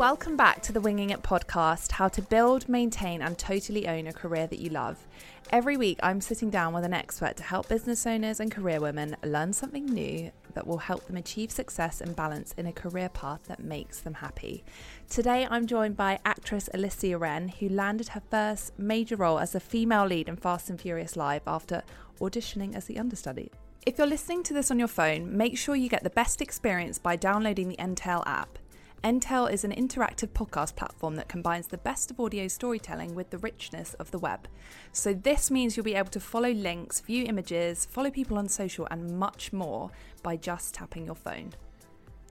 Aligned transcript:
welcome 0.00 0.34
back 0.34 0.62
to 0.62 0.72
the 0.72 0.80
Winging 0.80 1.10
It 1.10 1.22
podcast 1.22 1.92
how 1.92 2.08
to 2.08 2.22
build, 2.22 2.66
maintain, 2.70 3.20
and 3.20 3.36
totally 3.36 3.86
own 3.86 4.06
a 4.06 4.14
career 4.14 4.46
that 4.46 4.58
you 4.58 4.70
love. 4.70 5.06
Every 5.50 5.76
week, 5.76 6.00
I'm 6.02 6.22
sitting 6.22 6.48
down 6.48 6.72
with 6.72 6.84
an 6.84 6.94
expert 6.94 7.36
to 7.36 7.42
help 7.42 7.68
business 7.68 8.06
owners 8.06 8.40
and 8.40 8.50
career 8.50 8.80
women 8.80 9.14
learn 9.22 9.52
something 9.52 9.84
new 9.84 10.30
that 10.54 10.66
will 10.66 10.78
help 10.78 11.06
them 11.06 11.18
achieve 11.18 11.50
success 11.50 12.00
and 12.00 12.16
balance 12.16 12.54
in 12.56 12.64
a 12.64 12.72
career 12.72 13.10
path 13.10 13.42
that 13.48 13.62
makes 13.62 14.00
them 14.00 14.14
happy. 14.14 14.64
Today, 15.10 15.46
I'm 15.50 15.66
joined 15.66 15.98
by 15.98 16.18
actress 16.24 16.70
Elysia 16.72 17.20
Wren, 17.20 17.48
who 17.48 17.68
landed 17.68 18.08
her 18.08 18.22
first 18.30 18.78
major 18.78 19.16
role 19.16 19.38
as 19.38 19.54
a 19.54 19.60
female 19.60 20.06
lead 20.06 20.30
in 20.30 20.36
Fast 20.36 20.70
and 20.70 20.80
Furious 20.80 21.14
Live 21.14 21.42
after 21.46 21.82
auditioning 22.22 22.74
as 22.74 22.86
the 22.86 22.98
understudy. 22.98 23.52
If 23.84 23.98
you're 23.98 24.06
listening 24.06 24.44
to 24.44 24.54
this 24.54 24.70
on 24.70 24.78
your 24.78 24.88
phone, 24.88 25.36
make 25.36 25.58
sure 25.58 25.76
you 25.76 25.90
get 25.90 26.04
the 26.04 26.08
best 26.08 26.40
experience 26.40 26.98
by 26.98 27.16
downloading 27.16 27.68
the 27.68 27.76
Entale 27.76 28.22
app. 28.24 28.58
Entale 29.02 29.46
is 29.46 29.64
an 29.64 29.72
interactive 29.72 30.28
podcast 30.28 30.76
platform 30.76 31.16
that 31.16 31.28
combines 31.28 31.66
the 31.66 31.78
best 31.78 32.10
of 32.10 32.20
audio 32.20 32.46
storytelling 32.48 33.14
with 33.14 33.30
the 33.30 33.38
richness 33.38 33.94
of 33.94 34.10
the 34.10 34.18
web. 34.18 34.46
So, 34.92 35.14
this 35.14 35.50
means 35.50 35.74
you'll 35.74 35.84
be 35.84 35.94
able 35.94 36.10
to 36.10 36.20
follow 36.20 36.50
links, 36.50 37.00
view 37.00 37.24
images, 37.24 37.86
follow 37.86 38.10
people 38.10 38.36
on 38.36 38.46
social, 38.46 38.86
and 38.90 39.18
much 39.18 39.54
more 39.54 39.90
by 40.22 40.36
just 40.36 40.74
tapping 40.74 41.06
your 41.06 41.14
phone. 41.14 41.54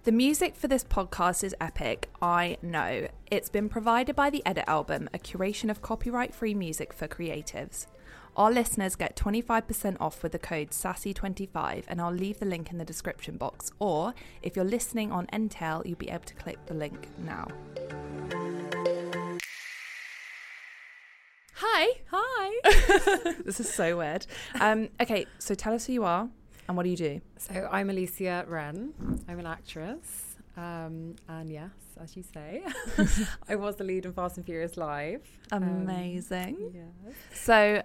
The 0.03 0.11
music 0.11 0.55
for 0.55 0.67
this 0.67 0.83
podcast 0.83 1.43
is 1.43 1.55
epic, 1.59 2.07
I 2.21 2.57
know. 2.61 3.07
It's 3.31 3.49
been 3.49 3.67
provided 3.67 4.15
by 4.15 4.29
the 4.29 4.45
Edit 4.45 4.65
Album, 4.67 5.09
a 5.11 5.17
curation 5.17 5.71
of 5.71 5.81
copyright 5.81 6.35
free 6.35 6.53
music 6.53 6.93
for 6.93 7.07
creatives. 7.07 7.87
Our 8.39 8.51
listeners 8.51 8.95
get 8.95 9.17
25% 9.17 9.97
off 9.99 10.23
with 10.23 10.31
the 10.31 10.39
code 10.39 10.69
SASSY25, 10.69 11.83
and 11.89 11.99
I'll 11.99 12.13
leave 12.13 12.39
the 12.39 12.45
link 12.45 12.71
in 12.71 12.77
the 12.77 12.85
description 12.85 13.35
box. 13.35 13.69
Or 13.79 14.13
if 14.41 14.55
you're 14.55 14.63
listening 14.63 15.11
on 15.11 15.27
Entale, 15.33 15.85
you'll 15.85 15.97
be 15.97 16.07
able 16.09 16.23
to 16.23 16.35
click 16.35 16.57
the 16.65 16.73
link 16.73 17.09
now. 17.17 17.49
Hi. 21.55 21.89
Hi. 22.09 23.33
this 23.43 23.59
is 23.59 23.69
so 23.73 23.97
weird. 23.97 24.25
Um, 24.61 24.87
okay, 25.01 25.25
so 25.39 25.53
tell 25.53 25.73
us 25.73 25.87
who 25.87 25.91
you 25.91 26.05
are 26.05 26.29
and 26.69 26.77
what 26.77 26.83
do 26.83 26.89
you 26.89 26.95
do? 26.95 27.19
So 27.37 27.67
I'm 27.69 27.89
Elysia 27.89 28.47
Wren. 28.47 28.93
I'm 29.27 29.39
an 29.39 29.47
actress. 29.47 30.37
Um, 30.55 31.15
and 31.27 31.51
yes, 31.51 31.71
as 32.01 32.15
you 32.15 32.23
say, 32.33 32.63
I 33.49 33.57
was 33.57 33.75
the 33.75 33.83
lead 33.83 34.05
in 34.05 34.13
Fast 34.13 34.37
and 34.37 34.45
Furious 34.45 34.77
Live. 34.77 35.27
Amazing. 35.51 36.55
Um, 36.55 36.71
yes. 36.73 37.15
So 37.33 37.81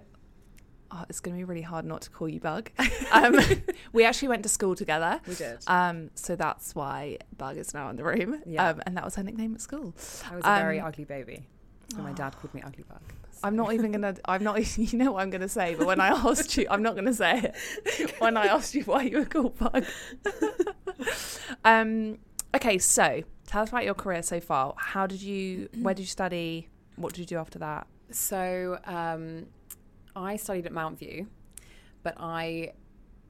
oh, 0.91 1.05
it's 1.09 1.19
going 1.19 1.35
to 1.35 1.39
be 1.39 1.43
really 1.43 1.61
hard 1.61 1.85
not 1.85 2.01
to 2.03 2.09
call 2.09 2.29
you 2.29 2.39
Bug. 2.39 2.69
Um, 3.11 3.39
we 3.93 4.03
actually 4.03 4.27
went 4.27 4.43
to 4.43 4.49
school 4.49 4.75
together. 4.75 5.21
We 5.27 5.35
did. 5.35 5.59
Um, 5.67 6.09
so 6.15 6.35
that's 6.35 6.75
why 6.75 7.17
Bug 7.37 7.55
is 7.57 7.73
now 7.73 7.89
in 7.89 7.95
the 7.95 8.03
room. 8.03 8.41
Yeah. 8.45 8.69
Um, 8.69 8.81
and 8.85 8.97
that 8.97 9.05
was 9.05 9.15
her 9.15 9.23
nickname 9.23 9.53
at 9.55 9.61
school. 9.61 9.93
I 10.29 10.35
was 10.35 10.43
a 10.43 10.55
very 10.59 10.79
um, 10.79 10.87
ugly 10.87 11.05
baby. 11.05 11.47
So 11.95 11.99
my 12.01 12.11
dad 12.11 12.35
called 12.35 12.53
me 12.53 12.61
Ugly 12.65 12.83
Bug. 12.89 12.99
I'm 13.43 13.55
not 13.55 13.73
even 13.73 13.91
gonna. 13.91 14.15
I'm 14.25 14.43
not. 14.43 14.55
You 14.77 14.97
know 14.97 15.13
what 15.13 15.21
I'm 15.21 15.29
gonna 15.29 15.47
say, 15.47 15.75
but 15.75 15.85
when 15.87 15.99
I 16.01 16.07
asked 16.07 16.57
you, 16.57 16.65
I'm 16.69 16.81
not 16.81 16.95
gonna 16.95 17.13
say 17.13 17.53
it. 17.85 18.13
When 18.19 18.37
I 18.37 18.47
asked 18.47 18.73
you 18.75 18.83
why 18.83 19.03
you 19.03 19.19
were 19.19 19.25
called 19.25 19.57
Bug. 19.57 19.85
um. 21.63 22.17
Okay, 22.55 22.77
so 22.77 23.23
tell 23.47 23.63
us 23.63 23.69
about 23.69 23.83
your 23.83 23.93
career 23.93 24.23
so 24.23 24.39
far. 24.39 24.73
How 24.77 25.05
did 25.07 25.21
you? 25.21 25.69
Where 25.79 25.93
did 25.93 26.03
you 26.03 26.07
study? 26.07 26.69
What 26.95 27.13
did 27.13 27.19
you 27.19 27.25
do 27.25 27.37
after 27.37 27.59
that? 27.59 27.87
So 28.11 28.79
um, 28.85 29.47
I 30.15 30.35
studied 30.37 30.65
at 30.65 30.71
Mountview, 30.71 31.27
but 32.03 32.15
I 32.19 32.73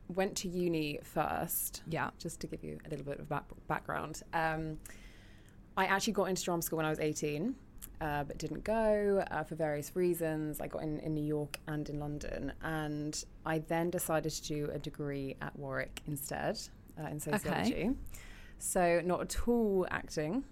went 0.08 0.36
to 0.38 0.48
uni 0.48 1.00
first. 1.04 1.82
Yeah. 1.90 2.12
Just 2.20 2.40
to 2.42 2.48
give 2.48 2.64
you 2.64 2.78
a 2.86 2.90
little 2.90 3.06
bit 3.06 3.20
of 3.20 3.28
back- 3.28 3.50
background. 3.68 4.22
Um, 4.34 4.78
I 5.78 5.86
actually 5.86 6.14
got 6.14 6.26
into 6.26 6.44
drama 6.44 6.62
school 6.62 6.78
when 6.78 6.86
I 6.86 6.90
was 6.90 7.00
18. 7.00 7.56
Uh, 8.02 8.26
but 8.26 8.38
didn't 8.38 8.64
go 8.66 9.24
uh, 9.32 9.44
for 9.44 9.56
various 9.56 9.96
reasons. 9.96 10.60
I 10.60 10.68
got 10.68 10.84
in 10.84 11.00
in 11.00 11.14
New 11.14 11.24
York 11.24 11.60
and 11.68 11.88
in 11.90 11.98
London, 12.00 12.52
and 12.62 13.24
I 13.46 13.60
then 13.60 13.90
decided 13.90 14.34
to 14.34 14.44
do 14.44 14.70
a 14.74 14.78
degree 14.78 15.38
at 15.42 15.58
Warwick 15.58 16.02
instead 16.06 16.60
uh, 17.00 17.08
in 17.08 17.22
sociology. 17.22 17.74
Okay. 17.74 17.92
So 18.58 19.02
not 19.06 19.22
at 19.22 19.48
all 19.48 19.88
acting, 19.92 20.44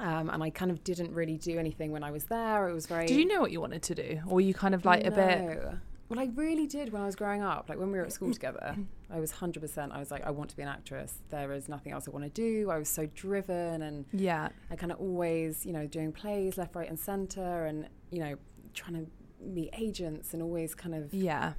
um, 0.00 0.30
and 0.30 0.42
I 0.42 0.50
kind 0.50 0.70
of 0.70 0.82
didn't 0.82 1.12
really 1.14 1.36
do 1.36 1.58
anything 1.58 1.92
when 1.92 2.02
I 2.02 2.10
was 2.10 2.24
there. 2.24 2.68
It 2.68 2.74
was 2.74 2.86
very. 2.86 3.06
Did 3.06 3.18
you 3.18 3.26
know 3.26 3.40
what 3.40 3.52
you 3.52 3.60
wanted 3.60 3.82
to 3.82 3.94
do, 3.94 4.20
or 4.26 4.34
were 4.36 4.40
you 4.40 4.54
kind 4.54 4.74
of 4.74 4.84
like 4.84 5.06
a 5.06 5.10
bit? 5.10 5.40
No. 5.42 5.78
Well, 6.08 6.18
I 6.18 6.28
really 6.34 6.66
did 6.66 6.92
when 6.92 7.02
I 7.02 7.06
was 7.06 7.14
growing 7.14 7.40
up. 7.40 7.68
Like 7.68 7.78
when 7.78 7.92
we 7.92 7.98
were 7.98 8.04
at 8.04 8.12
school 8.12 8.32
together, 8.32 8.74
I 9.08 9.20
was 9.20 9.30
hundred 9.30 9.60
percent. 9.60 9.92
I 9.92 9.98
was 10.00 10.10
like, 10.10 10.26
I 10.26 10.30
want 10.32 10.50
to 10.50 10.56
be 10.56 10.62
an 10.62 10.68
actress. 10.68 11.14
There 11.30 11.52
is 11.52 11.68
nothing 11.68 11.92
else 11.92 12.08
I 12.08 12.10
want 12.10 12.24
to 12.24 12.30
do. 12.30 12.68
I 12.70 12.78
was 12.78 12.88
so 12.88 13.06
driven, 13.14 13.82
and 13.82 14.04
Yeah. 14.12 14.48
I 14.72 14.74
kind 14.76 14.90
of 14.90 14.98
always, 14.98 15.64
you 15.64 15.72
know, 15.72 15.86
doing 15.86 16.10
plays 16.12 16.58
left, 16.58 16.74
right, 16.74 16.88
and 16.88 16.98
centre, 16.98 17.66
and 17.66 17.86
you 18.10 18.18
know, 18.18 18.34
trying 18.74 19.04
to 19.06 19.10
meet 19.40 19.70
agents, 19.78 20.34
and 20.34 20.42
always 20.42 20.74
kind 20.74 20.94
of 20.96 21.14
Yeah. 21.14 21.52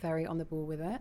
very 0.00 0.24
on 0.24 0.38
the 0.38 0.44
ball 0.44 0.64
with 0.66 0.80
it. 0.80 1.00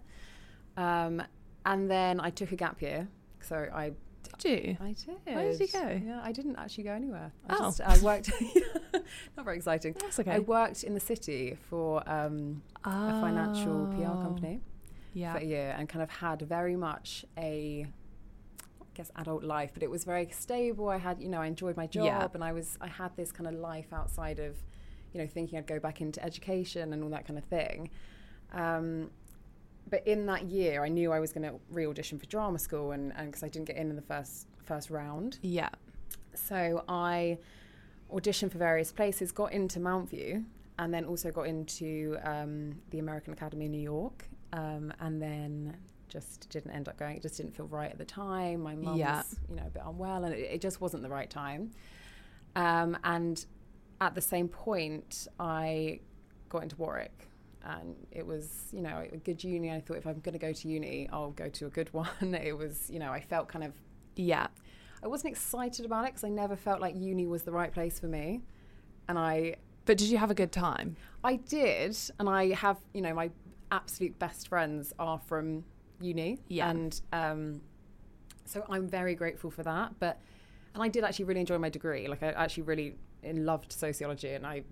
Um, 0.78 1.22
and 1.66 1.92
then 1.92 2.20
I 2.20 2.30
took 2.32 2.52
a 2.52 2.56
gap 2.56 2.82
year, 2.82 3.08
so 3.42 3.68
I 3.74 3.92
Did 4.40 4.68
you? 4.68 4.78
I 4.80 4.94
did. 4.94 5.35
Where 5.35 5.52
did 5.52 5.59
you 5.59 5.68
go? 5.68 6.02
Yeah, 6.06 6.22
I 6.24 6.31
didn't 6.31 6.56
actually 6.57 6.85
go 6.85 6.91
anywhere. 6.91 7.31
I 7.47 7.56
Oh. 7.59 7.63
just 7.66 7.81
I 7.81 7.97
worked. 8.00 8.31
not 9.38 9.46
very 9.46 9.57
exciting. 9.57 9.96
That's 10.00 10.19
okay. 10.19 10.31
I 10.31 10.40
worked 10.40 10.84
in 10.84 10.94
the 10.94 11.00
city 11.00 11.57
for 11.69 12.07
um, 12.09 12.62
a 12.84 13.22
financial 13.22 13.88
PR 13.88 14.12
Oh. 14.18 14.22
company 14.22 14.62
Yeah. 15.13 15.34
for 15.34 15.40
a 15.40 15.44
year, 15.44 15.75
and 15.78 15.88
kind 15.90 16.03
of 16.03 16.09
had 16.09 16.41
very 16.41 16.75
much 16.75 17.25
a, 17.38 17.88
I 18.81 18.85
guess, 18.94 19.12
adult 19.16 19.44
life. 19.44 19.72
But 19.74 19.84
it 19.84 19.90
was 19.90 20.03
very 20.06 20.28
stable. 20.31 20.90
I 20.90 20.97
had, 20.97 21.22
you 21.22 21.30
know, 21.30 21.41
I 21.41 21.47
enjoyed 21.47 21.75
my 21.78 21.88
job, 21.88 22.06
Yeah. 22.06 22.28
and 22.34 22.44
I 22.44 22.51
was, 22.51 22.78
I 22.81 22.88
had 22.88 23.16
this 23.16 23.31
kind 23.31 23.47
of 23.47 23.53
life 23.56 23.91
outside 23.94 24.40
of, 24.40 24.56
you 25.13 25.19
know, 25.22 25.28
thinking 25.28 25.57
I'd 25.57 25.68
go 25.68 25.80
back 25.80 26.01
into 26.01 26.24
education 26.24 26.94
and 26.94 27.03
all 27.03 27.09
that 27.09 27.25
kind 27.25 27.38
of 27.38 27.46
thing. 27.46 27.90
Um, 28.53 29.12
but 29.90 30.06
in 30.08 30.26
that 30.28 30.46
year, 30.46 30.84
I 30.84 30.90
knew 30.90 31.12
I 31.12 31.20
was 31.20 31.34
going 31.34 31.44
to 31.50 31.60
re-audition 31.70 32.20
for 32.20 32.26
drama 32.28 32.60
school, 32.60 32.92
and 32.92 33.14
because 33.26 33.44
I 33.44 33.48
didn't 33.50 33.68
get 33.68 33.76
in 33.78 33.90
in 33.90 33.96
the 33.96 34.02
first 34.02 34.48
first 34.64 34.90
round, 34.90 35.40
Yeah. 35.42 35.70
so 36.36 36.84
I 36.88 37.40
auditioned 38.14 38.52
for 38.52 38.58
various 38.60 38.92
places, 38.92 39.32
got 39.32 39.52
into 39.52 39.80
Mountview, 39.80 40.46
and 40.78 40.94
then 40.94 41.06
also 41.06 41.32
got 41.32 41.48
into 41.48 42.18
um, 42.24 42.80
the 42.92 43.00
American 43.00 43.34
Academy 43.34 43.66
in 43.66 43.72
New 43.72 43.82
York, 43.82 44.28
um, 44.54 44.94
and 45.00 45.22
then 45.22 45.76
just 46.08 46.50
didn't 46.50 46.72
end 46.72 46.88
up 46.88 46.98
going. 46.98 47.16
It 47.18 47.22
just 47.22 47.38
didn't 47.38 47.56
feel 47.56 47.68
right 47.68 47.92
at 47.92 47.98
the 47.98 48.06
time. 48.06 48.62
My 48.62 48.76
mum 48.76 48.96
Yeah. 48.98 49.18
was, 49.18 49.40
you 49.50 49.56
know, 49.56 49.64
a 49.68 49.70
bit 49.70 49.84
unwell, 49.86 50.24
and 50.24 50.34
it, 50.34 50.40
it 50.40 50.62
just 50.62 50.82
wasn't 50.82 51.04
the 51.04 51.10
right 51.10 51.30
time. 51.30 51.72
Um, 52.56 52.98
and 53.04 53.44
at 54.02 54.16
the 54.16 54.22
same 54.22 54.48
point, 54.50 55.28
I 55.40 56.00
got 56.50 56.64
into 56.64 56.76
Warwick. 56.78 57.29
And 57.64 57.96
it 58.12 58.25
was, 58.25 58.70
you 58.72 58.81
know, 58.81 59.03
a 59.12 59.18
good 59.18 59.44
uni. 59.44 59.72
I 59.72 59.81
thought 59.81 59.97
if 59.97 60.08
I'm 60.08 60.20
going 60.20 60.34
to 60.34 60.40
go 60.40 60.53
to 60.53 60.68
uni, 60.68 61.09
I'll 61.12 61.31
go 61.31 61.50
to 61.50 61.66
a 61.66 61.70
good 61.70 61.94
one. 61.94 62.08
it 62.22 62.58
was, 62.58 62.90
you 62.90 63.00
know, 63.00 63.12
I 63.12 63.22
felt 63.22 63.47
kind 63.47 63.66
of 63.66 63.74
Yeah. 64.16 64.47
I 65.03 65.08
wasn't 65.08 65.31
excited 65.31 65.86
about 65.86 66.06
it 66.06 66.12
because 66.12 66.24
I 66.24 66.30
never 66.30 66.56
felt 66.56 66.81
like 66.81 66.96
uni 66.96 67.25
was 67.25 67.44
the 67.44 67.52
right 67.52 67.72
place 67.72 68.00
for 68.00 68.08
me. 68.08 68.42
And 69.08 69.18
I 69.18 69.56
But 69.86 69.98
did 69.98 70.09
you 70.09 70.18
have 70.18 70.31
a 70.31 70.36
good 70.36 70.52
time? 70.52 70.98
I 71.24 71.36
did, 71.38 71.98
and 72.19 72.30
I 72.30 72.53
have, 72.53 72.78
you 72.94 73.02
know, 73.02 73.14
my 73.14 73.30
absolute 73.72 74.18
best 74.19 74.48
friends 74.48 74.94
are 75.00 75.19
from 75.19 75.64
uni. 76.02 76.40
Yeah. 76.48 76.69
And 76.69 77.00
um, 77.14 77.62
so 78.46 78.66
I'm 78.69 78.88
very 78.88 79.16
grateful 79.16 79.52
for 79.52 79.64
that. 79.64 80.00
But 80.00 80.19
and 80.74 80.84
I 80.84 80.88
did 80.88 81.04
actually 81.04 81.25
really 81.25 81.42
enjoy 81.42 81.57
my 81.57 81.69
degree. 81.69 82.07
Like 82.07 82.24
I 82.24 82.28
actually 82.31 82.63
really 82.63 82.95
loved 83.24 83.72
sociology 83.72 84.30
and 84.30 84.45
I 84.45 84.63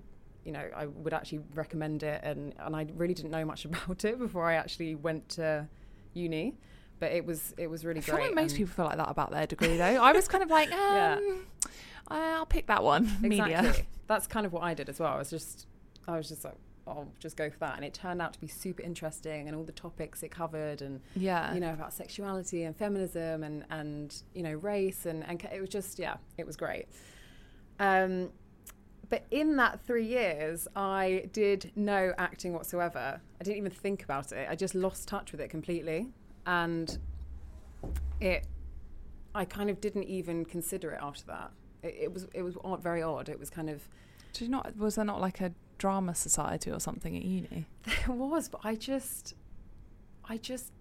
you 0.48 0.54
know, 0.54 0.66
I 0.76 0.86
would 0.88 1.14
actually 1.14 1.42
recommend 1.54 2.02
it 2.04 2.22
and, 2.24 2.56
and 2.58 2.74
I 2.76 2.88
really 2.96 3.14
didn't 3.14 3.32
know 3.32 3.46
much 3.46 3.66
about 3.70 4.04
it 4.06 4.18
before 4.18 4.46
I 4.50 4.56
actually 4.56 4.96
went 4.96 5.28
to 5.38 5.68
uni. 6.14 6.56
But 7.00 7.12
it 7.12 7.24
was 7.26 7.54
it 7.60 7.68
was 7.68 7.86
really 7.86 8.00
I 8.02 8.04
great. 8.06 8.22
like 8.28 8.34
most 8.36 8.56
people 8.56 8.74
feel 8.74 8.86
like 8.86 8.98
that 8.98 9.10
about 9.10 9.30
their 9.32 9.46
degree, 9.46 9.78
though. 9.78 10.02
I 10.10 10.14
was 10.14 10.28
kind 10.28 10.44
of 10.44 10.50
like, 10.50 10.72
um, 10.72 10.80
Yeah. 10.80 11.20
I'll 12.08 12.46
pick 12.48 12.66
that 12.68 12.84
one. 12.84 13.04
Media. 13.22 13.46
Exactly. 13.60 13.86
That's 14.08 14.26
kind 14.26 14.46
of 14.48 14.54
what 14.54 14.64
I 14.64 14.74
did 14.74 14.90
as 14.90 15.00
well. 15.00 15.14
I 15.14 15.18
was 15.20 15.30
just, 15.30 15.68
I 16.08 16.16
was 16.18 16.28
just 16.30 16.44
like, 16.46 16.56
I'll 16.88 17.12
just 17.20 17.36
go 17.38 17.50
for 17.52 17.60
that, 17.60 17.76
and 17.76 17.84
it 17.86 17.94
turned 17.94 18.22
out 18.22 18.32
to 18.34 18.40
be 18.40 18.48
super 18.48 18.82
interesting, 18.82 19.48
and 19.48 19.56
all 19.58 19.64
the 19.66 19.74
topics 19.74 20.24
it 20.24 20.32
covered, 20.32 20.82
and 20.82 21.02
Yeah. 21.16 21.54
you 21.54 21.60
know 21.60 21.74
about 21.74 21.92
sexuality 21.94 22.64
and 22.64 22.74
feminism, 22.76 23.44
and 23.44 23.66
and 23.70 24.24
you 24.34 24.42
know 24.42 24.54
race, 24.54 25.06
and 25.06 25.24
and 25.28 25.44
it 25.54 25.60
was 25.60 25.70
just 25.70 26.00
yeah, 26.00 26.16
it 26.38 26.48
was 26.48 26.56
great. 26.56 26.86
Um, 27.80 28.32
but 29.10 29.26
in 29.32 29.56
that 29.58 29.80
three 29.82 30.06
years, 30.06 30.68
I 30.76 31.30
did 31.32 31.72
no 31.76 32.14
acting 32.18 32.54
whatsoever. 32.54 33.22
I 33.40 33.44
didn't 33.44 33.58
even 33.58 33.72
think 33.72 34.04
about 34.04 34.32
it. 34.32 34.48
I 34.50 34.56
just 34.56 34.76
lost 34.76 35.08
touch 35.08 35.32
with 35.32 35.40
it 35.40 35.50
completely, 35.50 36.08
and 36.46 36.98
it, 38.20 38.46
I 39.34 39.46
kind 39.46 39.70
of 39.70 39.80
didn't 39.80 40.04
even 40.06 40.46
consider 40.46 40.92
it 40.92 41.00
after 41.02 41.26
that. 41.28 41.52
It, 41.84 41.96
it 42.02 42.14
was 42.14 42.28
it 42.34 42.42
was 42.42 42.58
odd, 42.64 42.82
very 42.84 43.02
odd. 43.02 43.30
It 43.30 43.40
was 43.40 43.50
kind 43.50 43.70
of 43.70 43.88
Did 44.34 44.46
you 44.46 44.50
not? 44.50 44.76
Was 44.78 44.96
there 44.96 45.06
not 45.06 45.22
like 45.22 45.40
a 45.42 45.54
drama 45.78 46.14
society 46.16 46.72
or 46.72 46.80
something 46.80 47.16
at 47.16 47.24
uni? 47.24 47.68
There 48.08 48.16
was, 48.16 48.50
but 48.50 48.62
I 48.64 48.76
just, 48.76 49.36
I 50.28 50.38
just, 50.38 50.72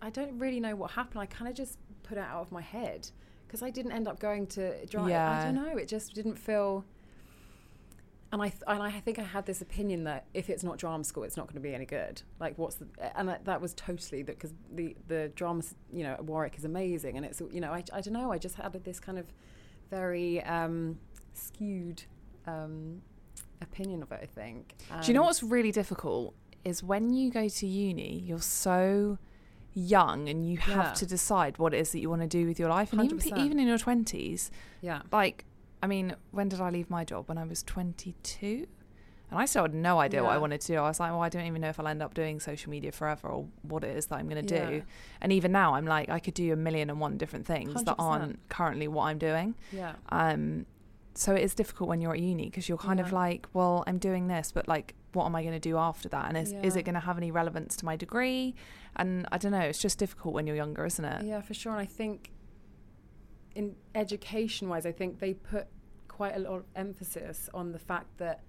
I 0.00 0.10
don't 0.10 0.38
really 0.38 0.60
know 0.60 0.74
what 0.76 0.92
happened. 0.92 1.20
I 1.20 1.26
kind 1.26 1.48
of 1.48 1.56
just 1.56 1.78
put 2.02 2.18
it 2.18 2.24
out 2.24 2.42
of 2.42 2.52
my 2.52 2.60
head 2.60 3.08
because 3.46 3.62
I 3.62 3.70
didn't 3.70 3.92
end 3.92 4.08
up 4.08 4.18
going 4.18 4.46
to 4.48 4.84
drama. 4.86 5.10
Yeah. 5.10 5.40
I 5.40 5.44
don't 5.44 5.54
know. 5.54 5.76
It 5.76 5.88
just 5.88 6.14
didn't 6.14 6.36
feel. 6.36 6.84
And 8.32 8.40
I 8.42 8.48
th- 8.48 8.62
and 8.66 8.82
I 8.82 8.90
think 8.90 9.18
I 9.18 9.22
had 9.24 9.44
this 9.44 9.60
opinion 9.60 10.04
that 10.04 10.24
if 10.32 10.48
it's 10.48 10.64
not 10.64 10.78
drama 10.78 11.04
school, 11.04 11.22
it's 11.24 11.36
not 11.36 11.46
going 11.46 11.54
to 11.56 11.60
be 11.60 11.74
any 11.74 11.84
good. 11.84 12.22
Like, 12.40 12.56
what's 12.56 12.76
the 12.76 12.86
and 13.18 13.28
that, 13.28 13.44
that 13.44 13.60
was 13.60 13.74
totally 13.74 14.22
that 14.22 14.36
because 14.38 14.54
the 14.74 14.96
the 15.06 15.28
drama, 15.34 15.62
you 15.92 16.02
know, 16.02 16.12
at 16.14 16.24
Warwick 16.24 16.56
is 16.56 16.64
amazing, 16.64 17.16
and 17.18 17.26
it's 17.26 17.42
you 17.52 17.60
know, 17.60 17.72
I, 17.72 17.84
I 17.92 18.00
don't 18.00 18.14
know, 18.14 18.32
I 18.32 18.38
just 18.38 18.54
had 18.56 18.72
this 18.84 18.98
kind 18.98 19.18
of 19.18 19.26
very 19.90 20.42
um, 20.44 20.98
skewed 21.34 22.04
um, 22.46 23.02
opinion 23.60 24.02
of 24.02 24.10
it. 24.12 24.20
I 24.22 24.26
think. 24.26 24.76
Do 25.02 25.08
you 25.08 25.14
know 25.14 25.22
what's 25.24 25.42
really 25.42 25.70
difficult 25.70 26.34
is 26.64 26.82
when 26.82 27.12
you 27.12 27.30
go 27.30 27.48
to 27.48 27.66
uni, 27.66 28.18
you're 28.20 28.38
so 28.40 29.18
young 29.74 30.28
and 30.28 30.46
you 30.48 30.56
have 30.58 30.76
Yeah. 30.86 30.92
to 30.92 31.06
decide 31.06 31.58
what 31.58 31.74
it 31.74 31.78
is 31.80 31.92
that 31.92 31.98
you 32.00 32.08
want 32.08 32.22
to 32.22 32.28
do 32.28 32.46
with 32.46 32.58
your 32.58 32.68
life. 32.68 32.92
And 32.92 33.02
even, 33.02 33.18
100%. 33.18 33.38
even 33.44 33.58
in 33.58 33.66
your 33.66 33.78
20s, 33.78 34.50
Yeah. 34.80 35.02
like, 35.10 35.44
I 35.82 35.86
mean, 35.86 36.14
when 36.30 36.48
did 36.48 36.60
I 36.60 36.70
leave 36.70 36.88
my 36.90 37.04
job? 37.04 37.28
When 37.28 37.38
I 37.38 37.44
was 37.44 37.62
22? 37.62 38.66
And 39.30 39.40
I 39.40 39.46
still 39.46 39.62
had 39.62 39.74
no 39.74 39.98
idea 39.98 40.22
what 40.22 40.34
I 40.34 40.38
wanted 40.38 40.60
to 40.60 40.66
do. 40.66 40.76
I 40.76 40.82
was 40.82 41.00
like, 41.00 41.10
well, 41.10 41.22
I 41.22 41.30
don't 41.30 41.46
even 41.46 41.62
know 41.62 41.70
if 41.70 41.80
I'll 41.80 41.88
end 41.88 42.02
up 42.02 42.12
doing 42.12 42.38
social 42.38 42.70
media 42.70 42.92
forever 42.92 43.28
or 43.28 43.46
what 43.62 43.82
it 43.82 43.96
is 43.96 44.06
that 44.06 44.16
I'm 44.16 44.28
going 44.28 44.44
to 44.44 44.60
do. 44.60 44.74
Yeah. 44.76 44.80
And 45.22 45.32
even 45.32 45.52
now, 45.52 45.74
I'm 45.74 45.86
like, 45.86 46.10
I 46.10 46.18
could 46.18 46.34
do 46.34 46.52
a 46.52 46.56
million 46.56 46.90
and 46.90 47.00
one 47.00 47.16
different 47.16 47.46
things 47.46 47.82
that 47.84 47.96
100%. 47.96 47.98
aren't 47.98 48.48
currently 48.50 48.88
what 48.88 49.04
I'm 49.04 49.16
doing. 49.16 49.54
Yeah. 49.72 49.94
Um, 50.10 50.66
so 51.14 51.34
it 51.34 51.42
is 51.42 51.54
difficult 51.54 51.88
when 51.88 52.02
you're 52.02 52.12
at 52.12 52.20
uni 52.20 52.44
because 52.44 52.68
you're 52.68 52.76
kind 52.76 53.00
of 53.00 53.10
like, 53.10 53.46
well, 53.54 53.84
I'm 53.86 53.98
doing 53.98 54.28
this, 54.28 54.52
but 54.52 54.68
like, 54.68 54.94
what 55.14 55.24
am 55.24 55.34
I 55.34 55.42
going 55.42 55.54
to 55.54 55.60
do 55.60 55.78
after 55.78 56.10
that? 56.10 56.28
And 56.28 56.36
is, 56.36 56.52
is 56.62 56.76
it 56.76 56.82
going 56.82 56.94
to 56.94 57.00
have 57.00 57.16
any 57.16 57.30
relevance 57.30 57.76
to 57.76 57.86
my 57.86 57.96
degree? 57.96 58.54
And 58.96 59.26
I 59.32 59.38
don't 59.38 59.52
know. 59.52 59.60
It's 59.60 59.80
just 59.80 59.98
difficult 59.98 60.34
when 60.34 60.46
you're 60.46 60.56
younger, 60.56 60.84
isn't 60.84 61.04
it? 61.04 61.24
Yeah, 61.24 61.40
for 61.40 61.54
sure. 61.54 61.72
And 61.72 61.80
I 61.80 61.86
think 61.86 62.30
in 63.54 63.74
education 63.94 64.68
wise, 64.68 64.86
I 64.86 64.92
think 64.92 65.18
they 65.18 65.34
put 65.34 65.66
quite 66.08 66.36
a 66.36 66.38
lot 66.38 66.56
of 66.56 66.64
emphasis 66.76 67.48
on 67.54 67.72
the 67.72 67.78
fact 67.78 68.18
that 68.18 68.42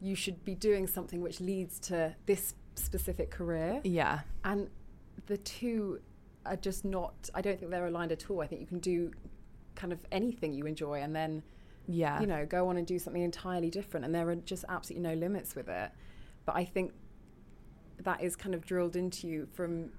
you 0.00 0.14
should 0.14 0.44
be 0.44 0.54
doing 0.54 0.86
something 0.86 1.20
which 1.20 1.40
leads 1.40 1.78
to 1.80 2.14
this 2.26 2.54
specific 2.74 3.30
career. 3.30 3.80
Yeah. 3.84 4.20
And 4.44 4.68
the 5.26 5.36
two 5.38 6.00
are 6.44 6.56
just 6.56 6.84
not, 6.84 7.30
I 7.34 7.40
don't 7.40 7.58
think 7.58 7.70
they're 7.70 7.86
aligned 7.86 8.12
at 8.12 8.28
all. 8.30 8.42
I 8.42 8.46
think 8.46 8.60
you 8.60 8.66
can 8.66 8.80
do 8.80 9.12
kind 9.74 9.92
of 9.92 10.04
anything 10.12 10.52
you 10.52 10.66
enjoy 10.66 11.00
and 11.00 11.14
then, 11.16 11.42
Yeah. 11.86 12.20
you 12.20 12.26
know, 12.26 12.44
go 12.44 12.68
on 12.68 12.76
and 12.76 12.86
do 12.86 12.98
something 12.98 13.22
entirely 13.22 13.70
different. 13.70 14.04
And 14.04 14.14
there 14.14 14.28
are 14.28 14.36
just 14.36 14.64
absolutely 14.68 15.08
no 15.08 15.14
limits 15.14 15.54
with 15.54 15.68
it. 15.68 15.90
But 16.44 16.56
I 16.56 16.64
think 16.64 16.92
that 18.00 18.22
is 18.22 18.36
kind 18.36 18.54
of 18.54 18.66
drilled 18.66 18.96
into 18.96 19.26
you 19.26 19.46
from, 19.54 19.90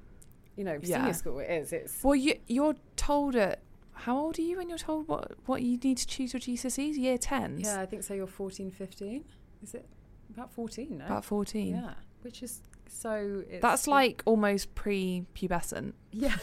you 0.56 0.64
know, 0.64 0.80
Yeah. 0.84 0.98
senior 1.00 1.14
school. 1.14 1.40
It 1.40 1.50
is. 1.50 1.74
It's 1.74 2.04
Well, 2.04 2.16
you 2.16 2.40
you're 2.48 2.76
told 2.96 3.36
at 3.36 3.62
how 3.96 4.18
old 4.18 4.38
are 4.38 4.42
you 4.42 4.58
when 4.58 4.70
you're 4.70 4.78
told 4.78 5.08
what 5.08 5.34
what 5.46 5.62
you 5.62 5.78
need 5.78 5.98
to 5.98 6.08
choose 6.08 6.34
your 6.34 6.40
GCSEs? 6.40 6.98
Year 6.98 7.18
tens. 7.18 7.62
Yeah, 7.64 7.82
I 7.82 7.86
think 7.86 8.04
so. 8.04 8.14
You're 8.14 8.28
14, 8.28 8.72
15. 8.72 9.24
Is 9.64 9.74
it 9.74 9.86
about 10.34 10.52
14? 10.54 10.98
No? 10.98 11.06
About 11.06 11.26
fourteen. 11.26 11.76
Yeah, 11.76 11.94
which 12.22 12.44
is 12.44 12.62
so. 12.88 13.44
It's, 13.50 13.62
That's 13.62 13.88
like 13.88 14.22
almost 14.26 14.76
pre-pubescent. 14.76 15.94
Yeah, 16.12 16.36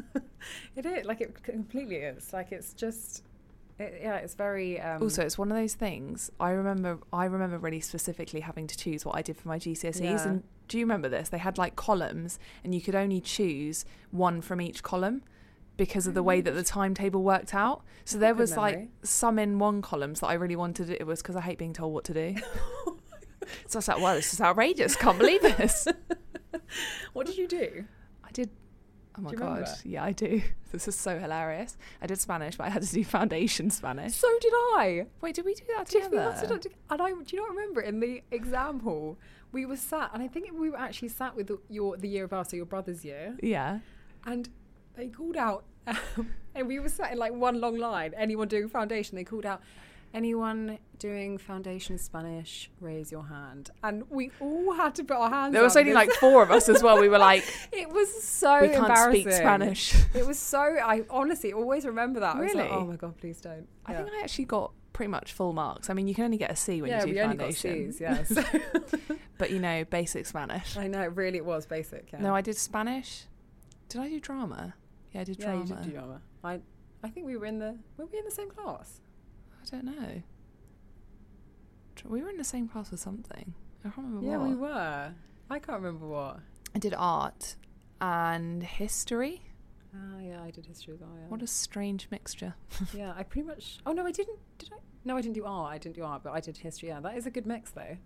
it 0.76 0.86
is. 0.86 1.06
Like 1.06 1.20
it 1.20 1.42
completely 1.42 1.96
is. 1.96 2.32
Like 2.32 2.52
it's 2.52 2.72
just. 2.72 3.24
It, 3.78 4.00
yeah, 4.02 4.16
it's 4.16 4.34
very. 4.34 4.80
Um, 4.80 5.02
also, 5.02 5.22
it's 5.22 5.38
one 5.38 5.50
of 5.50 5.56
those 5.56 5.74
things. 5.74 6.30
I 6.38 6.50
remember. 6.50 6.98
I 7.12 7.24
remember 7.24 7.58
really 7.58 7.80
specifically 7.80 8.40
having 8.40 8.66
to 8.66 8.76
choose 8.76 9.04
what 9.04 9.16
I 9.16 9.22
did 9.22 9.36
for 9.36 9.48
my 9.48 9.58
GCSEs. 9.58 10.00
Yeah. 10.00 10.28
And 10.28 10.42
do 10.68 10.78
you 10.78 10.84
remember 10.84 11.08
this? 11.08 11.30
They 11.30 11.38
had 11.38 11.58
like 11.58 11.74
columns, 11.74 12.38
and 12.62 12.74
you 12.74 12.80
could 12.80 12.94
only 12.94 13.20
choose 13.20 13.84
one 14.10 14.40
from 14.40 14.60
each 14.60 14.82
column 14.82 15.22
because 15.82 16.06
of 16.06 16.14
the 16.14 16.22
way 16.22 16.40
mm. 16.40 16.44
that 16.44 16.52
the 16.52 16.62
timetable 16.62 17.24
worked 17.24 17.52
out. 17.52 17.82
So 18.04 18.16
Oh, 18.16 18.20
there 18.20 18.36
was 18.36 18.56
like 18.56 18.88
some 19.02 19.36
in 19.36 19.58
one 19.58 19.82
columns 19.82 20.20
that 20.20 20.28
I 20.28 20.34
really 20.34 20.54
wanted. 20.54 20.90
It 20.90 21.04
was 21.04 21.20
because 21.20 21.34
I 21.34 21.40
hate 21.40 21.58
being 21.58 21.72
told 21.72 21.92
what 21.92 22.04
to 22.04 22.14
do. 22.14 22.36
Oh 22.86 22.96
so 23.66 23.76
I 23.76 23.78
was 23.78 23.88
like, 23.88 24.00
"Well, 24.00 24.14
this 24.14 24.32
is 24.32 24.40
outrageous. 24.40 24.94
Can't 24.94 25.18
believe 25.18 25.42
this." 25.42 25.88
what 27.12 27.26
did 27.26 27.36
you 27.36 27.48
do? 27.48 27.84
I 28.22 28.30
did. 28.30 28.50
Oh 29.18 29.22
my 29.22 29.32
god! 29.32 29.58
remember? 29.58 29.70
Yeah, 29.84 30.04
I 30.04 30.12
do. 30.12 30.42
This 30.70 30.88
is 30.88 30.94
so 30.94 31.18
hilarious. 31.18 31.76
I 32.00 32.06
did 32.06 32.18
Spanish, 32.18 32.56
but 32.56 32.64
I 32.64 32.70
had 32.70 32.82
to 32.82 32.90
do 32.90 33.04
foundation 33.04 33.68
Spanish. 33.68 34.14
So 34.14 34.28
did 34.40 34.52
I. 34.54 35.06
Wait, 35.20 35.34
did 35.34 35.44
we 35.44 35.54
do 35.54 35.64
that 35.76 35.86
Did 35.86 36.04
together? 36.04 36.34
and 36.88 37.02
I, 37.02 37.10
do 37.10 37.36
you 37.36 37.42
not 37.42 37.50
remember 37.50 37.82
in 37.82 38.00
the 38.00 38.22
exam 38.30 38.80
hall 38.80 39.18
we 39.50 39.66
were 39.66 39.76
sat, 39.76 40.10
and 40.14 40.22
I 40.22 40.28
think 40.28 40.50
we 40.58 40.70
were 40.70 40.78
actually 40.78 41.08
sat 41.08 41.36
with 41.36 41.48
the, 41.48 41.58
your 41.68 41.98
the 41.98 42.08
year 42.08 42.24
of 42.24 42.32
ours, 42.32 42.48
so 42.48 42.56
your 42.56 42.64
brother's 42.64 43.04
year, 43.04 43.36
Yeah. 43.42 43.80
and 44.24 44.48
they 44.94 45.08
called 45.08 45.36
out, 45.36 45.64
um, 45.86 46.30
and 46.54 46.66
we 46.66 46.78
were 46.78 46.88
sat 46.88 47.12
in 47.12 47.18
like 47.18 47.32
one 47.32 47.60
long 47.60 47.78
line. 47.78 48.14
Anyone 48.16 48.48
doing 48.48 48.68
foundation, 48.68 49.16
they 49.16 49.24
called 49.24 49.46
out, 49.46 49.62
anyone 50.14 50.78
doing 50.98 51.38
foundation 51.38 51.98
Spanish, 51.98 52.70
raise 52.80 53.10
your 53.10 53.26
hand. 53.26 53.70
And 53.82 54.04
we 54.10 54.30
all 54.40 54.74
had 54.74 54.94
to 54.96 55.04
put 55.04 55.16
our 55.16 55.30
hands. 55.30 55.48
Up. 55.48 55.52
There 55.54 55.62
was 55.62 55.76
only 55.76 55.92
like 55.92 56.10
four 56.12 56.42
of 56.42 56.50
us 56.50 56.68
as 56.68 56.82
well. 56.82 57.00
We 57.00 57.08
were 57.08 57.18
like, 57.32 57.44
it 57.72 57.88
was 57.88 58.22
so 58.22 58.60
we 58.60 58.68
can't 58.68 58.80
embarrassing. 58.80 59.22
speak 59.22 59.32
Spanish. 59.34 59.94
It 60.14 60.26
was 60.26 60.38
so. 60.38 60.58
I 60.60 61.02
honestly 61.10 61.52
always 61.52 61.84
remember 61.84 62.20
that. 62.20 62.36
I 62.36 62.40
was 62.40 62.54
like, 62.54 62.70
Really? 62.70 62.76
oh 62.76 62.86
my 62.86 62.96
god, 62.96 63.16
please 63.18 63.40
don't. 63.40 63.66
I 63.86 63.94
think 63.94 64.08
I 64.12 64.22
actually 64.22 64.44
got 64.44 64.72
pretty 64.92 65.10
much 65.10 65.32
full 65.32 65.52
marks. 65.52 65.90
I 65.90 65.94
mean, 65.94 66.06
you 66.06 66.14
can 66.14 66.24
only 66.24 66.36
get 66.36 66.50
a 66.50 66.56
C 66.56 66.82
when 66.82 66.90
yeah, 66.90 67.00
you 67.00 67.06
do 67.06 67.12
we 67.14 67.20
only 67.20 67.36
got 67.36 67.54
foundation. 67.54 67.92
C's. 67.92 68.00
Yes, 68.00 68.32
but 69.38 69.50
you 69.50 69.58
know, 69.58 69.84
basic 69.84 70.26
Spanish. 70.26 70.76
I 70.76 70.86
know. 70.86 71.06
Really, 71.06 71.38
it 71.38 71.44
was 71.44 71.66
basic. 71.66 72.10
Yeah. 72.12 72.20
No, 72.20 72.34
I 72.34 72.40
did 72.40 72.56
Spanish. 72.56 73.26
Did 73.88 74.00
I 74.00 74.08
do 74.08 74.20
drama? 74.20 74.74
Yeah, 75.12 75.20
I 75.20 75.24
did 75.24 75.38
yeah, 75.38 75.44
drama. 75.46 75.60
you 75.60 75.66
did 75.74 75.82
do 75.82 75.90
drama. 75.90 76.20
I, 76.44 76.60
I 77.02 77.08
think 77.08 77.26
we 77.26 77.36
were 77.36 77.46
in 77.46 77.58
the. 77.58 77.76
Were 77.96 78.06
we 78.06 78.18
in 78.18 78.24
the 78.24 78.30
same 78.30 78.50
class? 78.50 79.00
I 79.62 79.64
don't 79.70 79.84
know. 79.84 80.22
We 82.04 82.22
were 82.22 82.30
in 82.30 82.36
the 82.36 82.44
same 82.44 82.68
class 82.68 82.90
with 82.90 83.00
something. 83.00 83.54
I 83.84 83.88
can't 83.90 84.06
remember 84.06 84.26
Yeah, 84.26 84.38
what. 84.38 84.48
we 84.48 84.54
were. 84.54 85.12
I 85.50 85.58
can't 85.58 85.80
remember 85.80 86.06
what. 86.06 86.40
I 86.74 86.78
did 86.78 86.94
art 86.96 87.56
and 88.00 88.62
history. 88.62 89.42
Ah, 89.94 90.18
yeah, 90.20 90.42
I 90.42 90.50
did 90.50 90.66
history 90.66 90.94
as 90.94 91.00
well. 91.00 91.10
Yeah. 91.14 91.28
What 91.28 91.42
a 91.42 91.46
strange 91.46 92.08
mixture. 92.10 92.54
yeah, 92.94 93.12
I 93.14 93.22
pretty 93.22 93.46
much. 93.46 93.78
Oh 93.86 93.92
no, 93.92 94.06
I 94.06 94.10
didn't. 94.10 94.38
Did 94.58 94.70
I? 94.72 94.78
No, 95.04 95.16
I 95.16 95.20
didn't 95.20 95.34
do 95.34 95.44
art. 95.44 95.72
I 95.74 95.78
didn't 95.78 95.96
do 95.96 96.02
art, 96.04 96.22
but 96.24 96.32
I 96.32 96.40
did 96.40 96.56
history. 96.56 96.88
Yeah, 96.88 97.00
that 97.00 97.16
is 97.16 97.26
a 97.26 97.30
good 97.30 97.46
mix 97.46 97.70
though. 97.72 97.96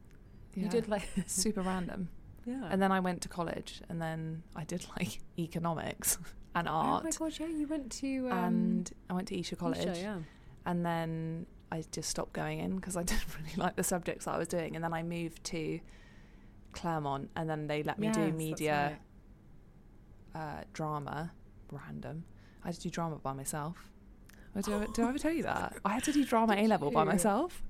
You 0.54 0.68
did 0.68 0.88
like. 0.88 1.08
super 1.26 1.60
random. 1.60 2.08
yeah. 2.44 2.66
And 2.70 2.82
then 2.82 2.90
I 2.90 3.00
went 3.00 3.20
to 3.22 3.28
college, 3.28 3.82
and 3.88 4.00
then 4.02 4.42
I 4.56 4.64
did 4.64 4.84
like 4.98 5.20
economics 5.38 6.18
and 6.56 6.66
Oh 6.66 6.72
art, 6.72 7.04
my 7.04 7.10
god! 7.10 7.38
Yeah, 7.38 7.46
you 7.46 7.66
went 7.66 7.92
to. 7.92 8.28
Um, 8.30 8.32
and 8.32 8.92
I 9.10 9.12
went 9.12 9.28
to 9.28 9.38
Esher 9.38 9.56
College, 9.56 9.78
Esher, 9.86 10.00
yeah. 10.00 10.18
and 10.64 10.84
then 10.84 11.46
I 11.70 11.84
just 11.92 12.08
stopped 12.08 12.32
going 12.32 12.58
in 12.60 12.76
because 12.76 12.96
I 12.96 13.02
didn't 13.10 13.26
really 13.38 13.54
like 13.56 13.76
the 13.76 13.84
subjects 13.84 14.25
that 14.25 14.34
I 14.34 14.38
was 14.38 14.48
doing, 14.48 14.75
and 14.75 14.82
then 14.82 14.92
I 14.94 15.02
moved 15.02 15.44
to 15.44 15.78
Claremont, 16.72 17.30
and 17.36 17.48
then 17.48 17.66
they 17.66 17.82
let 17.82 17.98
me 17.98 18.06
Yes, 18.06 18.16
do 18.16 18.32
media, 18.32 18.98
uh, 20.34 20.62
drama, 20.72 21.32
random. 21.70 22.25
I 22.64 22.68
had 22.68 22.76
to 22.76 22.80
do 22.80 22.90
drama 22.90 23.16
by 23.16 23.34
myself. 23.34 23.76
Oh, 24.56 24.62
Did 24.62 24.75
I, 24.75 24.86
did 24.86 25.04
I 25.04 25.08
ever 25.10 25.18
tell 25.18 25.32
you 25.32 25.42
that? 25.42 25.76
I 25.84 25.92
had 25.92 26.04
to 26.04 26.12
do 26.12 26.25
drama 26.25 26.54
A 26.56 26.66
level 26.66 26.90
by 26.90 27.04
myself. 27.04 27.62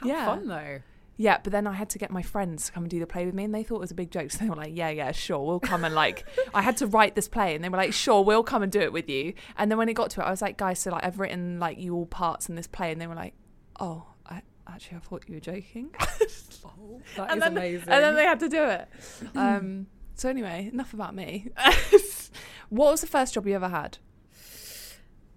How 0.00 0.06
yeah. 0.06 0.26
fun 0.26 0.46
though. 0.46 0.78
Yeah, 1.16 1.38
but 1.42 1.52
then 1.52 1.66
I 1.66 1.72
had 1.74 1.88
to 1.90 1.98
get 1.98 2.10
my 2.10 2.22
friends 2.22 2.66
to 2.66 2.72
come 2.72 2.82
and 2.84 2.90
do 2.90 2.98
the 2.98 3.06
play 3.06 3.24
with 3.24 3.34
me, 3.34 3.44
and 3.44 3.54
they 3.54 3.62
thought 3.62 3.76
it 3.76 3.80
was 3.80 3.90
a 3.92 3.94
big 3.94 4.10
joke. 4.10 4.30
So 4.34 4.38
they 4.38 4.48
were 4.48 4.56
like, 4.56 4.72
"Yeah, 4.74 4.88
yeah, 4.90 5.12
sure, 5.12 5.38
we'll 5.44 5.60
come 5.60 5.84
and 5.84 5.94
like." 5.94 6.24
I 6.52 6.62
had 6.62 6.76
to 6.78 6.86
write 6.86 7.14
this 7.14 7.28
play, 7.28 7.54
and 7.54 7.62
they 7.62 7.68
were 7.68 7.76
like, 7.76 7.92
"Sure, 7.92 8.22
we'll 8.24 8.42
come 8.42 8.62
and 8.62 8.72
do 8.72 8.80
it 8.80 8.92
with 8.92 9.08
you." 9.08 9.34
And 9.56 9.70
then 9.70 9.78
when 9.78 9.88
it 9.88 9.94
got 9.94 10.10
to 10.10 10.20
it, 10.22 10.24
I 10.24 10.30
was 10.30 10.42
like, 10.42 10.56
"Guys, 10.56 10.80
so 10.80 10.90
like 10.90 11.04
I've 11.04 11.20
written 11.20 11.60
like 11.60 11.78
you 11.78 11.94
all 11.94 12.06
parts 12.06 12.48
in 12.48 12.56
this 12.56 12.66
play," 12.66 12.90
and 12.90 13.00
they 13.00 13.06
were 13.06 13.14
like, 13.14 13.34
"Oh, 13.78 14.06
I 14.26 14.42
actually 14.66 14.96
I 14.96 15.00
thought 15.00 15.24
you 15.28 15.34
were 15.34 15.40
joking." 15.40 15.94
Oh, 16.66 17.00
that 17.16 17.30
and 17.30 17.36
is 17.38 17.42
then, 17.42 17.52
amazing. 17.56 17.88
And 17.90 18.02
then 18.02 18.14
they 18.14 18.24
had 18.24 18.40
to 18.40 18.48
do 18.48 18.64
it. 18.64 18.88
Um, 19.36 19.86
so 20.14 20.28
anyway, 20.30 20.70
enough 20.72 20.94
about 20.94 21.14
me. 21.14 21.50
what 22.70 22.90
was 22.90 23.02
the 23.02 23.06
first 23.06 23.34
job 23.34 23.46
you 23.46 23.54
ever 23.54 23.68
had? 23.68 23.98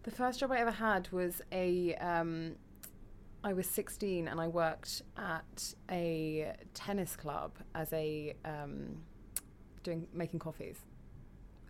The 0.03 0.11
first 0.11 0.39
job 0.39 0.51
I 0.53 0.59
ever 0.59 0.71
had 0.71 1.11
was 1.11 1.41
a. 1.51 1.95
Um, 1.95 2.55
I 3.47 3.53
was 3.53 3.65
16 3.67 4.27
and 4.27 4.41
I 4.41 4.49
worked 4.49 5.03
at 5.15 5.73
a 5.89 6.51
tennis 6.73 7.15
club 7.15 7.53
as 7.73 7.93
a 7.93 8.35
um, 8.43 8.97
doing 9.83 10.05
making 10.13 10.39
coffees 10.39 10.75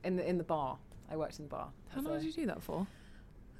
in 0.03 0.15
the 0.15 0.27
in 0.27 0.39
the 0.39 0.43
bar. 0.43 0.79
I 1.11 1.15
worked 1.17 1.37
in 1.37 1.45
the 1.45 1.49
bar. 1.49 1.69
How 1.89 2.01
long 2.01 2.15
a- 2.15 2.17
did 2.17 2.25
you 2.25 2.33
do 2.33 2.45
that 2.47 2.63
for? 2.63 2.87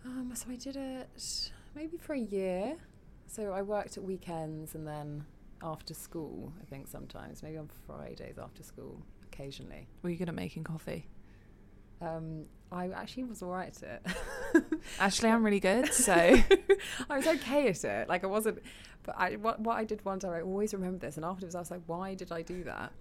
Um, 0.03 0.31
so 0.33 0.47
I 0.50 0.55
did 0.55 0.77
it 0.77 1.51
maybe 1.75 1.97
for 1.97 2.13
a 2.13 2.19
year. 2.19 2.77
So 3.27 3.53
I 3.53 3.62
worked 3.62 3.97
at 3.97 4.03
weekends 4.03 4.74
and 4.74 4.88
then 4.88 5.24
after 5.62 5.93
school. 5.93 6.51
I 6.59 6.65
think 6.65 6.88
sometimes 6.88 7.43
maybe 7.43 7.57
on 7.57 7.69
Fridays 7.86 8.39
after 8.39 8.63
school 8.63 9.00
occasionally. 9.31 9.88
Were 10.01 10.09
you 10.09 10.17
good 10.17 10.29
at 10.29 10.33
making 10.36 10.63
coffee? 10.63 11.05
Um, 12.01 12.45
I 12.71 12.89
actually 12.89 13.24
was 13.24 13.41
alright 13.41 13.75
at 13.81 14.01
it. 14.05 14.63
Actually, 15.00 15.29
I'm 15.29 15.43
really 15.43 15.59
good. 15.59 15.93
So 15.93 16.13
I 17.09 17.17
was 17.17 17.27
okay 17.27 17.69
at 17.69 17.83
it. 17.83 18.09
Like 18.09 18.24
I 18.24 18.27
wasn't, 18.27 18.59
but 19.03 19.15
I 19.17 19.36
what, 19.38 19.59
what 19.62 19.77
I 19.77 19.86
did 19.86 20.03
one 20.03 20.19
time 20.19 20.33
I 20.33 20.41
always 20.41 20.74
remember 20.74 20.97
this, 20.97 21.15
and 21.15 21.25
afterwards 21.25 21.55
I 21.55 21.59
was 21.59 21.71
like, 21.71 21.81
why 21.86 22.13
did 22.13 22.31
I 22.31 22.41
do 22.41 22.63
that? 22.65 22.91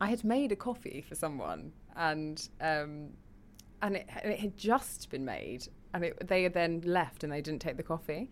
I 0.00 0.08
had 0.08 0.22
made 0.22 0.52
a 0.52 0.56
coffee 0.56 1.04
for 1.06 1.14
someone, 1.14 1.72
and 1.96 2.46
um, 2.60 3.10
and 3.82 3.96
it, 3.96 4.08
and 4.22 4.32
it 4.32 4.40
had 4.40 4.56
just 4.56 5.10
been 5.10 5.24
made, 5.24 5.66
and 5.94 6.04
it, 6.04 6.28
they 6.28 6.42
had 6.42 6.52
then 6.52 6.82
left 6.84 7.24
and 7.24 7.32
they 7.32 7.40
didn't 7.40 7.60
take 7.60 7.76
the 7.76 7.82
coffee. 7.82 8.30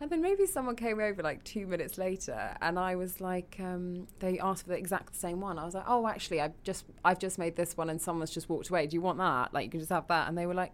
And 0.00 0.10
then 0.10 0.22
maybe 0.22 0.46
someone 0.46 0.76
came 0.76 1.00
over 1.00 1.22
like 1.22 1.42
two 1.44 1.66
minutes 1.66 1.98
later, 1.98 2.56
and 2.60 2.78
I 2.78 2.94
was 2.96 3.20
like, 3.20 3.56
um, 3.58 4.06
they 4.20 4.38
asked 4.38 4.62
for 4.64 4.68
the 4.70 4.76
exact 4.78 5.16
same 5.16 5.40
one. 5.40 5.58
I 5.58 5.64
was 5.64 5.74
like, 5.74 5.84
oh, 5.88 6.06
actually, 6.06 6.40
I've 6.40 6.54
just 6.62 6.84
I've 7.04 7.18
just 7.18 7.38
made 7.38 7.56
this 7.56 7.76
one, 7.76 7.90
and 7.90 8.00
someone's 8.00 8.30
just 8.30 8.48
walked 8.48 8.68
away. 8.68 8.86
Do 8.86 8.94
you 8.94 9.00
want 9.00 9.18
that? 9.18 9.52
Like, 9.52 9.64
you 9.64 9.70
can 9.70 9.80
just 9.80 9.90
have 9.90 10.06
that. 10.08 10.28
And 10.28 10.38
they 10.38 10.46
were 10.46 10.54
like, 10.54 10.72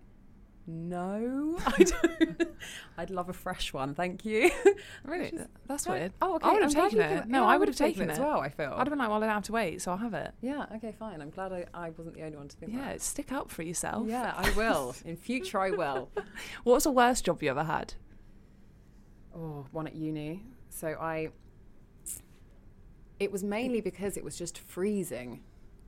no, 0.67 1.59
I 1.67 1.85
don't. 1.85 2.43
I'd 2.97 3.11
love 3.11 3.29
a 3.29 3.33
fresh 3.35 3.73
one, 3.73 3.95
thank 3.95 4.25
you. 4.25 4.51
Really? 5.05 5.27
Is- 5.27 5.47
That's 5.67 5.87
No, 5.87 5.93
weird. 5.93 6.13
Oh, 6.23 6.37
okay. 6.37 6.49
I 6.49 6.53
would 6.55 6.63
have 6.63 6.73
taken 6.75 7.01
it. 7.01 7.27
No, 7.29 7.41
yeah, 7.43 7.47
I 7.47 7.57
would 7.59 7.69
have 7.69 7.77
taken 7.77 8.09
it 8.09 8.13
as 8.13 8.19
well. 8.19 8.41
I 8.41 8.49
feel. 8.49 8.73
I'd 8.73 8.79
have 8.79 8.89
been 8.89 8.99
like, 8.99 9.09
well, 9.09 9.19
I 9.23 9.27
don't 9.27 9.35
have 9.35 9.43
to 9.45 9.53
wait, 9.53 9.83
so 9.83 9.91
I'll 9.91 9.99
have 9.99 10.15
it. 10.15 10.33
yeah. 10.41 10.65
Okay. 10.77 10.95
Fine. 10.99 11.21
I'm 11.21 11.29
glad 11.31 11.53
I, 11.53 11.67
I 11.75 11.91
wasn't 11.91 12.15
the 12.17 12.23
only 12.23 12.37
one 12.39 12.49
to 12.49 12.57
think 12.57 12.73
Yeah, 12.73 12.93
that. 12.93 13.03
stick 13.03 13.33
up 13.33 13.51
for 13.51 13.63
yourself. 13.63 14.07
Yeah, 14.09 14.33
I 14.37 14.51
will. 14.53 14.95
In 15.05 15.17
future, 15.17 15.61
I 15.61 15.71
will. 15.71 16.09
What 16.65 16.75
was 16.75 16.85
the 16.85 16.91
worst 16.91 17.27
job 17.27 17.43
you 17.43 17.51
ever 17.51 17.65
had? 17.65 17.95
Oh, 19.35 19.67
one 19.73 19.87
at 19.87 19.95
uni. 19.95 20.45
So 20.71 20.89
I. 21.01 21.31
It 23.21 23.31
was 23.31 23.45
mainly 23.45 23.81
because 23.81 24.17
it 24.17 24.25
was 24.25 24.37
just 24.37 24.59
freezing. 24.59 25.43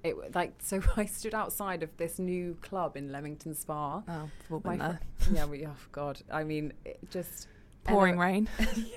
It 0.04 0.34
like 0.34 0.54
so 0.62 0.80
I 0.96 1.06
stood 1.06 1.34
outside 1.34 1.82
of 1.82 1.96
this 1.96 2.18
new 2.18 2.56
club 2.62 2.96
in 2.96 3.10
Leamington 3.12 3.54
Spa. 3.54 4.02
Oh, 4.08 4.30
we've 4.48 4.62
been 4.62 4.78
there. 4.78 5.00
fr- 5.16 5.34
yeah, 5.34 5.46
we, 5.46 5.66
oh 5.66 5.74
god. 5.92 6.20
I 6.32 6.44
mean, 6.44 6.72
it 6.84 6.98
just 7.10 7.48
Pouring 7.84 8.18
rain. 8.18 8.48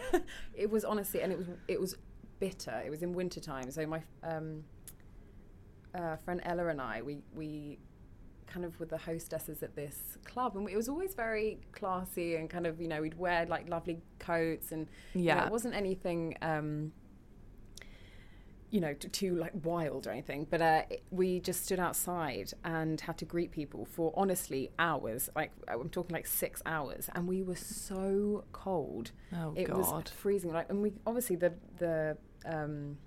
it 0.55 0.69
was 0.69 0.83
honestly, 0.83 1.21
and 1.21 1.31
it 1.31 1.37
was 1.37 1.47
it 1.67 1.79
was 1.79 1.95
bitter. 2.39 2.81
It 2.85 2.89
was 2.89 3.03
in 3.03 3.13
winter 3.13 3.39
time. 3.39 3.69
So 3.71 3.85
my 3.85 4.01
um, 4.23 4.63
uh, 5.93 6.15
friend 6.17 6.41
Ella 6.43 6.67
and 6.67 6.81
I, 6.81 7.01
we 7.01 7.19
we 7.35 7.77
kind 8.49 8.65
of 8.65 8.79
with 8.79 8.89
the 8.89 8.97
hostesses 8.97 9.61
at 9.63 9.75
this 9.75 10.17
club, 10.25 10.57
and 10.57 10.67
it 10.69 10.75
was 10.75 10.89
always 10.89 11.13
very 11.15 11.59
classy 11.71 12.35
and 12.35 12.49
kind 12.49 12.65
of 12.67 12.81
you 12.81 12.87
know 12.87 13.01
we'd 13.01 13.17
wear 13.17 13.45
like 13.45 13.69
lovely 13.69 14.01
coats 14.19 14.71
and 14.71 14.87
you 15.13 15.21
know, 15.21 15.25
Yeah. 15.35 15.45
it 15.45 15.51
wasn't 15.51 15.75
anything. 15.75 16.35
Um, 16.41 16.91
you 18.71 18.79
know, 18.79 18.93
t- 18.93 19.07
too 19.09 19.33
like 19.35 19.51
wild 19.63 20.05
or 20.05 20.11
anything, 20.11 20.45
but 20.47 20.61
uh, 20.61 20.83
it- 20.91 21.03
we 21.09 21.39
just 21.39 21.63
stood 21.63 21.79
outside 21.79 22.53
and 22.63 23.01
had 23.01 23.17
to 23.17 23.25
greet 23.25 23.49
people 23.51 23.83
for 23.85 24.13
honestly 24.15 24.69
hours. 24.77 25.27
Like 25.35 25.51
I'm 25.67 25.89
talking 25.89 26.13
like 26.13 26.27
six 26.27 26.61
hours, 26.67 27.09
and 27.15 27.27
we 27.27 27.41
were 27.41 27.55
so 27.55 28.43
cold 28.51 29.11
oh 29.33 29.53
it 29.55 29.65
God. 29.65 29.77
was 29.77 30.11
freezing 30.11 30.53
like 30.53 30.69
and 30.69 30.83
we 30.83 30.93
obviously 31.07 31.35
the 31.35 31.53
the 31.79 32.15
um 32.45 32.97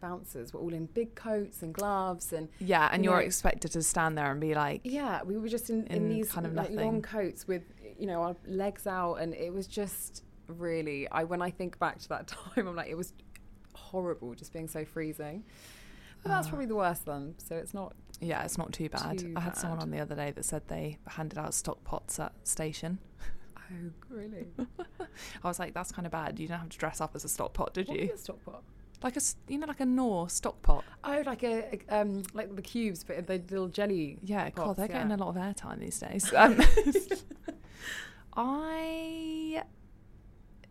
bouncers 0.00 0.52
were 0.52 0.60
all 0.60 0.72
in 0.72 0.86
big 0.86 1.14
coats 1.14 1.62
and 1.62 1.72
gloves 1.74 2.32
and 2.32 2.48
yeah, 2.60 2.88
and 2.92 3.04
you 3.04 3.10
you're 3.10 3.18
know- 3.20 3.26
expected 3.26 3.70
to 3.72 3.82
stand 3.82 4.16
there 4.18 4.30
and 4.30 4.40
be 4.40 4.54
like, 4.54 4.80
yeah 4.84 5.22
we 5.22 5.36
were 5.36 5.48
just 5.48 5.70
in, 5.70 5.86
in, 5.88 5.96
In 6.04 6.08
these 6.08 6.30
kind 6.30 6.46
of 6.46 6.54
like 6.54 6.70
long 6.70 7.02
coats 7.02 7.46
with 7.48 7.62
you 7.98 8.06
know 8.06 8.22
our 8.22 8.36
legs 8.46 8.86
out 8.86 9.16
and 9.16 9.34
it 9.34 9.52
was 9.52 9.66
just 9.66 10.22
really 10.46 11.06
i 11.10 11.24
when 11.24 11.42
i 11.42 11.50
think 11.50 11.78
back 11.78 11.98
to 11.98 12.08
that 12.08 12.26
time 12.54 12.66
i'm 12.68 12.76
like 12.76 12.88
it 12.88 12.96
was 12.96 13.12
horrible 13.74 14.34
just 14.34 14.52
being 14.52 14.68
so 14.68 14.84
freezing 14.84 15.44
but 16.22 16.30
that's 16.30 16.46
Oh. 16.46 16.50
probably 16.50 16.66
the 16.66 16.74
worst 16.76 17.06
then 17.06 17.34
so 17.38 17.56
it's 17.56 17.74
not 17.74 17.94
yeah, 18.20 18.42
it's 18.42 18.58
not 18.58 18.72
too 18.72 18.88
bad. 18.88 19.18
Too 19.18 19.32
I 19.36 19.40
had 19.40 19.56
someone 19.56 19.78
on 19.78 19.92
the 19.92 20.00
other 20.00 20.16
day 20.16 20.32
that 20.32 20.44
said 20.44 20.62
they 20.66 20.98
handed 21.06 21.38
out 21.38 21.54
stock 21.54 21.84
pots 21.84 22.18
at 22.18 22.32
station. 22.42 22.98
oh 23.56 23.62
really 24.10 24.48
I 25.44 25.46
was 25.46 25.60
like, 25.60 25.72
that's 25.72 25.92
kind 25.92 26.04
of 26.04 26.10
bad. 26.10 26.40
You 26.40 26.48
don't 26.48 26.58
have 26.58 26.68
to 26.70 26.78
dress 26.78 27.00
up 27.00 27.12
as 27.14 27.24
a 27.24 27.28
stock 27.28 27.52
pot, 27.54 27.74
did 27.74 27.86
What 27.86 27.96
you? 28.00 28.10
stock 28.16 28.44
pot 28.44 28.64
Like 29.02 29.16
a 29.16 29.20
you 29.46 29.58
know, 29.58 29.66
like 29.66 29.80
a 29.80 29.86
Knorr 29.86 30.28
stock 30.28 30.60
pot. 30.62 30.84
oh 31.04 31.22
like 31.24 31.42
a, 31.44 31.78
a 31.88 32.00
um 32.00 32.22
like 32.34 32.54
the 32.56 32.62
cubes 32.62 33.04
but 33.04 33.26
the 33.26 33.34
little 33.50 33.68
jelly 33.68 34.18
Yeah, 34.22 34.50
God, 34.50 34.76
they're 34.76 34.88
getting 34.88 35.12
a 35.12 35.16
lot 35.16 35.28
of 35.28 35.36
airtime 35.36 35.78
these 35.80 35.98
days. 36.00 36.32
Um, 36.36 36.60
I, 38.36 39.64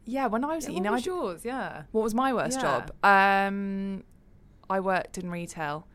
yeah, 0.05 0.27
when 0.27 0.43
I 0.45 0.55
was, 0.55 0.65
Yeah, 0.65 0.69
you 0.71 0.75
what 0.77 0.83
know, 0.83 0.89
I 0.91 0.95
was 0.95 1.05
yours 1.05 1.45
yeah 1.45 1.83
What 1.91 2.03
was 2.03 2.13
my 2.13 2.33
worst 2.33 2.57
Yeah. 2.57 2.61
job? 2.61 2.91
Um, 3.03 4.03
I 4.69 4.79
worked 4.79 5.17
in 5.17 5.29
retail 5.29 5.87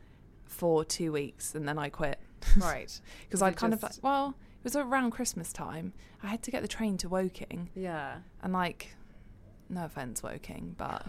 for 0.45 0.83
two 0.85 1.11
weeks 1.11 1.55
and 1.55 1.67
then 1.67 1.77
I 1.79 1.89
quit 1.89 2.19
right 2.57 2.99
because 3.23 3.41
I'd 3.41 3.55
kind 3.55 3.73
of 3.73 3.81
like, 3.81 3.93
well, 4.01 4.35
it 4.59 4.63
was 4.63 4.75
around 4.75 5.11
Christmas 5.11 5.51
time. 5.51 5.93
I 6.21 6.27
had 6.27 6.43
to 6.43 6.51
get 6.51 6.61
the 6.61 6.67
train 6.67 6.97
to 6.97 7.09
Woking 7.09 7.69
yeah 7.75 8.17
and 8.41 8.53
like, 8.53 8.95
no 9.69 9.85
offense, 9.85 10.21
Woking, 10.21 10.75
but 10.77 11.05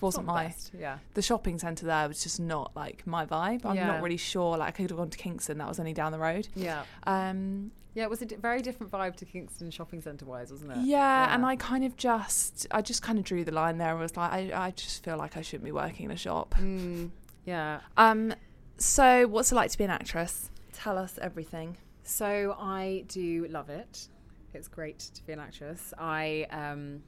wasn't 0.00 0.26
my 0.26 0.44
best, 0.46 0.72
yeah 0.78 0.98
the 1.14 1.22
shopping 1.22 1.58
centre 1.58 1.86
there 1.86 2.06
was 2.08 2.22
just 2.22 2.38
not 2.40 2.72
like 2.76 3.06
my 3.06 3.26
vibe. 3.26 3.64
I'm 3.64 3.76
Yeah. 3.76 3.86
not 3.88 4.02
really 4.02 4.16
sure. 4.16 4.56
Like 4.56 4.68
I 4.68 4.70
could 4.72 4.90
have 4.90 4.98
gone 4.98 5.10
to 5.10 5.18
Kingston, 5.18 5.58
that 5.58 5.68
was 5.68 5.78
only 5.80 5.92
down 5.92 6.12
the 6.12 6.18
road. 6.18 6.48
yeah 6.54 6.82
Um, 7.06 7.70
yeah 7.94 8.04
it 8.04 8.10
was 8.10 8.22
a 8.22 8.26
very 8.26 8.62
different 8.62 8.92
vibe 8.92 9.16
to 9.16 9.24
kingston 9.24 9.70
shopping 9.72 10.00
centre 10.00 10.24
wise 10.24 10.52
wasn't 10.52 10.70
it 10.72 10.78
Yeah, 10.84 11.34
and 11.34 11.44
I 11.44 11.56
kind 11.56 11.84
of 11.84 11.96
just, 11.96 12.66
I 12.70 12.80
just 12.82 13.02
kind 13.02 13.18
of 13.18 13.24
drew 13.24 13.44
the 13.44 13.50
line 13.52 13.78
there 13.78 13.90
and 13.90 13.98
was 14.00 14.16
like, 14.16 14.30
I, 14.32 14.66
I 14.66 14.70
just 14.70 15.02
feel 15.04 15.16
like 15.16 15.36
I 15.36 15.42
shouldn't 15.42 15.64
be 15.64 15.72
working 15.72 16.04
in 16.06 16.10
a 16.12 16.16
shop. 16.16 16.54
mm, 16.58 17.10
yeah 17.44 17.80
Um, 17.96 18.34
so 18.76 19.26
what's 19.26 19.50
it 19.50 19.56
like 19.56 19.70
to 19.72 19.78
be 19.78 19.84
an 19.84 19.90
actress? 19.90 20.50
Tell 20.72 20.96
us 20.96 21.18
everything. 21.20 21.76
so 22.04 22.56
i 22.60 23.04
do 23.08 23.46
love 23.50 23.68
it 23.68 24.08
it's 24.54 24.68
great 24.68 24.98
to 25.16 25.22
be 25.26 25.32
an 25.32 25.40
actress 25.40 25.92
i 25.98 26.46
um 26.50 27.02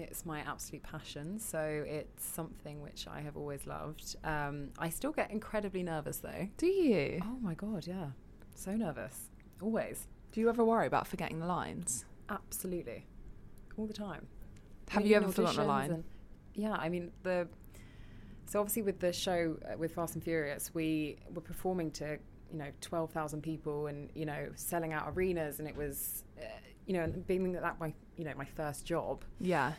it's 0.00 0.24
my 0.26 0.40
absolute 0.40 0.82
passion 0.82 1.38
so 1.38 1.84
it's 1.86 2.24
something 2.24 2.80
which 2.82 3.06
i 3.10 3.20
have 3.20 3.36
always 3.36 3.66
loved 3.66 4.16
um 4.24 4.68
i 4.78 4.88
still 4.88 5.12
get 5.12 5.30
incredibly 5.30 5.82
nervous 5.82 6.18
though 6.18 6.48
Do 6.56 6.66
you? 6.66 7.20
oh 7.24 7.38
my 7.40 7.54
god 7.54 7.86
yeah 7.86 8.08
so 8.54 8.72
nervous 8.76 9.28
always 9.62 10.06
Do 10.32 10.40
you 10.40 10.48
ever 10.48 10.64
worry 10.64 10.86
about 10.86 11.06
forgetting 11.06 11.38
the 11.40 11.46
lines? 11.46 12.04
absolutely 12.28 13.06
all 13.76 13.86
the 13.86 13.92
time 13.92 14.26
Have 14.90 15.06
you 15.06 15.16
ever 15.16 15.30
forgotten 15.32 15.60
a 15.60 15.64
line? 15.66 15.90
and- 15.90 16.04
yeah, 16.54 16.72
I 16.72 16.88
mean 16.88 17.12
the. 17.22 17.46
So 18.46 18.58
obviously 18.58 18.82
with 18.82 18.98
the 18.98 19.12
show 19.12 19.56
uh, 19.72 19.78
with 19.78 19.94
Fast 19.94 20.14
and 20.16 20.24
Furious, 20.24 20.74
we 20.74 21.16
were 21.32 21.40
performing 21.42 21.92
to 21.92 22.18
you 22.50 22.58
know 22.58 22.70
twelve 22.80 23.12
thousand 23.12 23.42
people 23.42 23.86
and 23.86 24.10
you 24.16 24.26
know 24.26 24.48
selling 24.56 24.92
out 24.92 25.04
arenas, 25.14 25.60
and 25.60 25.68
it 25.68 25.76
was 25.76 26.24
uh, 26.36 26.44
you 26.86 26.94
know 26.94 27.06
being 27.28 27.52
that 27.52 27.78
my 27.78 27.92
you 28.16 28.24
know 28.24 28.32
my 28.36 28.44
first 28.44 28.84
job 28.84 29.24
Yeah. 29.40 29.74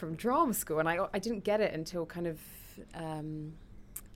From 0.00 0.16
drama 0.16 0.54
school, 0.54 0.78
and 0.80 0.88
I 0.88 1.06
I 1.12 1.18
didn't 1.18 1.44
get 1.44 1.60
it 1.60 1.72
until 1.74 2.06
kind 2.06 2.26
of 2.26 2.40
um, 2.94 3.52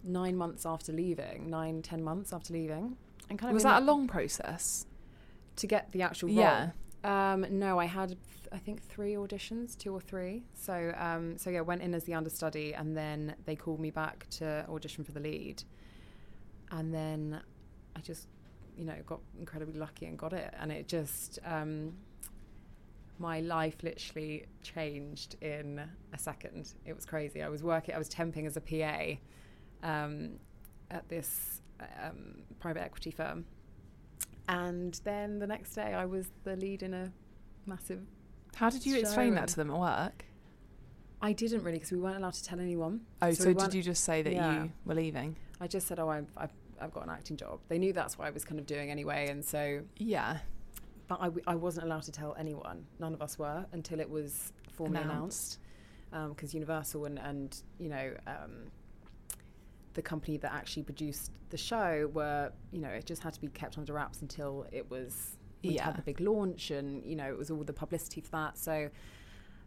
nine 0.02 0.36
months 0.36 0.66
after 0.66 0.92
leaving, 0.92 1.50
nine 1.50 1.82
ten 1.82 2.02
months 2.02 2.32
after 2.32 2.52
leaving, 2.52 2.96
and 3.28 3.38
kind 3.38 3.50
of 3.50 3.54
Was 3.54 3.62
that 3.64 3.82
a 3.82 3.84
long 3.84 4.08
process? 4.08 4.86
to 5.56 5.68
get 5.68 5.92
the 5.92 6.02
actual 6.02 6.28
role. 6.30 6.38
Yeah. 6.38 6.70
Um, 7.04 7.46
no, 7.50 7.78
I 7.78 7.84
had 7.84 8.16
I 8.50 8.58
think 8.58 8.82
three 8.82 9.14
auditions, 9.14 9.76
two 9.78 9.92
or 9.92 10.00
three. 10.00 10.42
So 10.54 10.92
um, 10.98 11.38
so 11.38 11.50
yeah, 11.50 11.60
went 11.60 11.82
in 11.82 11.94
as 11.94 12.04
the 12.04 12.14
understudy, 12.14 12.74
and 12.74 12.96
then 12.96 13.36
they 13.44 13.56
called 13.56 13.78
me 13.78 13.90
back 13.90 14.26
to 14.38 14.64
audition 14.68 15.04
for 15.04 15.12
the 15.12 15.20
lead, 15.20 15.62
and 16.70 16.92
then 16.92 17.40
I 17.94 18.00
just 18.00 18.26
you 18.76 18.84
know 18.84 18.96
got 19.06 19.20
incredibly 19.38 19.78
lucky 19.78 20.06
and 20.06 20.18
got 20.18 20.32
it, 20.32 20.52
and 20.58 20.72
it 20.72 20.88
just 20.88 21.38
um, 21.44 21.92
my 23.18 23.40
life 23.40 23.76
literally 23.82 24.46
changed 24.62 25.36
in 25.40 25.80
a 26.12 26.18
second. 26.18 26.74
It 26.84 26.94
was 26.94 27.06
crazy. 27.06 27.42
I 27.42 27.48
was 27.48 27.62
working, 27.62 27.94
I 27.94 27.98
was 27.98 28.08
temping 28.08 28.46
as 28.46 28.56
a 28.56 28.60
PA 28.60 29.18
um, 29.88 30.30
at 30.90 31.08
this 31.08 31.62
um, 31.80 32.42
private 32.60 32.82
equity 32.82 33.10
firm. 33.10 33.44
And 34.48 35.00
then 35.04 35.38
the 35.38 35.46
next 35.46 35.74
day, 35.74 35.94
I 35.94 36.04
was 36.04 36.30
the 36.44 36.56
lead 36.56 36.82
in 36.82 36.92
a 36.92 37.12
massive. 37.66 38.00
How 38.56 38.68
did 38.70 38.84
you 38.84 38.94
Show 38.94 39.00
explain 39.00 39.34
that 39.36 39.48
to 39.48 39.56
them 39.56 39.70
at 39.70 39.78
work? 39.78 40.24
I 41.22 41.32
didn't 41.32 41.62
really 41.62 41.78
because 41.78 41.92
we 41.92 41.98
weren't 41.98 42.16
allowed 42.18 42.34
to 42.34 42.44
tell 42.44 42.60
anyone. 42.60 43.00
Oh, 43.22 43.30
So 43.32 43.44
so, 43.44 43.48
we 43.48 43.54
did 43.54 43.72
you 43.74 43.82
just 43.82 44.04
say 44.04 44.20
that 44.22 44.32
Yeah. 44.32 44.64
you 44.64 44.72
were 44.84 44.94
leaving? 44.94 45.36
I 45.60 45.66
just 45.66 45.86
said, 45.86 45.98
"Oh, 45.98 46.08
I've, 46.10 46.26
I've, 46.36 46.52
I've 46.78 46.92
got 46.92 47.04
an 47.04 47.10
acting 47.10 47.36
job." 47.38 47.60
They 47.68 47.78
knew 47.78 47.94
that's 47.94 48.18
what 48.18 48.26
I 48.26 48.30
was 48.30 48.44
kind 48.44 48.60
of 48.60 48.66
doing 48.66 48.90
anyway, 48.90 49.28
and 49.30 49.42
so, 49.42 49.80
Yeah. 49.96 50.38
But 51.08 51.18
I, 51.20 51.30
I 51.46 51.54
wasn't 51.54 51.86
allowed 51.86 52.02
to 52.04 52.12
tell 52.12 52.34
anyone. 52.38 52.86
None 52.98 53.12
of 53.14 53.20
us 53.22 53.38
were 53.38 53.66
until 53.72 54.00
it 54.00 54.08
was 54.08 54.52
formally 54.72 55.02
announced. 55.02 55.58
Because 56.28 56.54
Universal 56.54 57.06
and, 57.06 57.18
and 57.18 57.60
you 57.78 57.88
know 57.88 58.14
um, 58.28 58.70
the 59.94 60.02
company 60.02 60.36
that 60.36 60.52
actually 60.52 60.84
produced 60.84 61.32
the 61.50 61.56
show 61.56 62.08
were, 62.12 62.52
you 62.70 62.78
know, 62.80 62.88
it 62.88 63.04
just 63.04 63.22
had 63.22 63.32
to 63.34 63.40
be 63.40 63.48
kept 63.48 63.78
under 63.78 63.92
wraps 63.94 64.22
until 64.22 64.66
it 64.72 64.88
was 64.90 65.38
we 65.64 65.70
Yeah. 65.70 65.84
had 65.86 65.96
the 65.96 66.02
big 66.02 66.20
launch, 66.20 66.70
and 66.70 67.04
you 67.04 67.16
know, 67.16 67.24
it 67.28 67.36
was 67.36 67.50
all 67.50 67.64
the 67.64 67.72
publicity 67.72 68.20
for 68.20 68.30
that. 68.30 68.56
So, 68.58 68.90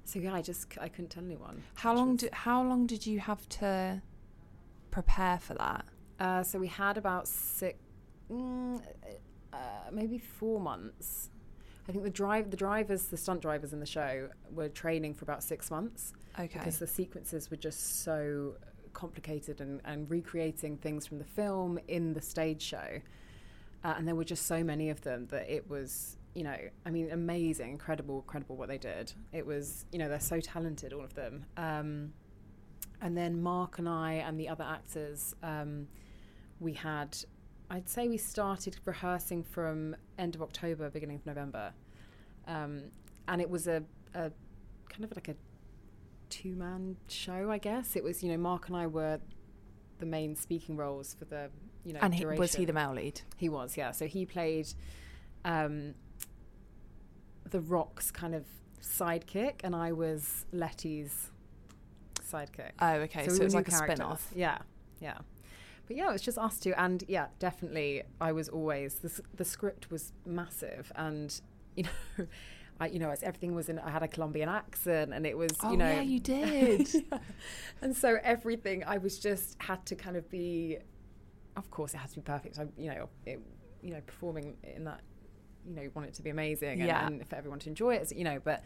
so 0.06 0.20
yeah, 0.20 0.34
I 0.36 0.42
just 0.42 0.78
I 0.80 0.88
couldn't 0.88 1.10
tell 1.10 1.24
anyone. 1.26 1.64
How 1.76 1.94
long 1.94 2.16
did 2.16 2.34
How 2.34 2.64
long 2.64 2.88
did 2.88 3.06
you 3.06 3.20
have 3.20 3.48
to 3.50 4.02
prepare 4.92 5.40
for 5.40 5.54
that? 5.56 5.86
Uh, 6.20 6.44
so 6.44 6.60
we 6.60 6.68
had 6.68 6.98
about 6.98 7.28
six, 7.28 7.78
mm, 8.32 8.82
uh, 9.54 9.58
maybe 9.92 10.18
four 10.18 10.60
months. 10.60 11.30
I 11.88 11.92
think 11.92 12.04
the 12.04 12.10
drive, 12.10 12.52
the 12.52 12.58
drivers, 12.58 13.06
the 13.06 13.18
stunt 13.18 13.42
drivers 13.42 13.72
in 13.74 13.80
the 13.80 13.86
show 13.86 14.30
were 14.52 14.68
training 14.70 15.14
for 15.14 15.24
about 15.24 15.42
six 15.44 15.72
months 15.72 16.14
Okay. 16.38 16.50
because 16.54 16.80
the 16.80 16.88
sequences 16.88 17.50
were 17.50 17.58
just 17.58 18.04
so 18.04 18.56
complicated 18.94 19.62
and, 19.62 19.80
and 19.86 20.10
recreating 20.10 20.78
things 20.78 21.08
from 21.08 21.18
the 21.18 21.24
film 21.26 21.80
in 21.88 22.14
the 22.14 22.22
stage 22.22 22.62
show. 22.62 23.00
uh, 23.84 23.94
and 23.98 24.08
there 24.08 24.16
were 24.16 24.24
just 24.26 24.46
so 24.48 24.64
many 24.64 24.90
of 24.90 25.02
them 25.02 25.28
that 25.28 25.50
it 25.50 25.70
was 25.70 26.18
you 26.34 26.44
know 26.44 26.58
i 26.86 26.90
mean 26.92 27.10
amazing 27.12 27.70
incredible 27.72 28.18
incredible 28.20 28.56
what 28.56 28.68
they 28.68 28.78
did 28.78 29.14
it 29.34 29.46
was 29.46 29.86
you 29.92 29.98
know 30.00 30.08
they're 30.10 30.20
so 30.20 30.40
talented 30.40 30.94
all 30.94 31.04
of 31.04 31.14
them 31.16 31.46
um, 31.58 32.12
and 33.02 33.16
then 33.18 33.42
mark 33.42 33.78
and 33.80 33.88
i 33.88 34.14
and 34.14 34.40
the 34.40 34.48
other 34.50 34.64
actors 34.64 35.34
um, 35.44 35.88
we 36.60 36.74
had 36.74 37.18
i'd 37.72 37.90
say 37.90 38.08
we 38.08 38.18
started 38.18 38.78
rehearsing 38.86 39.44
from 39.44 39.96
end 40.18 40.36
of 40.36 40.42
october 40.42 40.90
beginning 40.90 41.18
of 41.18 41.26
november 41.26 41.74
um, 42.48 42.84
and 43.28 43.42
it 43.42 43.50
was 43.50 43.68
a, 43.68 43.84
a 44.14 44.32
kind 44.90 45.04
of 45.04 45.12
like 45.16 45.28
a 45.28 45.36
two-man 46.30 46.96
show 47.08 47.52
i 47.52 47.58
guess 47.58 47.96
it 47.96 48.04
was 48.04 48.24
you 48.24 48.32
know 48.32 48.38
mark 48.38 48.68
and 48.68 48.78
i 48.78 48.88
were 48.88 49.20
the 50.00 50.06
main 50.06 50.36
speaking 50.36 50.76
roles 50.78 51.14
for 51.14 51.26
the 51.26 51.50
you 51.84 51.94
know 51.94 52.00
and 52.02 52.14
he, 52.14 52.26
was 52.26 52.54
he 52.56 52.66
the 52.66 52.74
male 52.74 52.94
lead? 52.94 53.22
He 53.38 53.50
was, 53.50 53.78
yeah. 53.78 53.92
So 53.92 54.08
he 54.08 54.26
played 54.26 54.68
um, 55.46 55.94
the 57.50 57.62
Rock's 57.62 58.12
kind 58.12 58.36
of 58.36 58.46
sidekick, 58.82 59.62
and 59.64 59.76
I 59.76 59.94
was 59.94 60.46
Letty's 60.52 61.32
sidekick. 62.22 62.72
Oh, 62.80 62.94
okay. 63.06 63.26
So, 63.28 63.34
we 63.34 63.40
it 63.40 63.44
was 63.46 63.56
like 63.56 63.68
a 63.70 63.72
spin 63.72 64.02
off. 64.02 64.30
Yeah, 64.36 64.58
yeah. 65.00 65.20
But 65.88 65.96
yeah, 65.98 66.10
it 66.10 66.14
was 66.14 66.22
just 66.22 66.38
us 66.38 66.60
two, 66.60 66.74
and 66.78 67.04
yeah, 67.08 67.28
definitely, 67.40 68.04
I 68.20 68.32
was 68.34 68.50
always 68.50 68.96
the 68.96 69.22
the 69.36 69.46
script 69.46 69.90
was 69.92 70.14
massive, 70.26 70.92
and 70.96 71.40
you 71.76 71.84
know. 71.84 72.26
I, 72.80 72.90
you 72.90 73.00
know, 73.00 73.10
as 73.10 73.24
everything 73.24 73.56
was 73.56 73.70
in, 73.70 73.80
I 73.80 73.90
had 73.90 74.04
a 74.04 74.08
Colombian 74.08 74.50
accent, 74.50 75.12
and 75.12 75.26
it 75.26 75.36
was, 75.36 75.50
Oh, 75.64 75.72
you 75.72 75.78
know, 75.78 75.90
yeah, 75.92 76.02
you 76.02 76.20
did. 76.36 76.88
Yeah. 76.94 77.18
And 77.82 77.98
so 77.98 78.20
everything, 78.24 78.84
I 78.84 79.00
was 79.00 79.18
just 79.18 79.60
had 79.60 79.84
to 79.88 79.96
kind 79.96 80.16
of 80.16 80.30
be, 80.30 80.78
of 81.56 81.72
course, 81.72 81.96
it 81.96 81.98
has 81.98 82.12
to 82.12 82.18
be 82.18 82.22
perfect. 82.22 82.60
I, 82.60 82.68
you 82.78 82.92
know, 82.94 83.10
it, 83.26 83.40
you 83.82 83.90
know, 83.96 84.02
performing 84.06 84.58
in 84.62 84.84
that, 84.84 85.02
you 85.68 85.74
know, 85.74 85.82
you 85.82 85.92
want 85.96 86.08
it 86.08 86.14
to 86.16 86.22
be 86.22 86.30
amazing, 86.30 86.82
and, 86.82 86.88
Yeah. 86.88 87.08
and 87.08 87.28
for 87.28 87.36
everyone 87.36 87.58
to 87.62 87.70
enjoy 87.70 87.96
it, 87.96 88.12
you 88.16 88.24
know. 88.24 88.40
But 88.44 88.64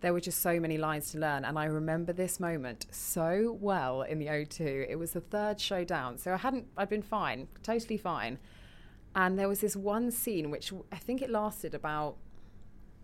there 0.00 0.12
were 0.12 0.20
just 0.20 0.40
so 0.40 0.60
many 0.60 0.78
lines 0.78 1.10
to 1.12 1.18
learn, 1.18 1.44
and 1.44 1.58
I 1.58 1.64
remember 1.64 2.12
this 2.12 2.38
moment 2.38 2.86
so 2.90 3.56
well 3.60 4.02
in 4.02 4.18
the 4.18 4.26
O2. 4.26 4.86
It 4.88 4.96
was 4.98 5.12
the 5.12 5.20
third 5.20 5.60
show 5.60 5.84
down, 5.84 6.18
so 6.18 6.32
I 6.32 6.36
hadn't, 6.36 6.66
I'd 6.76 6.88
been 6.88 7.02
fine, 7.02 7.48
totally 7.62 7.96
fine. 7.98 8.38
And 9.14 9.38
there 9.38 9.48
was 9.48 9.60
this 9.60 9.74
one 9.74 10.10
scene 10.10 10.50
which 10.50 10.72
I 10.92 10.96
think 10.96 11.22
it 11.22 11.30
lasted 11.30 11.74
about 11.74 12.16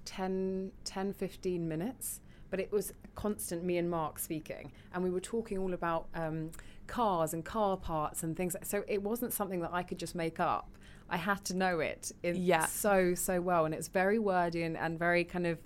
10, 0.05 0.71
10 0.85 1.13
15 1.15 1.69
minutes 1.69 2.21
but 2.51 2.61
it 2.61 2.71
was 2.71 2.93
constant 3.15 3.65
me 3.65 3.79
and 3.79 3.91
mark 3.91 4.19
speaking 4.19 4.71
and 4.93 5.03
we 5.03 5.11
were 5.11 5.19
talking 5.21 5.59
all 5.59 5.73
about 5.73 6.07
um, 6.15 6.51
cars 6.87 7.33
and 7.33 7.45
car 7.45 7.77
parts 7.77 8.23
and 8.23 8.37
things 8.37 8.55
so 8.63 8.85
it 8.87 9.03
wasn't 9.03 9.33
something 9.33 9.61
that 9.61 9.71
i 9.73 9.83
could 9.83 9.99
just 9.99 10.15
make 10.15 10.39
up 10.39 10.69
i 11.09 11.17
had 11.17 11.43
to 11.45 11.55
know 11.57 11.81
it 11.81 12.13
in 12.23 12.37
Yeah. 12.37 12.67
so 12.67 13.15
so 13.15 13.41
well 13.41 13.65
and 13.65 13.75
it's 13.75 13.89
very 13.89 14.19
wordy 14.19 14.63
and, 14.63 14.77
and 14.77 14.99
very 14.99 15.25
kind 15.25 15.47
of 15.47 15.59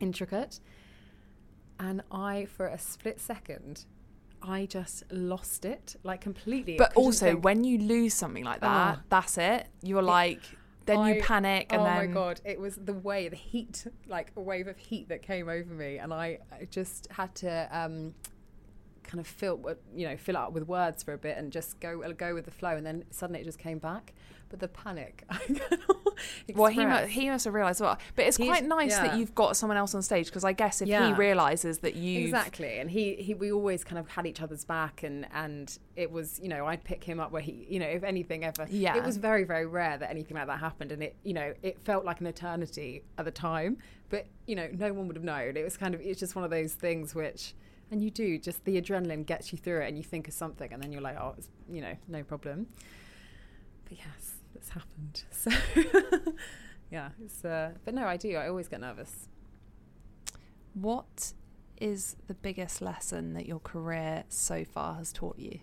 intricate 0.00 0.60
and 1.78 2.02
i 2.10 2.44
for 2.44 2.66
a 2.66 2.78
split 2.78 3.20
second 3.20 3.84
i 4.42 4.66
just 4.66 5.04
lost 5.10 5.64
it 5.64 5.96
like 6.02 6.20
completely 6.20 6.76
But 6.76 6.94
also, 6.94 7.26
think- 7.32 7.44
when 7.44 7.64
you 7.64 7.78
lose 7.78 8.12
something 8.14 8.44
like 8.44 8.60
that, 8.60 8.98
Oh. 8.98 9.02
that's 9.08 9.38
it. 9.38 9.68
You're 9.82 10.02
like, 10.02 10.40
then 10.84 10.98
you 11.06 11.22
panic, 11.22 11.68
and 11.72 11.80
oh 11.80 11.84
then 11.84 11.96
my 11.96 12.06
god, 12.12 12.42
it 12.44 12.60
was 12.60 12.76
the 12.76 12.92
way 12.92 13.28
the 13.28 13.36
heat, 13.36 13.86
like 14.06 14.32
a 14.36 14.40
wave 14.42 14.68
of 14.68 14.76
heat 14.76 15.08
that 15.08 15.22
came 15.22 15.48
over 15.48 15.72
me, 15.72 15.96
and 15.96 16.12
I, 16.12 16.40
I 16.52 16.66
just 16.70 17.08
had 17.10 17.34
to 17.36 17.68
um, 17.72 18.14
kind 19.04 19.20
of 19.20 19.26
fill, 19.26 19.60
uh, 19.68 19.74
you 19.94 20.06
know, 20.08 20.16
fill 20.16 20.36
it 20.36 20.38
up 20.40 20.52
with 20.52 20.66
words 20.66 21.02
for 21.02 21.12
a 21.14 21.18
bit 21.18 21.36
and 21.38 21.52
just 21.52 21.78
go 21.80 22.02
uh, 22.02 22.12
go 22.12 22.34
with 22.34 22.44
the 22.44 22.50
flow, 22.50 22.76
and 22.76 22.84
then 22.86 23.04
suddenly 23.10 23.40
it 23.40 23.44
just 23.44 23.58
came 23.58 23.78
back. 23.78 24.12
But 24.50 24.60
the 24.60 24.68
panic, 24.68 25.24
Well, 26.54 26.70
he 26.70 26.84
mu- 26.84 26.92
express. 26.92 27.10
he 27.10 27.30
must 27.30 27.44
have 27.46 27.54
realised 27.54 27.80
well, 27.80 27.98
but 28.14 28.26
it's 28.26 28.36
He's- 28.36 28.48
quite 28.48 28.64
nice 28.64 28.96
that 28.96 29.18
you've 29.18 29.34
got 29.34 29.56
someone 29.56 29.76
else 29.76 29.94
on 29.94 30.02
stage 30.02 30.26
because 30.26 30.44
I 30.44 30.52
guess 30.52 30.80
if 30.80 30.88
he 30.88 31.12
realizes 31.14 31.78
that 31.78 31.96
you 31.96 32.20
Exactly, 32.26 32.78
and 32.78 32.88
he, 32.90 33.14
he 33.14 33.34
we 33.34 33.50
always 33.50 33.82
kind 33.82 33.98
of 33.98 34.08
had 34.08 34.26
each 34.26 34.40
other's 34.40 34.64
back, 34.64 35.02
and 35.02 35.26
and 35.34 35.76
it 35.96 36.10
was 36.12 36.38
you 36.40 36.48
know 36.48 36.66
I'd 36.66 36.84
pick 36.84 37.02
him 37.02 37.18
up 37.18 37.32
where 37.32 37.42
he 37.42 37.66
you 37.68 37.80
know 37.80 37.86
if 37.86 38.04
anything 38.04 38.44
ever 38.44 38.66
Yeah. 38.70 38.96
it 38.96 39.02
was 39.04 39.16
very 39.16 39.44
very 39.44 39.66
rare 39.66 39.98
that 39.98 40.10
anything 40.10 40.36
like 40.36 40.46
that 40.46 40.60
happened, 40.60 40.92
and 40.92 41.02
it 41.02 41.16
you 41.24 41.34
know 41.34 41.54
it 41.62 41.78
felt 41.84 42.04
like 42.04 42.20
an 42.20 42.26
eternity 42.26 43.02
at 43.18 43.24
the 43.24 43.30
time, 43.32 43.78
but 44.10 44.26
you 44.46 44.54
know 44.54 44.68
no 44.72 44.92
one 44.92 45.06
would 45.08 45.16
have 45.16 45.24
known. 45.24 45.56
It 45.56 45.64
was 45.64 45.76
kind 45.76 45.94
of 45.94 46.00
it's 46.00 46.20
just 46.20 46.36
one 46.36 46.44
of 46.44 46.50
those 46.50 46.74
things 46.74 47.14
which 47.14 47.54
and 47.90 48.02
you 48.02 48.10
do 48.10 48.38
just 48.38 48.64
the 48.64 48.80
adrenaline 48.80 49.26
gets 49.26 49.52
you 49.52 49.58
through 49.58 49.82
it, 49.82 49.88
and 49.88 49.96
you 49.96 50.02
think 50.02 50.28
of 50.28 50.34
something, 50.34 50.72
and 50.72 50.82
then 50.82 50.92
you're 50.92 51.02
like 51.02 51.16
oh 51.18 51.34
it's 51.36 51.48
you 51.70 51.80
know 51.80 51.94
no 52.08 52.22
problem. 52.22 52.66
But 53.88 53.98
yes, 53.98 54.34
that's 54.52 54.70
happened. 54.70 55.24
So 55.32 55.50
yeah, 56.90 57.08
it's 57.24 57.44
uh, 57.44 57.72
but 57.84 57.94
no, 57.94 58.06
I 58.06 58.16
do. 58.16 58.36
I 58.36 58.48
always 58.48 58.68
get 58.68 58.80
nervous. 58.80 59.28
What 60.74 61.32
is 61.80 62.16
the 62.26 62.34
biggest 62.34 62.80
lesson 62.80 63.34
that 63.34 63.46
your 63.46 63.58
career 63.58 64.24
so 64.28 64.64
far 64.64 64.94
has 64.94 65.12
taught 65.12 65.38
you? 65.38 65.58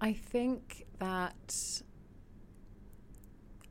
I 0.00 0.12
think 0.12 0.86
that 0.98 1.82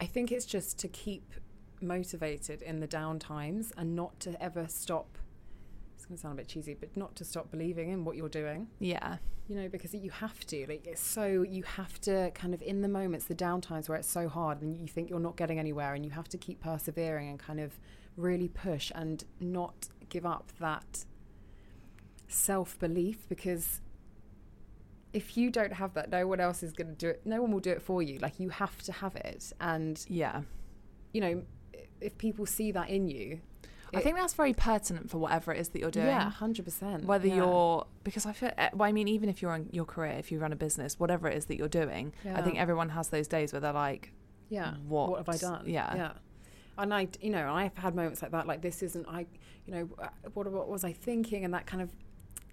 I 0.02 0.06
think 0.06 0.32
it's 0.32 0.46
just 0.46 0.78
to 0.80 0.88
keep 0.88 1.34
motivated 1.80 2.62
in 2.62 2.80
the 2.80 2.88
down 2.88 3.20
times 3.20 3.72
and 3.78 3.96
not 3.96 4.20
to 4.22 4.42
ever 4.42 4.68
stop. 4.68 5.18
It's 6.04 6.10
going 6.10 6.18
to 6.18 6.22
sound 6.22 6.34
a 6.34 6.42
bit 6.42 6.50
cheesy, 6.50 6.74
but 6.74 6.98
not 6.98 7.16
to 7.16 7.24
stop 7.24 7.50
believing 7.50 7.89
in 7.89 8.04
what 8.04 8.18
you're 8.18 8.28
doing. 8.28 8.68
Yeah. 8.80 9.20
You 9.48 9.56
know, 9.56 9.70
because 9.70 9.94
you 9.94 10.12
have 10.12 10.46
to. 10.48 10.66
Like, 10.68 10.86
it's 10.86 11.00
so 11.00 11.46
you 11.50 11.63
have 11.63 12.02
to 12.02 12.30
kind 12.36 12.54
of 12.54 12.62
in 12.62 12.82
the 12.82 12.89
moments, 12.89 13.24
the 13.28 13.36
downtimes 13.36 13.88
where 13.88 13.98
it's 13.98 14.10
so 14.10 14.28
hard 14.28 14.62
and 14.62 14.76
you 14.76 14.86
think 14.86 15.10
you're 15.10 15.22
not 15.22 15.38
getting 15.38 15.60
anywhere, 15.60 15.94
and 15.94 16.04
you 16.04 16.12
have 16.12 16.28
to 16.28 16.38
keep 16.38 16.60
persevering 16.60 17.30
and 17.30 17.39
kind 17.39 17.62
of 17.62 17.80
really 18.18 18.50
push 18.50 18.92
and 18.94 19.24
not 19.39 19.88
give 20.10 20.26
up 20.26 20.52
that 20.60 21.06
self 22.28 22.78
belief 22.80 23.26
because 23.30 23.80
if 25.13 25.38
you 25.38 25.50
don't 25.50 25.72
have 25.72 25.94
that, 25.94 26.10
no 26.10 26.28
one 26.28 26.42
else 26.42 26.63
is 26.63 26.74
going 26.74 26.89
to 26.89 26.96
do 26.96 27.08
it. 27.08 27.22
No 27.24 27.42
one 27.42 27.54
will 27.54 27.62
do 27.62 27.72
it 27.72 27.82
for 27.82 28.02
you. 28.04 28.20
Like 28.20 28.42
you 28.42 28.50
have 28.50 28.82
to 28.82 28.92
have 28.92 29.16
it, 29.16 29.54
and 29.62 30.04
Yeah. 30.10 30.42
you 31.13 31.22
know, 31.22 31.44
if 32.02 32.18
people 32.18 32.46
see 32.46 32.74
that 32.74 32.89
in 32.89 33.08
you, 33.08 33.39
I 33.95 34.01
think 34.01 34.17
that's 34.17 34.34
very 34.34 34.53
pertinent 34.53 35.10
for 35.10 35.17
whatever 35.17 35.53
it 35.53 35.60
is 35.60 35.69
that 35.69 35.79
you're 35.79 35.91
doing. 35.91 36.08
yeah, 36.08 36.29
hundred 36.29 36.65
percent. 36.65 37.06
Whether 37.06 37.27
you're 37.27 37.86
because 38.03 38.25
I 38.25 38.34
feel 38.34 38.51
eh, 38.58 38.69
well, 38.73 38.89
I 38.89 38.91
mean 38.91 39.08
even 39.08 39.29
if 39.29 39.41
you're 39.41 39.53
in 39.56 39.69
your 39.71 39.86
career, 39.86 40.13
if 40.13 40.32
you 40.32 40.39
run 40.39 40.51
a 40.51 40.56
business, 40.56 40.99
whatever 40.99 41.27
it 41.27 41.38
is 41.38 41.45
that 41.45 41.58
you're 41.58 41.67
doing, 41.67 42.13
I 42.34 42.41
think 42.41 42.58
everyone 42.60 42.89
has 42.89 43.10
those 43.10 43.27
days 43.27 43.53
where 43.53 43.60
they're 43.60 43.73
like, 43.73 44.12
yeah, 44.49 44.75
what, 44.88 45.17
have 45.17 45.29
I 45.29 45.38
done? 45.38 45.63
Yeah. 45.65 45.95
yeah. 45.95 46.12
And 46.77 46.93
I, 46.93 47.08
you 47.21 47.29
know, 47.29 47.53
I've 47.53 47.77
had 47.77 47.95
moments 47.95 48.21
like 48.21 48.32
that. 48.32 48.47
Like 48.47 48.62
this 48.62 48.82
isn't 48.82 49.08
I, 49.08 49.27
you 49.65 49.73
know, 49.73 49.89
uh, 50.01 50.08
what 50.34 50.51
what 50.51 50.67
was 50.69 50.84
I 50.84 50.91
thinking? 50.93 51.45
And 51.45 51.53
that 51.53 51.65
kind 51.65 51.82
of. 51.82 51.91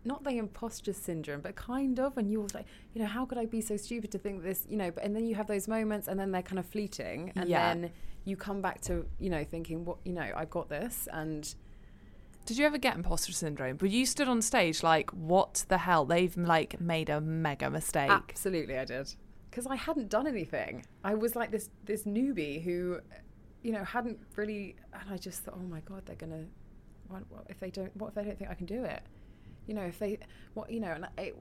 Not 0.04 0.24
the 0.24 0.38
imposter 0.38 0.92
syndrome, 0.94 1.40
but 1.42 1.56
kind 1.56 2.00
of, 2.00 2.16
and 2.16 2.30
you're 2.32 2.46
like, 2.54 2.66
you 2.94 3.02
know, 3.02 3.06
how 3.06 3.26
could 3.26 3.36
I 3.38 3.44
be 3.46 3.60
so 3.60 3.76
stupid 3.76 4.10
to 4.12 4.18
think 4.18 4.42
this, 4.42 4.64
you 4.68 4.76
know? 4.78 4.90
But 4.90 5.04
and 5.04 5.14
then 5.14 5.26
you 5.26 5.34
have 5.34 5.46
those 5.46 5.68
moments, 5.68 6.08
and 6.08 6.18
then 6.18 6.30
they're 6.32 6.42
kind 6.42 6.58
of 6.58 6.66
fleeting, 6.66 7.32
and 7.36 7.48
Yeah. 7.48 7.74
then 7.74 7.90
you 8.24 8.36
come 8.36 8.62
back 8.62 8.80
to, 8.82 9.06
you 9.18 9.28
know, 9.30 9.44
thinking, 9.44 9.84
what, 9.84 9.98
you 10.04 10.12
know, 10.12 10.30
I've 10.34 10.50
got 10.50 10.68
this, 10.68 11.06
and 11.12 11.54
Did 12.46 12.56
you 12.58 12.64
ever 12.66 12.78
get 12.78 12.96
imposter 12.96 13.32
syndrome? 13.32 13.76
But 13.76 13.90
you 13.90 14.06
stood 14.06 14.26
on 14.26 14.40
stage 14.42 14.82
like, 14.82 15.10
what 15.10 15.64
the 15.68 15.78
hell? 15.78 16.04
They've 16.06 16.34
like 16.36 16.80
made 16.80 17.08
a 17.10 17.20
mega 17.20 17.70
mistake. 17.70 18.10
Absolutely, 18.10 18.78
I 18.78 18.86
did. 18.86 19.14
Because 19.50 19.66
I 19.66 19.76
hadn't 19.76 20.08
done 20.08 20.26
anything. 20.26 20.84
I 21.04 21.14
was 21.14 21.36
like 21.36 21.50
this 21.50 21.68
this 21.84 22.04
newbie 22.04 22.62
who, 22.62 23.00
you 23.62 23.72
know, 23.72 23.84
hadn't 23.84 24.18
really. 24.36 24.74
And 24.92 25.10
I 25.12 25.18
just 25.18 25.40
thought, 25.42 25.54
oh 25.58 25.62
my 25.62 25.80
god, 25.80 26.02
they're 26.06 26.16
gonna. 26.16 26.46
What, 27.08 27.22
what 27.28 27.44
if 27.50 27.60
they 27.60 27.70
don't? 27.70 27.94
What 27.96 28.08
if 28.08 28.14
they 28.14 28.24
don't 28.24 28.38
think 28.38 28.50
I 28.50 28.54
can 28.54 28.66
do 28.66 28.84
it? 28.84 29.02
You 29.70 29.76
know, 29.76 29.82
if 29.84 30.00
they, 30.00 30.18
what 30.54 30.68
you 30.68 30.80
know, 30.80 30.90
and 30.90 31.04
I, 31.16 31.32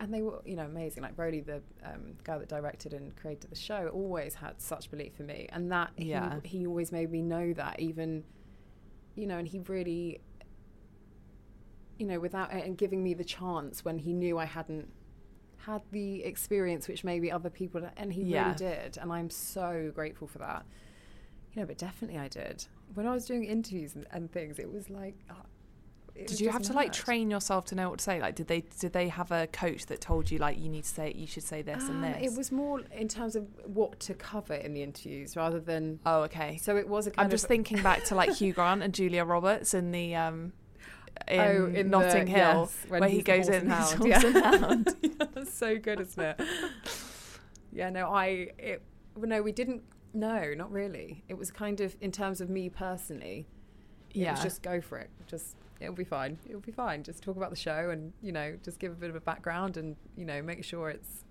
and 0.00 0.12
they 0.12 0.20
were, 0.20 0.42
you 0.44 0.56
know, 0.56 0.64
amazing. 0.64 1.04
Like 1.04 1.14
Brody, 1.14 1.40
the 1.40 1.62
um, 1.84 2.16
guy 2.24 2.38
that 2.38 2.48
directed 2.48 2.92
and 2.92 3.14
created 3.14 3.50
the 3.50 3.56
show, 3.56 3.86
always 3.94 4.34
had 4.34 4.60
such 4.60 4.90
belief 4.90 5.20
in 5.20 5.26
me, 5.26 5.48
and 5.52 5.70
that 5.70 5.90
Yeah. 5.96 6.40
he, 6.42 6.58
he 6.58 6.66
always 6.66 6.90
made 6.90 7.08
me 7.12 7.22
know 7.22 7.52
that 7.52 7.78
even, 7.78 8.24
you 9.14 9.28
know, 9.28 9.38
and 9.38 9.46
he 9.46 9.60
really, 9.60 10.20
you 12.00 12.06
know, 12.06 12.18
without 12.18 12.52
and 12.52 12.76
giving 12.76 13.00
me 13.04 13.14
the 13.14 13.24
chance 13.24 13.84
when 13.84 13.98
he 13.98 14.12
knew 14.12 14.38
I 14.38 14.44
hadn't 14.44 14.88
had 15.58 15.82
the 15.92 16.24
experience 16.24 16.88
which 16.88 17.04
maybe 17.04 17.30
other 17.30 17.50
people 17.50 17.88
and 17.96 18.12
he 18.12 18.22
Yeah. 18.24 18.44
really 18.44 18.54
did 18.56 18.98
and 18.98 19.12
i'm 19.12 19.28
so 19.30 19.90
grateful 19.92 20.28
for 20.28 20.38
that 20.38 20.64
you 21.52 21.60
know 21.60 21.66
but 21.66 21.76
definitely 21.76 22.16
i 22.16 22.28
did 22.28 22.64
when 22.94 23.04
i 23.04 23.12
was 23.12 23.24
doing 23.24 23.42
interviews 23.42 23.96
and, 23.96 24.06
and 24.12 24.30
things 24.30 24.60
it 24.60 24.70
was 24.72 24.88
like 24.90 25.16
uh, 25.28 25.34
it 25.34 25.55
Did 26.26 26.40
you 26.40 26.50
have 26.50 26.62
to 26.62 26.72
like 26.72 26.88
mad. 26.88 26.94
train 26.94 27.30
yourself 27.30 27.64
to 27.66 27.74
know 27.74 27.90
what 27.90 27.98
to 27.98 28.04
say? 28.04 28.20
Like, 28.20 28.34
did 28.34 28.46
they 28.46 28.62
did 28.80 28.92
they 28.92 29.08
have 29.08 29.30
a 29.30 29.46
coach 29.48 29.86
that 29.86 30.00
told 30.00 30.30
you 30.30 30.38
like 30.38 30.58
you 30.58 30.68
need 30.68 30.84
to 30.84 30.88
say 30.88 31.12
you 31.14 31.26
should 31.26 31.42
say 31.42 31.62
this 31.62 31.84
and 31.84 32.04
Um, 32.04 32.12
this? 32.12 32.32
it 32.32 32.36
was 32.36 32.50
more 32.50 32.80
in 32.92 33.08
terms 33.08 33.36
of 33.36 33.46
what 33.64 34.00
to 34.00 34.14
cover 34.14 34.54
in 34.54 34.72
the 34.72 34.82
interviews 34.82 35.36
rather 35.36 35.60
than 35.60 36.00
oh, 36.06 36.22
okay. 36.22 36.56
so 36.56 36.76
it 36.76 36.88
was 36.88 37.06
a 37.06 37.10
kind 37.10 37.24
I'm 37.26 37.30
just 37.30 37.46
thinking 37.46 37.82
back 37.82 38.04
to 38.04 38.14
like 38.14 38.34
Hugh 38.36 38.52
Grant 38.52 38.82
and 38.82 38.94
Julia 38.94 39.24
Roberts 39.24 39.74
in 39.74 39.92
the 39.92 40.14
um 40.14 40.52
in, 41.28 41.40
oh, 41.40 41.66
in 41.74 41.90
Notting 41.90 42.26
the, 42.26 42.30
Hill 42.30 42.60
yes, 42.70 42.76
when 42.88 43.00
where 43.00 43.08
he 43.08 43.22
goes 43.22 43.48
in 43.48 43.54
and 43.54 43.72
hound. 43.72 44.04
yeah. 44.04 44.20
hound. 44.20 44.96
Yeah, 45.02 45.26
that's 45.34 45.52
so 45.54 45.78
good 45.78 46.00
isn't 46.00 46.22
it 46.22 46.40
yeah. 47.76 47.90
No, 47.90 48.08
I. 48.08 48.48
It, 48.58 48.82
well, 49.14 49.28
no, 49.28 49.42
we 49.42 49.52
didn't. 49.52 49.82
No, 50.14 50.54
not 50.54 50.72
really. 50.72 51.22
It 51.28 51.36
was 51.36 51.50
kind 51.50 51.80
of 51.80 51.94
in 52.00 52.10
terms 52.10 52.40
of 52.40 52.48
me 52.48 52.68
personally. 52.70 53.46
It 54.10 54.16
Yeah. 54.20 54.32
was 54.32 54.42
just 54.42 54.62
go 54.62 54.80
for 54.80 54.98
it. 54.98 55.10
Just 55.26 55.56
it'll 55.80 55.94
be 55.94 56.04
fine. 56.04 56.38
It'll 56.46 56.60
be 56.60 56.72
fine. 56.72 57.02
Just 57.02 57.22
talk 57.22 57.36
about 57.36 57.50
the 57.50 57.56
show 57.56 57.90
and 57.90 58.12
you 58.22 58.32
know 58.32 58.56
just 58.64 58.78
give 58.78 58.92
a 58.92 58.96
bit 58.96 59.10
of 59.10 59.16
a 59.16 59.20
background 59.20 59.76
and 59.76 59.96
you 60.16 60.24
know 60.24 60.40
make 60.42 60.64
sure 60.64 60.88
it's 60.90 61.24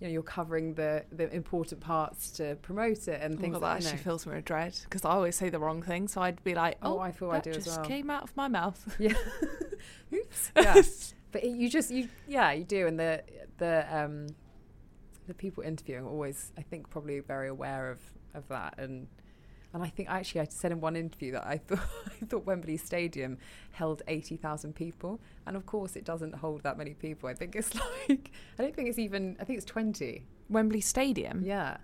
you 0.00 0.06
know 0.06 0.12
you're 0.12 0.22
covering 0.22 0.74
the 0.74 1.04
the 1.12 1.28
important 1.34 1.80
parts 1.80 2.30
to 2.32 2.56
promote 2.62 3.08
it 3.08 3.20
and 3.20 3.34
Oh, 3.36 3.40
things 3.40 3.54
that 3.54 3.60
like 3.62 3.76
actually 3.76 3.90
you 3.92 3.96
know. 3.96 4.02
fills 4.02 4.26
me 4.26 4.34
with 4.36 4.44
dread 4.44 4.78
because 4.84 5.04
I 5.04 5.10
always 5.10 5.36
say 5.36 5.48
the 5.50 5.58
wrong 5.58 5.82
thing. 5.82 6.08
So 6.08 6.20
I'd 6.22 6.42
be 6.44 6.54
like, 6.54 6.78
Oh, 6.82 6.96
"Oh, 6.96 7.00
I 7.00 7.10
feel 7.12 7.30
I 7.30 7.40
do 7.40 7.50
as 7.50 7.64
just 7.64 7.78
well. 7.78 7.86
came 7.86 8.08
out 8.10 8.22
of 8.24 8.36
my 8.36 8.48
mouth." 8.48 8.96
Yeah. 9.00 9.14
Oops. 10.14 10.52
Yeah. 10.56 10.82
but 11.32 11.44
it, 11.44 11.48
you 11.50 11.68
just 11.68 11.90
you 11.90 12.08
yeah 12.26 12.52
you 12.52 12.64
do 12.64 12.86
and 12.86 12.98
the 12.98 13.22
the 13.58 13.86
um 13.94 14.26
the 15.26 15.34
people 15.34 15.62
interviewing 15.62 16.04
are 16.04 16.08
always 16.08 16.52
I 16.56 16.62
think 16.62 16.88
probably 16.90 17.20
very 17.20 17.48
aware 17.48 17.90
of 17.90 18.00
of 18.34 18.48
that 18.48 18.78
and 18.78 19.06
and 19.74 19.82
I 19.82 19.88
think 19.88 20.08
actually 20.08 20.40
I 20.42 20.46
said 20.48 20.72
in 20.72 20.80
one 20.80 20.96
interview 20.96 21.32
that 21.32 21.46
I 21.46 21.58
thought 21.66 21.80
I 22.06 22.24
thought 22.26 22.46
Wembley 22.46 22.76
Stadium 22.76 23.38
held 23.72 24.02
eighty 24.08 24.36
thousand 24.36 24.74
people 24.74 25.20
and 25.46 25.56
of 25.56 25.66
course 25.66 25.94
it 25.96 26.04
doesn't 26.04 26.34
hold 26.36 26.62
that 26.62 26.78
many 26.78 26.94
people 26.94 27.28
I 27.28 27.34
think 27.34 27.54
it's 27.56 27.74
like 28.08 28.30
I 28.58 28.62
don't 28.62 28.74
think 28.74 28.88
it's 28.88 28.98
even 28.98 29.36
I 29.40 29.44
think 29.44 29.58
it's 29.58 29.66
twenty 29.66 30.24
Wembley 30.48 30.80
Stadium. 30.80 31.42
yeah 31.42 31.76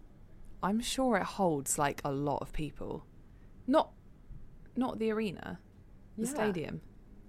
I'm 0.63 0.81
sure 0.81 1.19
it 1.19 1.25
holds 1.25 1.77
like 1.79 2.01
a 2.07 2.11
lot 2.11 2.39
of 2.41 2.55
people. 2.55 3.05
Not, 3.67 3.91
not 4.77 4.99
the 4.99 5.11
arena, 5.11 5.59
the 6.17 6.25
Yeah. 6.25 6.31
stadium. 6.31 6.81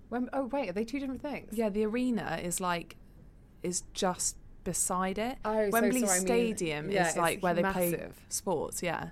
Wem- 0.10 0.30
oh 0.32 0.46
wait 0.46 0.70
are 0.70 0.74
they 0.74 0.86
two 0.86 1.00
different 1.02 1.22
things 1.22 1.50
Yeah, 1.58 1.68
the 1.68 1.86
arena 1.86 2.40
is 2.42 2.62
like, 2.62 2.96
is 3.62 3.84
just 3.94 4.38
beside 4.64 5.18
it. 5.18 5.38
oh 5.44 5.66
so 5.66 5.70
Wembley 5.72 6.00
sorry, 6.02 6.12
I 6.12 6.18
mean- 6.20 6.28
Stadium 6.28 6.90
yeah, 6.92 7.10
is 7.10 7.18
like 7.18 7.42
where 7.44 7.54
they 7.54 7.64
play 7.64 8.08
sports. 8.30 8.82
Yeah. 8.82 9.10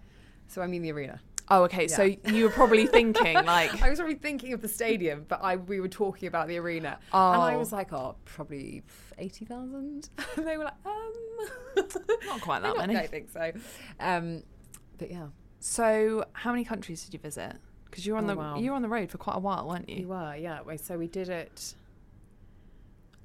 so 0.47 0.61
I 0.61 0.67
mean 0.67 0.83
the 0.83 0.91
arena 0.93 1.19
Oh, 1.49 1.63
okay. 1.63 1.87
So 1.87 2.03
you 2.03 2.43
were 2.45 2.49
probably 2.49 2.87
thinking 2.87 3.33
like, 3.45 3.81
I 3.81 3.89
was 3.89 3.99
probably 3.99 4.15
thinking 4.15 4.53
of 4.53 4.61
the 4.61 4.67
stadium, 4.69 5.25
but 5.27 5.39
I 5.43 5.57
we 5.57 5.79
were 5.81 5.89
talking 5.89 6.27
about 6.27 6.47
the 6.47 6.57
arena, 6.57 6.97
and 7.11 7.41
I 7.41 7.53
Oh. 7.55 7.59
was 7.59 7.71
like, 7.73 7.91
oh, 7.93 8.15
probably 8.25 8.81
eighty 9.17 9.45
thousand. 9.45 10.09
and 10.37 10.47
they 10.47 10.57
were 10.57 10.63
like, 10.65 10.85
um, 10.85 11.13
not 12.25 12.41
quite 12.41 12.61
that 12.61 12.69
I 12.71 12.73
don't- 12.73 12.87
many. 12.87 12.97
I 12.97 13.07
think 13.07 13.29
so. 13.29 13.51
Um, 13.99 14.43
but 14.97 15.11
yeah, 15.11 15.27
So, 15.59 16.23
how 16.33 16.51
many 16.51 16.63
countries 16.63 17.03
did 17.03 17.13
you 17.13 17.19
visit? 17.19 17.57
Because 17.85 18.05
you 18.05 18.13
were 18.13 18.17
on 18.19 18.25
Oh, 18.25 18.27
the 18.27 18.35
wow. 18.35 18.55
you 18.57 18.69
were 18.71 18.75
on 18.75 18.81
the 18.81 18.87
road 18.89 19.11
for 19.11 19.17
quite 19.17 19.35
a 19.35 19.39
while, 19.39 19.67
weren't 19.67 19.87
we 19.87 19.95
you? 20.01 20.07
were. 20.07 20.35
Yeah, 20.35 20.61
so 20.77 20.97
we 20.97 21.07
did 21.07 21.29
it. 21.29 21.75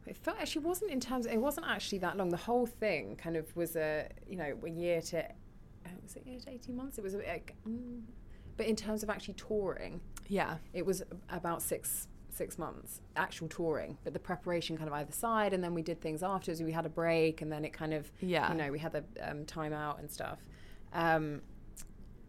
It 0.07 0.17
felt 0.17 0.39
actually 0.41 0.65
wasn't 0.65 0.91
in 0.91 1.01
terms. 1.01 1.27
It 1.27 1.37
wasn't 1.37 1.67
actually 1.69 1.99
that 1.99 2.17
long. 2.17 2.31
The 2.31 2.37
whole 2.39 2.67
thing 2.67 3.17
kind 3.17 3.37
of 3.37 3.55
was 3.57 3.77
a 3.77 4.09
you 4.29 4.37
know 4.37 4.59
a 4.65 4.71
year 4.71 5.01
to. 5.03 5.25
Was 6.03 6.17
it 6.17 6.27
year 6.27 6.39
eighteen 6.47 6.77
months? 6.77 6.99
It 6.99 7.05
was 7.05 7.15
a 7.15 7.19
bit 7.19 7.29
like, 7.29 7.55
mm, 7.69 8.01
but 8.57 8.67
in 8.67 8.77
terms 8.77 9.03
of 9.03 9.11
actually 9.11 9.35
touring, 9.35 10.01
Yeah. 10.29 10.57
it 10.73 10.85
was 10.87 11.03
about 11.31 11.63
six 11.63 12.09
six 12.31 12.57
months 12.57 13.01
actual 13.17 13.49
touring 13.49 13.99
but 14.05 14.13
the 14.13 14.19
preparation 14.19 14.77
kind 14.77 14.87
of 14.89 14.95
either 14.95 15.11
side 15.11 15.53
and 15.53 15.65
then 15.65 15.75
we 15.75 15.83
did 15.83 16.01
things 16.01 16.23
afterwards 16.23 16.63
we 16.63 16.71
had 16.71 16.87
a 16.87 16.89
break 16.89 17.43
and 17.43 17.51
then 17.51 17.65
it 17.65 17.73
kind 17.73 17.93
of 17.93 18.09
Yeah. 18.21 18.53
you 18.53 18.57
know 18.59 18.71
we 18.71 18.79
had 18.79 18.93
the 18.93 19.03
um, 19.29 19.45
time 19.45 19.73
out 19.73 19.99
and 19.99 20.09
stuff 20.09 20.39
um, 20.93 21.41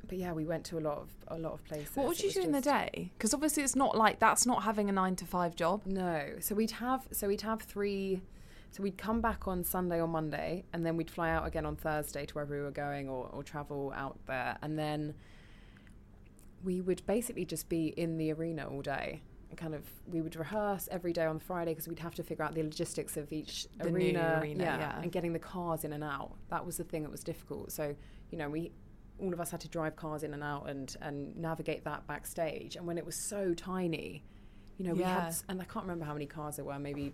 but 0.08 0.18
yeah 0.18 0.32
we 0.34 0.46
went 0.46 0.64
to 0.66 0.80
a 0.80 0.82
lot 0.82 0.98
of 0.98 1.10
a 1.28 1.38
lot 1.38 1.54
of 1.54 1.64
places 1.66 1.96
What 1.96 2.08
would 2.08 2.20
you 2.24 2.32
do 2.32 2.42
in 2.42 2.52
the 2.54 2.62
day? 2.62 3.12
Because 3.18 3.36
obviously 3.36 3.62
it's 3.62 3.76
not 3.76 3.96
like 3.96 4.18
that's 4.20 4.48
not 4.48 4.64
having 4.64 4.90
a 4.90 4.92
nine 4.94 5.16
to 5.18 5.26
five 5.26 5.56
job. 5.56 5.86
no 5.86 6.32
so 6.40 6.56
we'd 6.56 6.72
have 6.72 7.08
so 7.12 7.28
we'd 7.28 7.42
have 7.42 7.62
three 7.62 8.22
so 8.72 8.84
we'd 8.84 8.98
come 8.98 9.20
back 9.22 9.48
on 9.48 9.64
Sunday 9.64 10.00
or 10.00 10.08
Monday 10.08 10.64
and 10.74 10.86
then 10.86 10.96
we'd 10.98 11.10
fly 11.10 11.30
out 11.32 11.46
again 11.48 11.66
on 11.66 11.76
Thursday 11.76 12.26
to 12.26 12.34
wherever 12.34 12.56
we 12.56 12.62
were 12.62 12.72
going 12.72 13.10
or, 13.10 13.28
or 13.34 13.44
travel 13.44 13.92
out 13.96 14.20
there. 14.28 14.58
And 14.62 14.78
then 14.78 15.16
we 16.64 16.82
would 16.82 17.06
basically 17.06 17.46
just 17.46 17.70
be 17.70 17.88
in 17.88 18.18
the 18.18 18.32
arena 18.34 18.68
all 18.70 18.82
day. 18.82 19.22
And 19.50 19.58
kind 19.58 19.74
of 19.74 19.84
we 20.06 20.22
would 20.22 20.36
rehearse 20.36 20.88
every 20.92 21.14
day 21.14 21.26
on 21.26 21.40
Friday 21.40 21.72
because 21.72 21.88
we'd 21.88 22.00
have 22.00 22.14
to 22.16 22.24
figure 22.24 22.44
out 22.46 22.54
the 22.54 22.62
logistics 22.62 23.18
of 23.18 23.32
each 23.34 23.66
The 23.80 23.88
arena, 23.88 24.40
arena, 24.42 24.64
yeah. 24.64 25.02
and 25.02 25.12
getting 25.12 25.34
the 25.34 25.40
cars 25.40 25.84
in 25.84 25.94
and 25.94 26.04
out. 26.04 26.34
That 26.50 26.64
was 26.66 26.78
the 26.78 26.84
thing 26.84 27.02
that 27.04 27.12
was 27.12 27.24
difficult. 27.24 27.72
So 27.72 27.96
you 28.30 28.38
know 28.38 28.50
we 28.50 28.72
all 29.18 29.34
of 29.34 29.42
us 29.42 29.50
had 29.50 29.60
to 29.62 29.68
drive 29.68 29.96
cars 29.96 30.22
in 30.22 30.34
and 30.36 30.44
out 30.44 30.70
and 30.70 30.96
and 31.02 31.36
navigate 31.36 31.84
that 31.86 32.06
backstage. 32.06 32.76
And 32.76 32.86
when 32.86 33.00
it 33.00 33.06
was 33.06 33.28
so 33.28 33.56
tiny 33.56 34.24
you 34.78 34.86
know 34.86 34.94
we 34.94 35.00
Yeah. 35.00 35.22
had 35.26 35.36
and 35.50 35.60
I 35.60 35.64
can't 35.66 35.84
remember 35.86 36.06
how 36.06 36.14
many 36.14 36.28
cars 36.28 36.58
there 36.58 36.66
were 36.66 36.78
maybe 36.78 37.12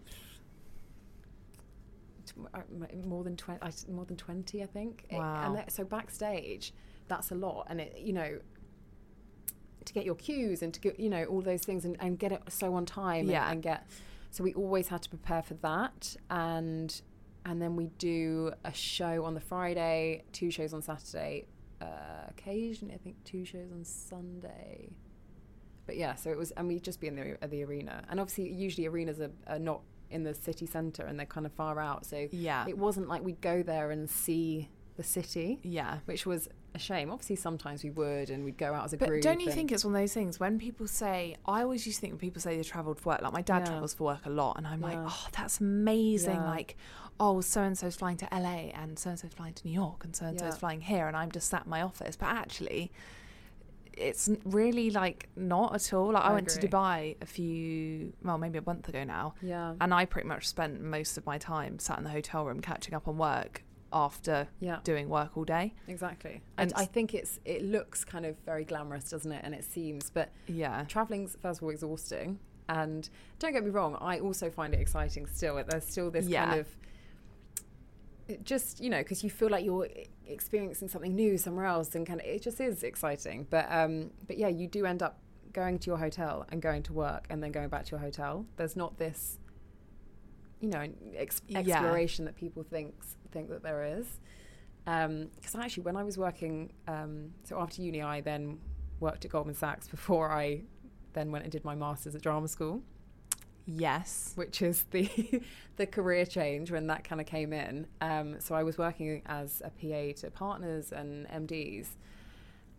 more 3.05 3.23
than 3.23 3.35
20 3.37 3.91
more 3.91 4.05
than 4.05 4.17
20 4.17 4.63
I 4.63 4.65
think 4.65 5.05
It- 5.09 5.17
Wow. 5.17 5.45
and 5.47 5.55
that, 5.55 5.71
so 5.71 5.83
backstage 5.83 6.73
that's 7.07 7.31
a 7.31 7.35
lot 7.35 7.67
and 7.69 7.79
it 7.81 7.97
you 7.99 8.13
know 8.13 8.39
to 9.85 9.93
get 9.93 10.05
your 10.05 10.15
cues 10.15 10.61
and 10.63 10.73
to 10.73 10.79
get 10.79 10.99
you 10.99 11.09
know 11.09 11.23
all 11.25 11.41
those 11.41 11.61
things 11.61 11.85
and, 11.85 11.95
and 11.99 12.17
get 12.17 12.31
it 12.31 12.41
so 12.49 12.73
on 12.73 12.85
time 12.85 13.21
and- 13.21 13.29
Yeah. 13.29 13.51
and, 13.51 13.61
get 13.61 13.87
so 14.31 14.43
we 14.43 14.53
always 14.53 14.87
had 14.89 15.01
to 15.03 15.09
prepare 15.09 15.41
for 15.43 15.53
that 15.55 16.15
and 16.29 17.01
and 17.45 17.61
then 17.61 17.75
we 17.75 17.85
do 17.99 18.51
a 18.63 18.73
show 18.73 19.23
on 19.23 19.33
the 19.35 19.39
Friday 19.39 20.23
two 20.31 20.49
shows 20.49 20.73
on 20.73 20.81
Saturday 20.81 21.45
uh, 21.81 21.85
occasionally 22.29 22.95
I 22.95 22.97
think 22.97 23.23
two 23.23 23.45
shows 23.45 23.71
on 23.71 23.83
Sunday 23.85 24.89
but 25.85 25.95
yeah 25.97 26.15
so 26.15 26.31
it 26.31 26.37
was 26.37 26.49
and 26.51 26.67
we'd 26.67 26.83
just 26.83 26.99
be 26.99 27.07
in 27.07 27.15
the, 27.15 27.37
uh, 27.43 27.47
the 27.47 27.63
arena 27.63 28.03
and 28.09 28.19
obviously 28.19 28.51
usually 28.51 28.87
arenas 28.87 29.19
are, 29.21 29.31
are 29.47 29.59
not 29.59 29.81
in 30.09 30.23
the 30.23 30.33
city 30.33 30.65
centre 30.65 31.03
and 31.03 31.17
they're 31.19 31.25
kind 31.25 31.45
of 31.45 31.51
far 31.53 31.79
out 31.79 32.05
so 32.05 32.27
Yeah. 32.31 32.65
it 32.67 32.77
wasn't 32.77 33.07
like 33.07 33.23
we'd 33.23 33.41
go 33.41 33.63
there 33.63 33.91
and 33.91 34.09
see 34.09 34.69
the 34.97 35.03
city 35.03 35.59
Yeah. 35.63 35.99
which 36.05 36.25
was 36.25 36.47
a 36.73 36.77
shame. 36.79 37.09
Obviously, 37.09 37.37
sometimes 37.37 37.85
we 37.85 37.89
would, 37.89 38.29
and 38.29 38.43
we'd 38.43 38.57
go 38.57 38.73
out 38.73 38.83
as 38.83 38.91
a 38.91 38.97
But 38.97 39.07
group. 39.07 39.21
don't 39.21 39.39
you 39.39 39.49
think 39.49 39.71
it's 39.71 39.85
one 39.85 39.95
of 39.95 40.01
those 40.01 40.13
things 40.13 40.41
when 40.41 40.59
people 40.59 40.87
say, 40.87 41.37
I 41.45 41.61
always 41.61 41.85
used 41.85 41.99
to 41.99 42.01
think 42.01 42.11
when 42.13 42.19
people 42.19 42.41
say 42.41 42.57
they 42.57 42.63
travelled 42.63 42.99
for 42.99 43.11
work, 43.11 43.21
like 43.21 43.31
my 43.31 43.41
dad 43.41 43.59
Yeah. 43.59 43.65
travels 43.67 43.93
for 43.93 44.03
work 44.03 44.25
a 44.25 44.29
lot, 44.29 44.57
and 44.57 44.67
I'm 44.67 44.81
like, 44.81 44.97
oh, 44.99 45.27
that's 45.31 45.61
amazing. 45.61 46.35
Yeah. 46.35 46.45
Like, 46.49 46.75
oh, 47.17 47.39
so 47.39 47.63
and 47.63 47.77
so's 47.77 47.95
flying 47.95 48.17
to 48.17 48.27
LA, 48.29 48.71
and 48.73 48.99
so 48.99 49.11
and 49.11 49.17
so's 49.19 49.31
flying 49.33 49.53
to 49.53 49.65
New 49.65 49.73
York, 49.73 50.03
and 50.03 50.13
so 50.13 50.25
and 50.25 50.37
so's 50.37 50.55
Yeah. 50.55 50.59
flying 50.59 50.81
here, 50.81 51.07
and 51.07 51.15
I'm 51.15 51.31
just 51.31 51.49
sat 51.49 51.63
in 51.63 51.69
my 51.69 51.81
office. 51.81 52.17
But 52.17 52.27
actually, 52.27 52.91
it's 53.97 54.29
really 54.43 54.89
like 54.91 55.29
not 55.35 55.73
at 55.75 55.93
all. 55.93 56.11
Like, 56.13 56.23
I, 56.23 56.29
I 56.29 56.33
went 56.33 56.49
to. 56.49 56.59
Dubai 56.59 57.15
a 57.21 57.25
few, 57.25 58.13
well, 58.23 58.37
maybe 58.37 58.57
a 58.57 58.63
month 58.65 58.89
ago 58.89 59.03
now, 59.03 59.35
Yeah, 59.41 59.75
and 59.81 59.93
I 59.93 60.05
pretty 60.05 60.27
much 60.27 60.47
spent 60.47 60.81
most 60.81 61.17
of 61.17 61.25
my 61.25 61.37
time 61.37 61.79
sat 61.79 61.97
in 61.97 62.03
the 62.03 62.09
hotel 62.09 62.45
room 62.45 62.59
catching 62.61 62.93
up 62.93 63.07
on 63.07 63.17
work 63.17 63.63
after 63.93 64.47
yeah, 64.59 64.79
doing 64.83 65.07
work 65.09 65.37
all 65.37 65.45
day. 65.45 65.73
exactly. 65.87 66.41
And 66.57 66.71
And 66.71 66.73
I 66.81 66.85
think 66.85 67.13
it's 67.13 67.39
it 67.45 67.63
looks 67.63 68.03
kind 68.03 68.25
of 68.25 68.37
very 68.45 68.65
glamorous, 68.65 69.09
doesn't 69.09 69.31
it? 69.31 69.41
And 69.45 69.53
it 69.55 69.63
seems, 69.63 70.09
but 70.09 70.31
Yeah. 70.47 70.83
traveling's 70.87 71.37
first 71.41 71.59
of 71.59 71.63
all 71.63 71.69
exhausting. 71.69 72.39
And 72.67 73.07
don't 73.39 73.53
get 73.53 73.63
me 73.63 73.69
wrong, 73.69 73.95
I 74.01 74.19
also 74.19 74.49
find 74.49 74.73
it 74.73 74.79
exciting 74.81 75.27
still. 75.27 75.63
There's 75.63 75.85
still 75.85 76.09
this 76.11 76.27
Yeah. 76.27 76.45
kind 76.45 76.59
of 76.59 76.67
just 78.43 78.81
you 78.81 78.89
know 78.89 78.99
because 78.99 79.23
you 79.23 79.29
feel 79.29 79.49
like 79.49 79.63
you're 79.63 79.87
experiencing 80.27 80.87
something 80.87 81.13
new 81.15 81.37
somewhere 81.37 81.65
else 81.65 81.93
and 81.95 82.07
kind 82.07 82.19
of 82.19 82.25
it 82.25 82.41
just 82.41 82.59
is 82.59 82.83
exciting. 82.83 83.45
But 83.49 83.67
um 83.71 84.11
but 84.27 84.37
yeah 84.37 84.47
you 84.47 84.67
do 84.67 84.85
end 84.85 85.03
up 85.03 85.19
going 85.53 85.79
to 85.79 85.87
your 85.87 85.97
hotel 85.97 86.45
and 86.49 86.61
going 86.61 86.83
to 86.83 86.93
work 86.93 87.27
and 87.29 87.41
then 87.41 87.51
going 87.51 87.69
back 87.69 87.85
to 87.85 87.91
your 87.91 87.99
hotel. 87.99 88.45
There's 88.57 88.75
not 88.75 88.97
this 88.97 89.39
you 90.59 90.69
know 90.69 90.85
ex- 91.15 91.41
Yeah. 91.47 91.59
exploration 91.59 92.25
that 92.25 92.35
people 92.35 92.63
thinks 92.63 93.15
think 93.31 93.49
that 93.49 93.61
there 93.63 93.83
is. 93.99 94.19
Because 94.85 95.55
actually 95.55 95.83
when 95.83 95.95
I 95.97 96.03
was 96.03 96.17
working 96.17 96.71
um 96.87 97.31
so 97.43 97.59
after 97.59 97.81
uni 97.81 98.01
I 98.01 98.21
then 98.21 98.59
worked 98.99 99.25
at 99.25 99.31
Goldman 99.31 99.55
Sachs 99.55 99.87
before 99.87 100.31
I 100.31 100.63
then 101.13 101.31
went 101.31 101.43
and 101.43 101.51
did 101.51 101.63
my 101.63 101.75
masters 101.75 102.15
at 102.15 102.21
drama 102.21 102.47
school 102.47 102.81
Yes. 103.65 104.33
which 104.35 104.61
is 104.61 104.83
the 104.91 105.09
the 105.77 105.85
career 105.87 106.25
change 106.25 106.71
when 106.71 106.87
that 106.87 107.03
kind 107.03 107.19
of 107.19 107.27
came 107.27 107.51
in. 107.53 107.87
Um, 108.01 108.39
so 108.39 108.55
I 108.55 108.63
was 108.63 108.77
working 108.77 109.21
as 109.25 109.61
a 109.65 109.69
PA 109.69 110.19
to 110.21 110.31
partners 110.31 110.91
and 110.91 111.27
MDs, 111.27 111.87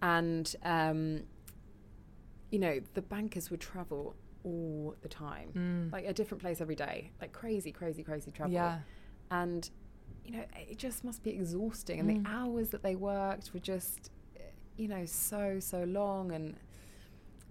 and 0.03 0.55
um, 0.63 1.23
you 2.51 2.59
know 2.59 2.81
the 2.95 3.03
bankers 3.03 3.51
would 3.51 3.61
travel 3.61 4.15
all 4.45 4.95
the 5.03 5.09
time, 5.09 5.51
Mm. 5.57 5.93
like 5.93 6.05
a 6.07 6.13
different 6.13 6.41
place 6.41 6.61
every 6.61 6.77
day, 6.77 7.11
like 7.21 7.33
crazy, 7.33 7.73
crazy, 7.73 8.03
crazy 8.05 8.31
travel. 8.31 8.53
Yeah. 8.55 8.79
and 9.31 9.69
you 10.25 10.33
know 10.33 10.45
it 10.57 10.79
just 10.79 11.03
must 11.05 11.23
be 11.25 11.31
exhausting, 11.31 11.99
and 12.01 12.09
Mm. 12.11 12.25
the 12.25 12.31
hours 12.31 12.69
that 12.71 12.83
they 12.83 12.95
worked 12.95 13.53
were 13.53 13.61
just, 13.61 14.11
you 14.77 14.87
know, 14.89 15.05
so 15.05 15.59
so 15.61 15.85
long 15.85 16.33
and. 16.33 16.57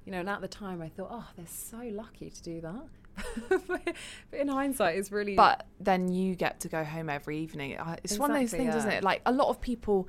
You 0.06 0.12
know, 0.12 0.20
and 0.20 0.30
at 0.30 0.40
the 0.40 0.48
time 0.48 0.84
I 0.84 0.90
thought, 0.90 1.08
oh, 1.12 1.28
they're 1.36 1.48
so 1.48 1.78
lucky 1.80 2.30
to 2.30 2.44
do 2.44 2.62
that. 2.62 2.86
But 3.68 3.82
in 4.34 4.48
hindsight, 4.48 4.98
it's 4.98 5.12
really. 5.12 5.36
But 5.36 5.66
then 5.80 6.12
you 6.12 6.36
get 6.36 6.60
to 6.62 6.68
go 6.70 6.84
home 6.84 7.10
every 7.10 7.38
evening. 7.40 7.78
It's 8.04 8.18
one 8.20 8.32
of 8.32 8.36
those 8.38 8.54
Exactly, 8.54 8.66
things, 8.66 8.76
isn't 8.78 8.92
it? 8.92 9.04
Like 9.04 9.22
a 9.26 9.32
lot 9.32 9.50
of 9.50 9.62
people, 9.62 10.08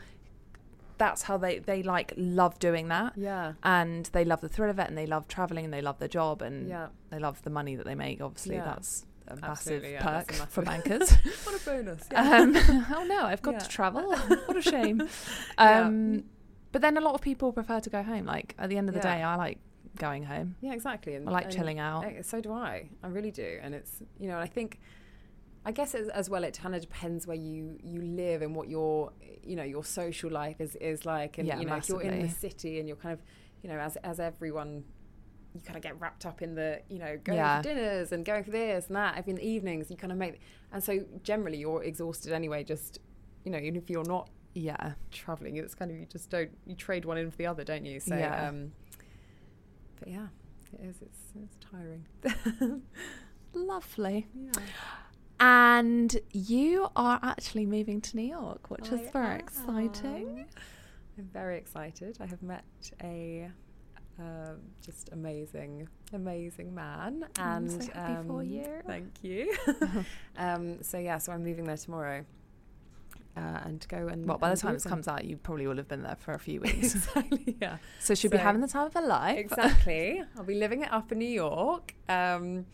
that's 0.98 1.22
how 1.22 1.36
they 1.36 1.58
they 1.58 1.82
like 1.82 2.12
love 2.16 2.58
doing 2.58 2.88
that, 2.88 3.12
yeah, 3.16 3.52
and 3.62 4.06
they 4.12 4.24
love 4.24 4.40
the 4.40 4.48
thrill 4.48 4.70
of 4.70 4.78
it, 4.78 4.88
and 4.88 4.96
they 4.96 5.06
love 5.06 5.28
traveling, 5.28 5.64
and 5.66 5.74
they 5.74 5.82
love 5.82 5.98
their 5.98 6.08
job, 6.08 6.42
and 6.42 6.68
yeah, 6.68 6.88
they 7.10 7.18
love 7.18 7.42
the 7.42 7.50
money 7.50 7.76
that 7.76 7.84
they 7.86 7.94
make. 7.94 8.20
Obviously, 8.20 8.56
Yeah. 8.56 8.64
that's 8.64 9.04
a 9.28 9.36
massive 9.36 9.84
yeah, 9.84 10.02
perk 10.02 10.30
a 10.30 10.34
for 10.46 10.62
massive- 10.62 10.64
bankers. 10.88 11.10
what 11.44 11.60
a 11.60 11.64
bonus. 11.64 12.02
um, 12.14 12.54
oh 12.94 13.04
no, 13.08 13.24
I've 13.26 13.42
got 13.42 13.54
Yeah. 13.54 13.58
to 13.58 13.68
travel. 13.68 14.10
what 14.46 14.56
a 14.56 14.62
shame. 14.62 15.02
Yeah. 15.58 15.80
Um, 15.82 16.24
But 16.72 16.82
then 16.82 16.96
a 16.96 17.00
lot 17.00 17.14
of 17.14 17.22
people 17.22 17.52
prefer 17.52 17.80
to 17.80 17.88
go 17.90 18.02
home. 18.02 18.26
Like 18.26 18.54
at 18.58 18.68
the 18.68 18.76
end 18.76 18.88
of 18.88 18.94
the 18.94 19.00
Yeah. 19.00 19.16
day, 19.16 19.22
I 19.22 19.34
like 19.36 19.58
going 19.96 20.24
home. 20.24 20.56
Yeah, 20.60 20.72
exactly. 20.72 21.14
And, 21.14 21.28
I 21.28 21.32
like 21.32 21.44
and, 21.46 21.54
chilling 21.54 21.78
out. 21.78 22.04
uh, 22.04 22.22
So 22.22 22.40
do 22.40 22.52
I. 22.52 22.88
I 23.02 23.08
really 23.08 23.30
do. 23.30 23.58
And 23.62 23.74
it's 23.74 24.02
you 24.18 24.28
know, 24.28 24.38
I 24.38 24.46
think, 24.46 24.78
I 25.64 25.72
guess 25.72 25.94
as, 25.94 26.08
as 26.08 26.30
well, 26.30 26.44
it 26.44 26.58
kind 26.58 26.74
of 26.74 26.80
depends 26.80 27.26
where 27.26 27.36
you 27.36 27.78
you 27.82 28.00
live 28.02 28.42
and 28.42 28.54
what 28.54 28.68
your 28.68 29.12
you 29.42 29.56
know 29.56 29.64
your 29.64 29.84
social 29.84 30.30
life 30.30 30.60
is 30.60 30.76
is 30.76 31.04
like. 31.04 31.38
And 31.38 31.48
Yeah, 31.48 31.58
you 31.58 31.66
know, 31.66 31.76
if 31.76 31.88
you're 31.88 32.02
in 32.02 32.20
the 32.22 32.28
city 32.28 32.78
and 32.78 32.86
you're 32.88 32.96
kind 32.96 33.12
of 33.12 33.20
you 33.62 33.68
know 33.70 33.78
as 33.78 33.96
as 33.96 34.20
everyone. 34.20 34.84
You 35.54 35.62
kind 35.62 35.76
of 35.78 35.82
get 35.82 35.98
wrapped 35.98 36.26
up 36.26 36.42
in 36.42 36.54
the, 36.54 36.82
you 36.90 36.98
know, 36.98 37.16
going 37.24 37.38
Yeah. 37.38 37.56
for 37.62 37.68
dinners 37.68 38.12
and 38.12 38.26
going 38.26 38.44
for 38.44 38.50
this 38.50 38.88
and 38.88 38.96
that. 38.96 39.16
Every 39.16 39.30
in 39.30 39.36
the 39.36 39.46
evenings, 39.46 39.90
you 39.90 39.96
kind 39.96 40.12
of 40.12 40.18
make, 40.18 40.38
and 40.70 40.84
so 40.84 41.06
generally 41.22 41.56
you're 41.56 41.82
exhausted 41.82 42.34
anyway. 42.34 42.62
Just, 42.62 42.98
you 43.42 43.50
know, 43.50 43.56
even 43.56 43.76
if 43.76 43.88
you're 43.88 44.04
not 44.04 44.28
Yeah. 44.52 44.92
traveling, 45.10 45.56
it's 45.56 45.74
kind 45.74 45.90
of 45.90 45.96
you 45.96 46.04
just 46.04 46.28
don't 46.28 46.50
you 46.66 46.74
trade 46.74 47.06
one 47.06 47.16
in 47.16 47.30
for 47.30 47.38
the 47.38 47.46
other, 47.46 47.64
don't 47.64 47.86
you? 47.86 48.00
So, 48.00 48.14
Yeah. 48.18 48.48
um, 48.48 48.72
but 49.98 50.08
yeah, 50.08 50.26
it 50.72 50.84
is. 50.84 50.96
It's 51.02 51.20
it's 51.42 51.56
tiring. 51.70 52.04
Lovely. 53.54 54.26
Yeah. 54.34 54.62
And 55.38 56.18
you 56.32 56.88
are 56.96 57.20
actually 57.22 57.66
moving 57.66 58.00
to 58.00 58.16
New 58.16 58.26
York, 58.26 58.70
which 58.70 58.88
is 58.88 59.00
I 59.00 59.10
very 59.10 59.38
exciting. 59.38 60.46
I'm 61.18 61.28
very 61.32 61.58
excited. 61.58 62.16
I 62.20 62.26
have 62.26 62.42
met 62.42 62.64
a 63.02 63.50
um, 64.18 64.60
just 64.84 65.10
amazing, 65.12 65.88
amazing 66.14 66.74
man, 66.74 67.26
I'm 67.38 67.64
and 67.64 67.84
so 67.84 67.92
happy 67.92 68.26
for 68.26 68.40
um, 68.40 68.48
you. 68.48 68.80
Thank 68.86 69.12
you. 69.22 69.54
um, 70.38 70.82
so 70.82 70.98
yeah, 70.98 71.18
so 71.18 71.32
I'm 71.32 71.44
moving 71.44 71.64
there 71.64 71.76
tomorrow, 71.76 72.24
uh, 73.36 73.60
and 73.64 73.86
go 73.88 74.08
and. 74.08 74.26
Well, 74.26 74.38
by 74.38 74.50
the 74.50 74.56
time 74.56 74.74
this 74.74 74.84
comes 74.84 75.06
out, 75.08 75.24
you 75.24 75.36
probably 75.36 75.66
will 75.66 75.76
have 75.76 75.88
been 75.88 76.02
there 76.02 76.16
for 76.16 76.32
a 76.32 76.38
few 76.38 76.60
weeks. 76.66 76.94
exactly. 76.94 77.56
Yeah. 77.60 77.76
so 78.00 78.14
she'll 78.14 78.30
be 78.30 78.36
having 78.38 78.60
the 78.60 78.68
time 78.68 78.86
of 78.86 78.94
her 78.94 79.02
life. 79.06 79.38
exactly. 79.38 80.22
I'll 80.36 80.44
be 80.44 80.54
living 80.54 80.82
it 80.82 80.92
up 80.92 81.12
in 81.12 81.18
New 81.18 81.26
York. 81.28 81.94
Um, 82.08 82.66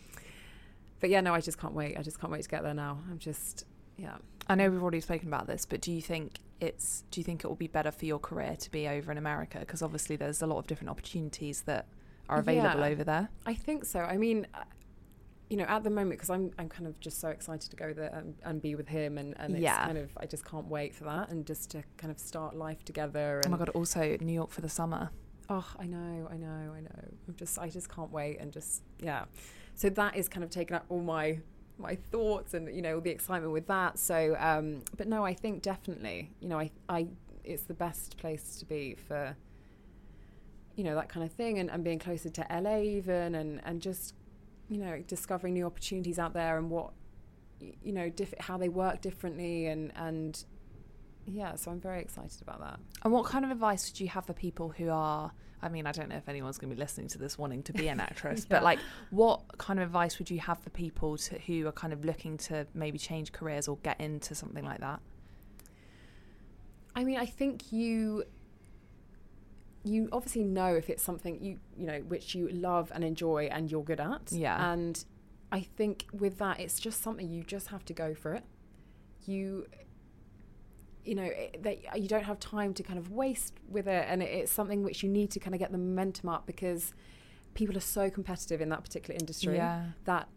but 1.01 1.11
yeah, 1.11 1.21
no, 1.21 1.35
I 1.35 1.41
just 1.41 1.59
can't 1.59 1.75
wait. 1.75 1.99
I 1.99 2.03
just 2.03 2.21
can't 2.21 2.33
wait 2.33 2.43
to 2.43 2.49
get 2.49 2.63
there 2.63 2.75
now. 2.75 3.01
I'm 3.11 3.19
just, 3.19 3.65
yeah. 3.97 4.17
I 4.49 4.55
know 4.55 4.71
we've 4.71 4.83
already 4.83 5.01
spoken 5.01 5.29
about 5.29 5.47
this, 5.47 5.67
but 5.67 5.81
do 5.81 5.91
you 5.93 6.01
think 6.03 6.39
it's 6.61 7.03
do 7.11 7.19
you 7.21 7.25
think 7.25 7.43
it 7.45 7.49
will 7.49 7.57
be 7.57 7.67
better 7.67 7.91
for 7.91 8.05
your 8.07 8.21
career 8.21 8.55
to 8.57 8.71
be 8.71 8.87
over 8.87 9.11
in 9.11 9.19
America? 9.19 9.59
Because 9.59 9.83
obviously 9.83 10.15
there's 10.17 10.43
a 10.43 10.47
lot 10.47 10.59
of 10.59 10.67
different 10.69 10.91
opportunities 10.91 11.63
that 11.63 11.87
are 12.29 12.39
available 12.39 12.81
Yeah. 12.81 12.87
over 12.87 13.03
there. 13.05 13.29
I 13.47 13.55
think 13.55 13.85
so. 13.85 13.99
I 14.01 14.17
mean, 14.17 14.47
you 15.53 15.59
know, 15.59 15.65
at 15.65 15.85
the 15.85 15.91
moment, 15.91 16.13
because 16.13 16.31
I'm, 16.31 16.51
I'm 16.59 16.71
kind 16.71 16.87
of 16.87 16.99
just 16.99 17.21
so 17.21 17.29
excited 17.29 17.71
to 17.71 17.77
go 17.77 17.93
there 17.93 18.09
and, 18.15 18.35
and 18.43 18.63
be 18.63 18.75
with 18.75 18.89
him, 18.89 19.19
and, 19.19 19.35
and 19.39 19.53
it's 19.55 19.63
Yeah. 19.63 19.85
kind 19.85 19.99
of, 19.99 20.11
I 20.17 20.25
just 20.25 20.47
can't 20.47 20.67
wait 20.67 20.95
for 20.95 21.05
that, 21.05 21.29
and 21.29 21.45
just 21.45 21.71
to 21.73 21.83
kind 21.99 22.11
of 22.11 22.19
start 22.19 22.57
life 22.57 22.83
together. 22.87 23.41
And 23.45 23.49
Oh 23.49 23.51
my 23.51 23.59
god! 23.59 23.69
Also, 23.71 24.17
New 24.23 24.33
York 24.33 24.51
for 24.51 24.63
the 24.63 24.71
summer. 24.71 25.11
Oh, 25.51 25.69
I 25.79 25.85
know, 25.87 26.27
I 26.31 26.39
know, 26.39 26.73
I 26.75 26.81
know. 26.81 27.05
I'm 27.29 27.35
just, 27.37 27.59
I 27.59 27.69
just 27.69 27.91
can't 27.95 28.11
wait, 28.11 28.39
and 28.41 28.51
just, 28.51 28.83
yeah. 29.03 29.27
So 29.75 29.91
that 29.91 30.17
is 30.17 30.27
kind 30.27 30.43
of 30.43 30.49
taken 30.49 30.75
up 30.75 30.87
all 30.89 31.03
my 31.03 31.41
my 31.79 31.97
thoughts 31.97 32.55
and 32.55 32.75
you 32.75 32.81
know 32.81 32.95
all 32.95 33.01
the 33.03 33.11
excitement 33.11 33.53
with 33.53 33.67
that. 33.67 33.99
So, 33.99 34.35
um, 34.39 34.83
but 34.97 35.07
no, 35.07 35.23
I 35.23 35.35
think 35.35 35.61
definitely, 35.61 36.31
you 36.41 36.49
know, 36.49 36.59
I, 36.59 36.71
I, 36.89 37.09
it's 37.45 37.65
the 37.65 37.75
best 37.75 38.17
place 38.17 38.57
to 38.61 38.65
be 38.65 38.95
for, 39.07 39.37
you 40.77 40.85
know, 40.85 40.95
that 40.95 41.11
kind 41.11 41.27
of 41.27 41.33
thing, 41.33 41.59
and, 41.59 41.71
and 41.71 41.85
being 41.85 41.99
closer 41.99 42.31
to 42.31 42.47
LA 42.51 42.79
even, 42.79 43.35
and 43.35 43.61
and 43.65 43.83
just, 43.83 44.15
you 44.73 44.79
know, 44.79 45.03
discovering 45.07 45.55
new 45.55 45.67
opportunities 45.67 46.19
out 46.19 46.33
there 46.33 46.57
and 46.57 46.71
what, 46.71 46.93
you 47.61 47.93
know, 47.93 48.09
diff- 48.09 48.35
how 48.41 48.57
they 48.57 48.69
work 48.69 49.01
differently, 49.01 49.67
and 49.67 49.93
and 49.97 50.45
yeah. 51.27 51.55
So 51.57 51.71
I'm 51.71 51.81
very 51.81 52.01
excited 52.01 52.41
about 52.41 52.61
that. 52.61 52.81
And 53.03 53.13
what 53.13 53.27
kind 53.27 53.45
of 53.45 53.51
advice 53.51 53.91
would 53.91 54.01
you 54.01 54.09
have 54.09 54.25
for 54.25 54.33
people 54.33 54.71
who 54.71 54.89
are? 54.89 55.33
I 55.65 55.69
mean, 55.69 55.87
I 55.87 55.93
don't 55.93 56.09
know 56.09 56.17
if 56.17 56.29
anyone's 56.29 56.59
going 56.59 56.71
to 56.71 56.77
be 56.77 56.81
listening 56.81 57.07
to 57.09 57.19
this 57.19 57.39
wanting 57.39 57.63
to 57.65 57.73
be 57.73 57.87
an 57.89 58.01
actress, 58.11 58.45
but 58.45 58.63
like, 58.63 58.81
what 59.11 59.59
kind 59.59 59.79
of 59.79 59.87
advice 59.87 60.19
would 60.19 60.31
you 60.31 60.41
have 60.41 60.59
for 60.59 60.71
people 60.71 61.17
to, 61.19 61.39
who 61.41 61.67
are 61.69 61.73
kind 61.73 61.93
of 61.93 62.05
looking 62.05 62.37
to 62.39 62.67
maybe 62.75 62.99
change 62.99 63.31
careers 63.31 63.69
or 63.69 63.77
get 63.83 64.01
into 64.01 64.35
something 64.35 64.65
like 64.65 64.81
that? 64.81 65.01
I 66.97 67.05
mean, 67.05 67.19
I 67.19 67.27
think 67.27 67.73
you 67.73 68.25
you 69.85 70.09
obviously 70.13 70.45
know 70.45 70.75
if 70.75 70.89
it's 70.89 71.03
something 71.03 71.43
you 71.43 71.59
you 71.77 71.87
know 71.87 71.99
which 72.01 72.35
you 72.35 72.49
love 72.49 72.93
and 72.95 73.03
enjoy 73.05 73.49
and 73.51 73.71
you're 73.71 73.83
good 73.85 74.01
at. 74.01 74.31
Yeah. 74.31 74.73
And 74.73 75.05
I 75.51 75.61
think 75.61 76.07
with 76.13 76.39
that, 76.39 76.61
it's 76.61 76.79
just 76.81 77.03
something 77.03 77.29
you 77.31 77.43
just 77.43 77.69
have 77.69 77.85
to 77.87 77.93
go 77.93 78.15
for 78.15 78.35
it. 78.35 78.45
You 79.25 79.67
you 81.05 81.15
know 81.17 81.29
that 81.61 82.01
you 82.01 82.07
don't 82.09 82.25
have 82.25 82.39
time 82.39 82.73
to 82.75 82.83
kind 82.83 82.99
of 82.99 83.11
waste 83.11 83.55
with 83.69 83.89
it, 83.89 84.07
and 84.09 84.23
it's 84.23 84.53
something 84.53 84.83
which 84.85 85.03
you 85.03 85.09
need 85.09 85.31
to 85.33 85.41
kind 85.41 85.55
of 85.55 85.59
get 85.59 85.73
the 85.73 85.79
momentum 85.79 86.29
up 86.29 86.47
because 86.47 86.95
people 87.55 87.77
are 87.77 87.81
so 87.81 88.09
competitive 88.09 88.61
in 88.61 88.69
that 88.71 88.83
particular 88.83 89.19
industry 89.19 89.57
Yeah. 89.57 89.87
that 90.05 90.29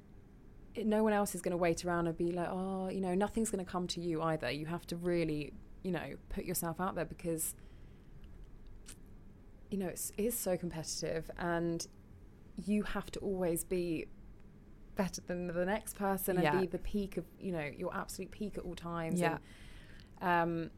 it, 0.74 0.86
no 0.86 1.04
one 1.04 1.14
else 1.14 1.34
is 1.36 1.42
going 1.42 1.52
to 1.52 1.58
wait 1.58 1.86
around 1.86 2.08
and 2.08 2.18
be 2.18 2.32
like, 2.34 2.50
oh, 2.50 2.90
you 2.90 3.00
know, 3.00 3.16
nothing's 3.16 3.50
going 3.50 3.64
to 3.64 3.72
come 3.72 3.88
to 3.88 4.02
you 4.02 4.22
either. 4.22 4.52
You 4.52 4.66
have 4.66 4.86
to 4.88 4.98
really, 4.98 5.54
you 5.84 5.92
know, 5.92 6.16
put 6.28 6.44
yourself 6.44 6.82
out 6.82 6.96
there 6.96 7.06
because, 7.06 7.56
you 9.76 9.82
know, 9.84 9.90
it's, 9.90 10.14
it 10.18 10.24
is 10.24 10.40
so 10.40 10.56
competitive 10.56 11.30
and 11.38 11.86
you 12.66 12.84
have 12.84 13.12
to 13.12 13.20
always 13.20 13.66
be 13.66 14.06
better 14.96 15.22
than 15.28 15.48
the 15.48 15.66
next 15.66 15.96
person 15.98 16.38
and 16.38 16.44
Yeah. 16.46 16.62
be 16.62 16.66
the 16.66 16.80
peak 16.80 17.18
of, 17.18 17.26
you 17.38 17.52
know, 17.52 17.70
your 17.78 17.94
absolute 17.94 18.32
peak 18.32 18.58
at 18.58 18.64
all 18.64 18.74
times. 18.76 19.20
Yeah. 19.20 19.40
And, 20.22 20.64
um, 20.64 20.72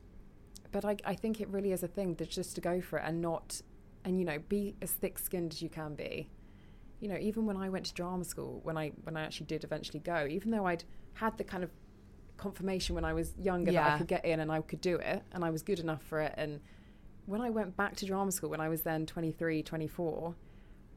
but 0.71 0.83
I, 0.83 0.97
I 1.05 1.13
think 1.13 1.39
it 1.39 1.47
really 1.49 1.73
is 1.73 1.83
a 1.83 1.87
thing 1.87 2.15
that 2.15 2.31
just 2.31 2.55
to 2.55 2.61
go 2.61 2.81
for 2.81 2.97
it 2.97 3.03
and 3.05 3.21
not, 3.21 3.61
and, 4.03 4.17
you 4.17 4.25
know, 4.25 4.39
be 4.49 4.75
as 4.81 4.93
thick 4.93 5.19
skinned 5.19 5.53
as 5.53 5.61
you 5.61 5.69
can 5.69 5.93
be 5.93 6.31
you 6.99 7.07
know, 7.07 7.17
even 7.19 7.45
when 7.45 7.55
I 7.57 7.69
went 7.69 7.85
to 7.85 7.93
drama 7.93 8.23
school, 8.23 8.59
when 8.63 8.75
I 8.75 8.91
when 9.03 9.15
I 9.15 9.21
actually 9.21 9.45
did 9.45 9.63
eventually 9.63 9.99
go, 9.99 10.25
even 10.27 10.49
though 10.49 10.65
I'd 10.65 10.83
had 11.13 11.37
the 11.37 11.43
kind 11.43 11.63
of 11.63 11.69
confirmation 12.37 12.95
when 12.95 13.05
I 13.05 13.13
was 13.13 13.35
younger 13.37 13.71
that 13.71 13.93
I 13.93 13.97
could 13.99 14.07
get 14.07 14.25
in 14.25 14.39
and 14.39 14.51
I 14.51 14.61
could 14.61 14.81
do 14.81 14.95
it 14.95 15.21
and 15.31 15.45
I 15.45 15.51
was 15.51 15.61
good 15.61 15.79
enough 15.79 16.01
for 16.01 16.21
it 16.21 16.33
and 16.37 16.59
when 17.27 17.41
I 17.41 17.49
went 17.51 17.77
back 17.77 17.95
to 17.97 18.05
drama 18.05 18.31
school 18.31 18.49
when 18.49 18.61
I 18.61 18.69
was 18.69 18.81
then 18.81 19.05
23, 19.05 19.61
24, 19.61 20.33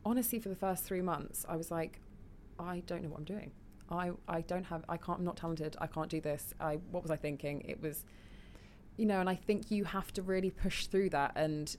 honestly 0.05 0.39
for 0.39 0.49
the 0.49 0.57
first 0.57 0.85
3 0.85 1.03
months 1.03 1.45
I 1.49 1.57
was 1.57 1.71
like 1.71 2.01
I 2.59 2.83
don't 2.87 3.03
know 3.03 3.11
what 3.11 3.19
I'm 3.19 3.25
doing. 3.25 3.51
I 3.91 4.13
I 4.29 4.41
don't 4.43 4.65
have 4.65 4.85
I 4.89 4.97
can't 4.97 5.19
I'm 5.19 5.25
not 5.25 5.37
talented. 5.37 5.77
I 5.81 5.87
can't 5.87 6.09
do 6.09 6.21
this. 6.21 6.55
I 6.61 6.77
what 6.91 7.03
was 7.03 7.11
I 7.11 7.17
thinking? 7.17 7.63
It 7.69 7.83
was 7.83 8.05
you 8.97 9.07
know, 9.07 9.19
and 9.21 9.29
I 9.31 9.35
think 9.35 9.71
you 9.71 9.85
have 9.85 10.13
to 10.13 10.23
really 10.23 10.51
push 10.51 10.87
through 10.87 11.11
that 11.11 11.33
and 11.35 11.75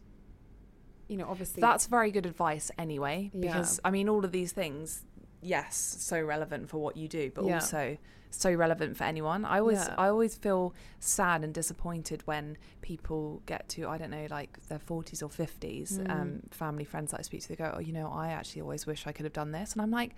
you 1.07 1.17
know, 1.17 1.27
obviously 1.29 1.61
That's 1.61 1.87
very 1.87 2.09
good 2.11 2.25
advice 2.25 2.71
anyway, 2.77 3.31
Yeah. 3.33 3.41
because 3.41 3.79
I 3.83 3.91
mean, 3.91 4.07
all 4.09 4.23
of 4.25 4.31
these 4.31 4.53
things, 4.53 5.05
yes, 5.41 5.75
so 5.99 6.21
relevant 6.21 6.69
for 6.69 6.77
what 6.79 6.95
you 6.97 7.07
do, 7.07 7.31
but 7.35 7.45
Yeah. 7.45 7.55
also 7.55 7.97
so 8.37 8.51
relevant 8.53 8.97
for 8.97 9.03
anyone. 9.03 9.43
I 9.45 9.59
always, 9.59 9.79
Yeah. 9.79 9.95
I 9.97 10.07
always 10.07 10.35
feel 10.35 10.73
sad 10.99 11.43
and 11.43 11.53
disappointed 11.53 12.21
when 12.25 12.57
people 12.81 13.41
get 13.45 13.67
to, 13.69 13.87
I 13.87 13.97
don't 13.97 14.11
know, 14.11 14.27
like 14.29 14.59
their 14.67 14.79
forties 14.79 15.21
or 15.21 15.29
fifties. 15.29 15.99
Mm. 15.99 16.09
Um, 16.11 16.39
family 16.51 16.83
friends 16.85 17.11
that 17.11 17.19
I 17.19 17.23
speak 17.23 17.41
to, 17.41 17.49
they 17.49 17.55
go, 17.55 17.73
"Oh, 17.75 17.79
you 17.79 17.93
know, 17.93 18.09
I 18.11 18.29
actually 18.29 18.61
always 18.61 18.85
wish 18.85 19.05
I 19.07 19.11
could 19.11 19.25
have 19.25 19.33
done 19.33 19.51
this," 19.51 19.73
and 19.73 19.81
I'm 19.81 19.91
like. 19.91 20.15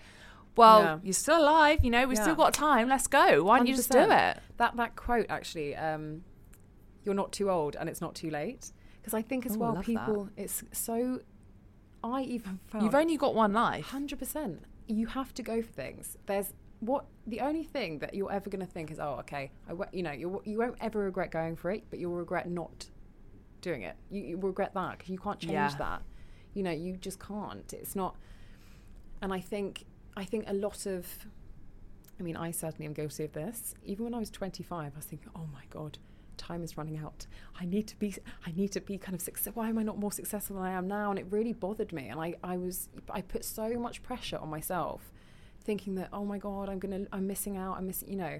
Well, 0.55 0.81
Yeah. 0.83 0.99
you're 1.01 1.13
still 1.13 1.41
alive, 1.41 1.83
you 1.83 1.89
know. 1.89 2.07
We've 2.07 2.15
Yeah. 2.15 2.25
still 2.25 2.35
got 2.35 2.53
time. 2.53 2.87
Let's 2.87 3.07
go. 3.07 3.43
Why 3.43 3.57
don't 3.57 3.65
you 3.65 3.75
just 3.75 3.91
do 3.91 3.97
it? 3.97 4.37
that 4.57 4.75
that 4.75 4.95
quote 4.95 5.25
actually 5.29 5.75
um 5.75 6.23
you're 7.03 7.15
not 7.15 7.31
too 7.31 7.49
old 7.49 7.75
and 7.75 7.89
it's 7.89 7.99
not 8.01 8.13
too 8.13 8.29
late 8.29 8.71
because 9.01 9.15
i 9.15 9.21
think 9.21 9.45
as 9.47 9.55
Ooh, 9.55 9.59
well 9.59 9.75
people 9.81 10.29
it's 10.37 10.63
so 10.71 11.19
i 12.03 12.21
even 12.21 12.59
found 12.67 12.83
You've 12.85 12.95
only 12.95 13.17
got 13.17 13.33
one 13.33 13.51
life. 13.51 13.89
100% 13.91 14.59
you 14.87 15.07
have 15.07 15.33
to 15.33 15.41
go 15.41 15.61
for 15.63 15.71
things 15.71 16.17
there's 16.27 16.53
what 16.85 17.05
the 17.27 17.39
only 17.39 17.63
thing 17.63 17.99
that 17.99 18.13
you're 18.13 18.31
ever 18.31 18.49
going 18.49 18.65
to 18.65 18.71
think 18.71 18.91
is 18.91 18.99
oh 18.99 19.15
okay 19.19 19.51
I, 19.69 19.73
you 19.91 20.03
know 20.03 20.11
you, 20.11 20.41
you 20.45 20.57
won't 20.57 20.75
ever 20.81 20.99
regret 20.99 21.31
going 21.31 21.55
for 21.55 21.71
it 21.71 21.83
but 21.89 21.99
you'll 21.99 22.13
regret 22.15 22.49
not 22.49 22.89
doing 23.61 23.83
it 23.83 23.95
you, 24.09 24.21
you 24.21 24.37
regret 24.37 24.73
that 24.73 24.97
because 24.97 25.09
you 25.09 25.17
can't 25.19 25.39
change 25.39 25.53
Yeah. 25.53 25.75
that 25.77 26.01
you 26.53 26.63
know 26.63 26.71
you 26.71 26.97
just 26.97 27.19
can't 27.19 27.71
it's 27.73 27.95
not 27.95 28.15
and 29.21 29.33
i 29.33 29.39
think 29.39 29.85
i 30.17 30.25
think 30.25 30.43
a 30.47 30.53
lot 30.53 30.85
of 30.85 31.07
I 32.19 32.21
mean, 32.23 32.37
I 32.37 32.51
certainly 32.51 32.85
am 32.85 32.93
guilty 32.93 33.23
of 33.23 33.33
this. 33.33 33.73
Even 33.83 34.05
when 34.05 34.13
I 34.13 34.19
was 34.19 34.29
25, 34.29 34.93
I 34.93 34.95
was 34.95 35.03
thinking, 35.03 35.29
"Oh 35.35 35.47
my 35.51 35.63
god, 35.71 35.97
time 36.37 36.63
is 36.63 36.77
running 36.77 36.95
out. 36.97 37.25
I 37.59 37.65
need 37.65 37.87
to 37.87 37.97
be. 37.97 38.13
I 38.45 38.51
need 38.51 38.71
to 38.73 38.81
be 38.81 38.99
kind 38.99 39.15
of 39.15 39.21
success. 39.21 39.55
Why 39.55 39.67
am 39.67 39.79
I 39.79 39.83
not 39.83 39.97
more 39.97 40.11
successful 40.11 40.57
than 40.57 40.63
I 40.63 40.71
am 40.73 40.87
now?" 40.87 41.09
And 41.09 41.17
it 41.17 41.25
really 41.31 41.53
bothered 41.53 41.91
me. 41.91 42.09
And 42.09 42.21
I, 42.21 42.35
I 42.43 42.55
was, 42.57 42.87
I 43.09 43.21
put 43.21 43.43
so 43.43 43.67
much 43.79 44.03
pressure 44.03 44.37
on 44.37 44.47
myself, 44.49 45.11
thinking 45.63 45.95
that, 45.95 46.09
"Oh 46.13 46.25
my 46.25 46.37
god, 46.37 46.69
I'm 46.69 46.79
gonna, 46.79 47.05
I'm 47.11 47.27
missing 47.27 47.57
out. 47.57 47.77
I'm 47.77 47.87
missing," 47.87 48.09
you 48.09 48.15
know. 48.17 48.39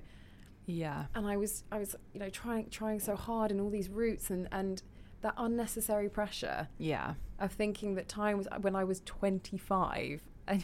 Yeah. 0.66 1.06
And 1.14 1.28
I 1.28 1.36
was, 1.38 1.64
I 1.72 1.78
was, 1.78 1.96
you 2.14 2.20
know, 2.22 2.30
trying, 2.30 2.70
trying 2.70 3.00
so 3.02 3.16
hard 3.18 3.52
in 3.52 3.60
all 3.60 3.70
these 3.70 3.90
routes, 3.90 4.30
and 4.30 4.48
and 4.52 4.82
that 5.22 5.34
unnecessary 5.38 6.10
pressure 6.10 6.68
Yeah. 6.78 7.14
of 7.40 7.52
thinking 7.54 7.96
that 7.96 8.08
time 8.10 8.38
was 8.38 8.48
when 8.62 8.76
I 8.76 8.84
was 8.84 9.00
25 9.06 10.22
And 10.48 10.64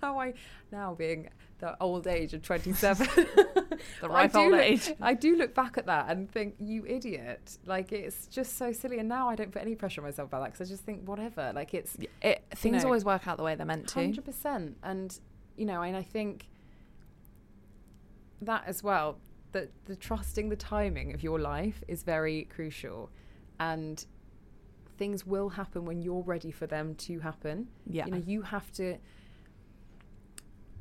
now 0.00 0.20
I 0.20 0.34
now 0.70 0.94
being 0.94 1.28
the 1.58 1.76
old 1.82 2.06
age 2.06 2.32
of 2.32 2.42
27 2.42 3.08
The 4.00 4.08
ripe 4.08 4.34
old 4.36 4.52
look- 4.52 4.60
age. 4.60 4.92
I 5.00 5.14
do 5.14 5.34
look 5.36 5.54
back 5.56 5.76
at 5.76 5.86
that 5.86 6.08
and 6.08 6.30
think 6.30 6.54
you 6.60 6.86
idiot 6.86 7.58
like 7.66 7.90
it's 7.90 8.26
just 8.28 8.56
so 8.56 8.70
silly 8.72 9.00
and 9.00 9.08
now 9.08 9.28
I 9.28 9.34
don't 9.34 9.50
put 9.50 9.62
any 9.62 9.74
pressure 9.74 10.00
on 10.02 10.06
myself 10.06 10.28
about 10.28 10.42
that 10.44 10.52
because 10.52 10.68
I 10.68 10.70
just 10.70 10.84
think 10.84 11.02
whatever 11.08 11.50
like 11.52 11.74
it's 11.74 11.96
It, 12.22 12.44
things 12.54 12.82
know, 12.82 12.88
always 12.90 13.04
work 13.04 13.26
out 13.26 13.38
the 13.38 13.42
way 13.42 13.56
they're 13.56 13.66
meant 13.66 13.88
to. 13.88 13.94
Hundred 13.94 14.24
percent, 14.24 14.76
and 14.84 15.18
you 15.56 15.66
know, 15.66 15.82
and 15.82 15.96
I 15.96 16.02
think 16.02 16.48
that 18.42 18.64
as 18.66 18.82
well. 18.82 19.18
That 19.52 19.70
the 19.86 19.96
trusting 19.96 20.48
the 20.48 20.54
timing 20.56 21.12
of 21.12 21.24
your 21.24 21.40
life 21.40 21.82
is 21.88 22.04
very 22.04 22.44
crucial, 22.44 23.10
and 23.58 24.04
things 24.96 25.26
will 25.26 25.48
happen 25.48 25.84
when 25.84 26.02
you're 26.02 26.22
ready 26.22 26.52
for 26.52 26.68
them 26.68 26.94
to 26.94 27.18
happen. 27.18 27.66
Yeah. 27.86 28.04
You 28.06 28.10
know, 28.12 28.22
you 28.24 28.42
have 28.42 28.70
to. 28.74 28.96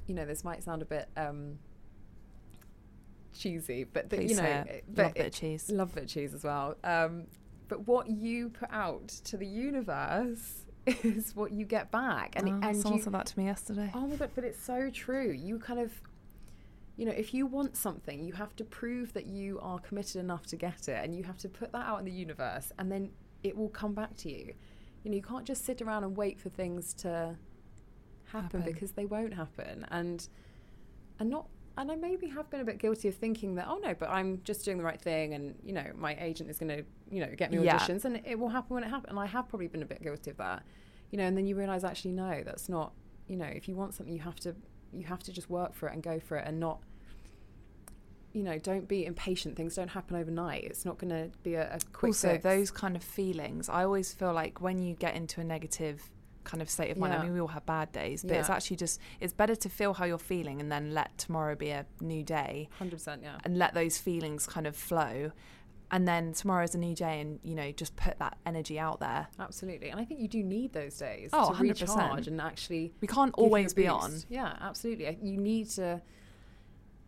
You 0.05 0.13
know, 0.15 0.25
this 0.25 0.43
might 0.43 0.63
sound 0.63 0.81
a 0.83 0.85
bit 0.85 1.09
um, 1.17 1.57
cheesy, 3.33 3.85
but 3.85 4.09
the, 4.09 4.23
you 4.23 4.35
know, 4.35 4.43
it- 4.43 4.67
it. 4.67 4.83
but 4.93 5.03
Love 5.05 5.13
bit 5.15 5.25
of 5.27 5.33
cheese. 5.33 5.69
love 5.71 5.95
bit 5.95 6.03
of 6.03 6.09
cheese 6.09 6.33
as 6.33 6.43
well. 6.43 6.75
Um, 6.83 7.25
but 7.67 7.87
what 7.87 8.07
you 8.09 8.49
put 8.49 8.69
out 8.71 9.07
to 9.07 9.37
the 9.37 9.45
universe 9.47 10.65
is 11.03 11.35
what 11.35 11.51
you 11.51 11.65
get 11.65 11.91
back, 11.91 12.33
and 12.35 12.47
Oh, 12.47 12.67
and 12.67 12.77
someone 12.77 12.97
you, 12.99 13.03
said 13.03 13.13
that 13.13 13.25
to 13.27 13.39
me 13.39 13.45
yesterday. 13.45 13.91
Oh 13.93 14.07
my 14.07 14.15
god, 14.15 14.31
but 14.35 14.43
it's 14.43 14.61
so 14.63 14.89
true. 14.89 15.31
You 15.31 15.59
kind 15.59 15.79
of, 15.79 15.91
you 16.97 17.05
know, 17.05 17.11
if 17.11 17.33
you 17.33 17.45
want 17.45 17.75
something, 17.77 18.23
you 18.23 18.33
have 18.33 18.55
to 18.57 18.63
prove 18.63 19.13
that 19.13 19.25
you 19.27 19.59
are 19.61 19.79
committed 19.79 20.17
enough 20.17 20.45
to 20.47 20.55
get 20.55 20.87
it, 20.87 21.03
and 21.03 21.15
you 21.15 21.23
have 21.23 21.37
to 21.39 21.49
put 21.49 21.71
that 21.71 21.85
out 21.85 21.99
in 21.99 22.05
the 22.05 22.11
universe, 22.11 22.71
and 22.77 22.91
then 22.91 23.11
it 23.43 23.55
will 23.55 23.69
come 23.69 23.93
back 23.93 24.15
to 24.17 24.29
you. 24.31 24.53
You 25.03 25.11
know, 25.11 25.15
you 25.15 25.23
can't 25.23 25.45
just 25.45 25.65
sit 25.65 25.81
around 25.81 26.03
and 26.03 26.17
wait 26.17 26.39
for 26.39 26.49
things 26.49 26.93
to 26.95 27.35
happen, 28.31 28.59
Happen. 28.59 28.73
because 28.73 28.91
they 28.91 29.05
won't 29.05 29.33
happen, 29.33 29.85
and 29.89 30.27
and 31.19 31.29
not. 31.29 31.47
And 31.79 31.91
I 31.91 31.95
maybe 31.95 32.27
have 32.27 32.49
been 32.51 32.59
a 32.59 32.65
bit 32.65 32.77
guilty 32.77 33.07
of 33.07 33.15
thinking 33.15 33.55
that, 33.55 33.67
oh 33.67 33.77
no, 33.77 33.95
but 33.97 34.09
I'm 34.09 34.41
just 34.43 34.63
doing 34.65 34.77
the 34.77 34.83
right 34.83 35.01
thing, 35.01 35.33
and 35.33 35.55
you 35.63 35.73
know, 35.73 35.85
my 35.95 36.15
agent 36.19 36.49
is 36.51 36.59
going 36.59 36.69
to, 36.69 36.83
you 37.09 37.21
know, 37.21 37.33
get 37.35 37.51
me 37.51 37.57
Yeah. 37.57 37.77
auditions, 37.77 38.05
and 38.05 38.21
it 38.25 38.37
will 38.37 38.49
happen 38.49 38.75
when 38.75 38.83
it 38.83 38.89
happens. 38.89 39.09
And 39.09 39.17
I 39.19 39.25
have 39.25 39.49
probably 39.49 39.67
been 39.67 39.81
a 39.81 39.87
bit 39.87 40.03
guilty 40.03 40.29
of 40.29 40.37
that, 40.37 40.63
you 41.09 41.17
know. 41.17 41.23
And 41.25 41.35
then 41.35 41.47
you 41.47 41.55
realise, 41.55 41.83
actually, 41.83 42.11
no, 42.11 42.43
that's 42.45 42.69
not 42.69 42.93
you 43.29 43.37
know 43.37 43.45
if 43.45 43.69
you 43.69 43.75
want 43.75 43.93
something 43.93 44.13
you 44.13 44.19
have 44.19 44.39
to 44.39 44.55
you 44.91 45.05
have 45.05 45.19
to 45.23 45.31
just 45.31 45.49
work 45.49 45.73
for 45.73 45.87
it 45.87 45.93
and 45.93 46.03
go 46.03 46.19
for 46.19 46.37
it 46.37 46.47
and 46.47 46.59
not 46.59 46.79
you 48.33 48.43
know 48.43 48.57
don't 48.57 48.87
be 48.87 49.05
impatient 49.05 49.55
things 49.55 49.75
don't 49.75 49.89
happen 49.89 50.15
overnight 50.15 50.63
it's 50.63 50.83
not 50.83 50.97
going 50.97 51.09
to 51.09 51.29
be 51.43 51.53
a, 51.55 51.75
a 51.75 51.79
quick 51.93 52.09
also, 52.09 52.31
fix. 52.31 52.43
those 52.43 52.71
kind 52.71 52.95
of 52.95 53.03
feelings, 53.03 53.69
I 53.69 53.83
always 53.83 54.13
feel 54.13 54.33
like 54.33 54.61
when 54.61 54.79
you 54.79 54.95
get 54.95 55.15
into 55.15 55.39
a 55.41 55.43
negative 55.43 56.09
kind 56.49 56.61
of 56.61 56.69
state 56.69 56.89
of 56.91 56.97
mind, 56.97 57.13
Yeah. 57.13 57.19
I 57.19 57.23
mean, 57.23 57.33
we 57.33 57.39
all 57.41 57.47
have 57.57 57.65
bad 57.65 57.91
days, 57.91 58.23
but 58.23 58.31
it's 58.37 58.49
actually 58.49 58.77
just, 58.77 58.99
it's 59.19 59.33
better 59.33 59.55
to 59.55 59.69
feel 59.69 59.93
how 59.93 60.05
you're 60.05 60.17
feeling 60.17 60.59
and 60.61 60.71
then 60.71 60.93
let 60.93 61.17
tomorrow 61.17 61.55
be 61.55 61.69
a 61.69 61.85
new 62.01 62.23
day 62.23 62.69
100% 62.81 63.21
yeah 63.21 63.37
and 63.45 63.57
let 63.57 63.73
those 63.73 63.97
feelings 63.97 64.47
kind 64.47 64.65
of 64.65 64.75
flow. 64.75 65.31
And 65.91 66.07
then 66.07 66.33
tomorrow's 66.33 66.75
a 66.75 66.77
new 66.77 66.93
day 66.95 67.19
and, 67.19 67.39
you 67.43 67.55
know, 67.55 67.71
just 67.71 67.95
put 67.95 68.17
that 68.19 68.37
energy 68.45 68.77
out 68.79 68.99
there. 68.99 69.27
absolutely 69.39 69.89
and 69.89 69.99
i 69.99 70.05
think 70.05 70.19
you 70.19 70.27
do 70.27 70.43
need 70.43 70.71
those 70.73 70.95
days 70.97 71.29
Oh, 71.33 71.51
to 71.51 71.55
100%. 71.57 71.61
recharge 71.81 72.27
and 72.27 72.39
actually 72.41 72.93
We 73.01 73.07
can't 73.07 73.33
always 73.35 73.73
be 73.73 73.87
on. 73.87 74.11
yeah 74.29 74.55
absolutely 74.61 75.17
you 75.21 75.37
need 75.37 75.69
to 75.71 76.01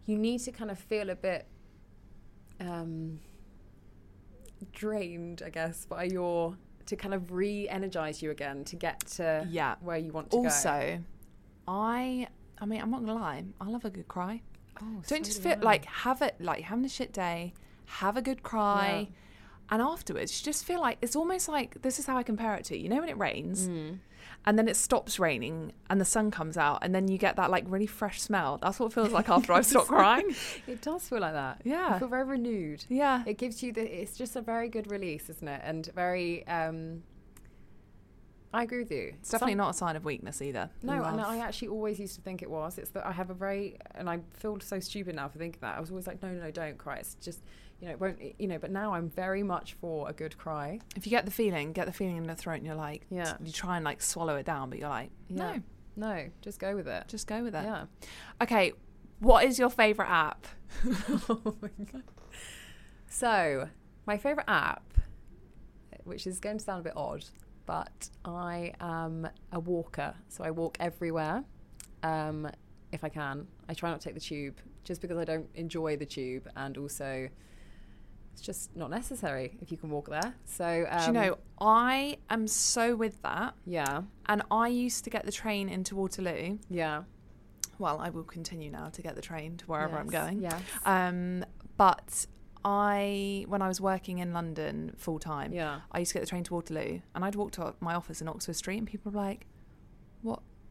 you 0.05 0.17
need 0.17 0.39
to 0.47 0.51
kind 0.51 0.71
of 0.71 0.79
feel 0.79 1.09
a 1.11 1.15
bit 1.15 1.45
um 2.59 3.19
drained 4.71 5.41
i 5.45 5.49
guess 5.49 5.85
by 5.85 6.03
your 6.03 6.55
to 6.87 6.95
kind 6.95 7.13
of 7.13 7.31
re-energize 7.31 8.21
you 8.21 8.31
again 8.31 8.63
to 8.65 8.75
get 8.75 8.99
to 9.17 9.45
Yeah. 9.49 9.75
where 9.81 9.97
you 9.97 10.11
want 10.11 10.31
to 10.31 10.37
go 10.37 10.43
Also, 10.45 10.99
I, 11.67 12.27
I 12.59 12.65
mean, 12.65 12.81
I'm 12.81 12.91
not 12.91 13.01
gonna 13.05 13.15
lie, 13.19 13.43
I 13.59 13.67
love 13.69 13.85
a 13.85 13.89
good 13.89 14.07
cry. 14.07 14.41
oh, 14.81 14.85
Don't 14.85 15.05
so 15.07 15.17
just 15.19 15.43
do 15.43 15.49
feel 15.49 15.57
I. 15.61 15.65
like 15.65 15.85
have 15.85 16.21
it 16.21 16.35
like 16.39 16.63
having 16.63 16.85
a 16.85 16.89
shit 16.89 17.13
day, 17.13 17.53
have 17.85 18.17
a 18.17 18.21
good 18.21 18.43
cry, 18.43 19.07
Yeah. 19.09 19.15
And 19.71 19.81
afterwards 19.81 20.39
you 20.39 20.45
just 20.45 20.65
feel 20.65 20.79
like 20.81 20.97
it's 21.01 21.15
almost 21.15 21.47
like 21.47 21.81
this 21.81 21.97
is 21.99 22.05
how 22.05 22.17
I 22.17 22.23
compare 22.23 22.55
it 22.55 22.65
to. 22.65 22.77
You 22.77 22.89
know 22.89 22.99
when 22.99 23.09
it 23.09 23.17
rains 23.17 23.67
Mm. 23.67 23.99
and 24.45 24.57
then 24.59 24.67
it 24.67 24.75
stops 24.75 25.17
raining 25.19 25.71
and 25.89 25.99
the 26.01 26.05
sun 26.05 26.29
comes 26.31 26.57
out 26.57 26.79
and 26.83 26.93
then 26.93 27.07
you 27.07 27.17
get 27.17 27.35
that 27.37 27.49
like 27.49 27.63
really 27.67 27.87
fresh 27.87 28.21
smell. 28.21 28.57
That's 28.61 28.79
what 28.79 28.87
it 28.87 28.93
feels 28.93 29.11
like 29.11 29.29
after 29.29 29.53
I've 29.53 29.65
stopped 29.73 29.87
crying. 29.87 30.35
It 30.67 30.81
does 30.81 31.07
feel 31.07 31.19
like 31.21 31.33
that. 31.33 31.61
Yeah. 31.63 31.93
You 31.93 31.99
feel 31.99 32.07
very 32.09 32.25
renewed. 32.25 32.85
Yeah. 32.89 33.23
It 33.25 33.37
gives 33.37 33.63
you 33.63 33.71
the. 33.71 33.81
It's 34.01 34.17
just 34.17 34.35
a 34.35 34.41
very 34.41 34.67
good 34.69 34.91
release, 34.91 35.29
isn't 35.29 35.47
it? 35.47 35.61
And 35.63 35.89
very. 35.95 36.45
um 36.47 37.03
I 38.53 38.63
agree 38.63 38.79
with 38.79 38.91
you. 38.91 39.13
It's 39.21 39.29
definitely 39.29 39.55
not 39.55 39.69
a 39.69 39.73
sign 39.73 39.95
of 39.95 40.03
weakness 40.03 40.41
either. 40.41 40.69
No, 40.83 41.01
and 41.03 41.21
I 41.21 41.37
actually 41.37 41.69
always 41.69 41.97
used 42.01 42.15
to 42.15 42.21
think 42.21 42.41
it 42.41 42.49
was. 42.49 42.77
It's 42.77 42.89
that 42.89 43.05
I 43.07 43.13
have 43.13 43.29
a 43.29 43.33
very, 43.33 43.77
and 43.95 44.09
I 44.09 44.19
feel 44.33 44.59
so 44.59 44.81
stupid 44.81 45.15
now 45.15 45.29
for 45.29 45.37
thinking 45.39 45.59
that. 45.61 45.77
I 45.77 45.79
was 45.79 45.89
always 45.89 46.05
like, 46.05 46.21
no, 46.21 46.27
no, 46.29 46.43
no, 46.43 46.51
don't 46.51 46.77
cry. 46.77 46.97
It's 46.97 47.15
just, 47.21 47.39
you 47.81 47.87
know, 47.87 47.93
it 47.93 47.99
won't, 47.99 48.19
you 48.39 48.47
know. 48.47 48.57
But 48.59 48.71
now 48.71 48.93
I'm 48.93 49.09
very 49.09 49.43
much 49.43 49.73
for 49.73 50.07
a 50.07 50.13
good 50.13 50.37
cry. 50.37 50.79
if 50.95 51.05
you 51.05 51.09
get 51.09 51.25
the 51.25 51.31
feeling, 51.31 51.73
get 51.73 51.87
the 51.87 51.91
feeling 51.91 52.17
in 52.17 52.23
the 52.27 52.35
throat 52.35 52.55
and 52.57 52.65
you're 52.65 52.75
like, 52.75 53.05
Yeah. 53.09 53.35
you 53.43 53.51
try 53.51 53.75
and 53.75 53.83
like 53.83 54.01
swallow 54.01 54.35
it 54.37 54.45
down, 54.45 54.69
but 54.69 54.79
you're 54.79 54.89
like, 54.89 55.09
Yeah. 55.27 55.57
no, 55.97 56.07
No, 56.07 56.29
just 56.41 56.59
go 56.59 56.75
with 56.75 56.87
it. 56.87 57.07
just 57.07 57.27
go 57.27 57.43
with 57.43 57.55
it. 57.55 57.63
Yeah. 57.63 57.85
Okay, 58.41 58.73
what 59.19 59.43
is 59.45 59.57
your 59.59 59.69
favorite 59.69 60.09
app? 60.09 60.45
oh 61.29 61.55
my 61.61 61.69
god. 61.91 62.03
So, 63.07 63.67
my 64.05 64.17
favorite 64.17 64.45
app, 64.47 64.93
which 66.03 66.25
is 66.27 66.39
going 66.39 66.57
to 66.57 66.63
sound 66.63 66.79
a 66.81 66.83
bit 66.83 66.93
odd, 66.95 67.25
but 67.65 68.09
I 68.25 68.73
am 68.79 69.27
a 69.51 69.59
walker. 69.59 70.13
So 70.29 70.43
I 70.43 70.51
walk 70.51 70.77
everywhere 70.79 71.43
um, 72.03 72.49
if 72.91 73.03
I 73.03 73.09
can. 73.09 73.47
I 73.69 73.73
try 73.73 73.89
not 73.89 73.99
to 74.01 74.05
take 74.05 74.13
the 74.15 74.19
tube 74.21 74.59
just 74.83 75.01
because 75.01 75.17
I 75.17 75.25
don't 75.25 75.47
enjoy 75.55 75.97
the 75.97 76.05
tube 76.05 76.47
and 76.55 76.77
also 76.77 77.27
it's 78.33 78.41
just 78.41 78.75
not 78.75 78.89
necessary 78.89 79.57
if 79.61 79.71
you 79.71 79.77
can 79.77 79.89
walk 79.89 80.09
there. 80.09 80.33
So, 80.45 80.85
um, 80.89 80.99
Do 80.99 81.05
you 81.07 81.11
know, 81.13 81.37
I 81.59 82.17
am 82.29 82.47
so 82.47 82.95
with 82.95 83.21
that. 83.23 83.55
yeah, 83.65 84.03
And 84.27 84.41
I 84.51 84.67
used 84.67 85.03
to 85.03 85.09
get 85.09 85.25
the 85.25 85.31
train 85.31 85.69
into 85.69 85.95
Waterloo. 85.95 86.57
yeah. 86.69 87.03
Well, 87.79 87.97
I 87.99 88.09
will 88.11 88.23
continue 88.23 88.69
now 88.69 88.89
to 88.89 89.01
get 89.01 89.15
the 89.15 89.21
train 89.23 89.57
to 89.57 89.65
wherever 89.65 89.97
I'm 89.97 90.05
going. 90.07 90.39
Yes. 90.41 90.61
Um, 90.85 91.43
but 91.77 92.27
I, 92.63 93.45
when 93.47 93.63
I 93.63 93.67
was 93.67 93.81
working 93.81 94.19
in 94.19 94.33
London 94.33 94.93
full 94.97 95.17
time, 95.17 95.51
yeah. 95.51 95.79
I 95.91 95.97
used 95.99 96.11
to 96.11 96.15
get 96.19 96.21
the 96.21 96.27
train 96.29 96.43
to 96.43 96.53
Waterloo, 96.53 96.99
and 97.15 97.25
I'd 97.25 97.33
walk 97.33 97.53
to 97.53 97.73
my 97.79 97.95
office 97.95 98.21
in 98.21 98.27
Oxford 98.27 98.55
Street, 98.55 98.77
and 98.77 98.85
people 98.87 99.11
were 99.11 99.19
like, 99.19 99.47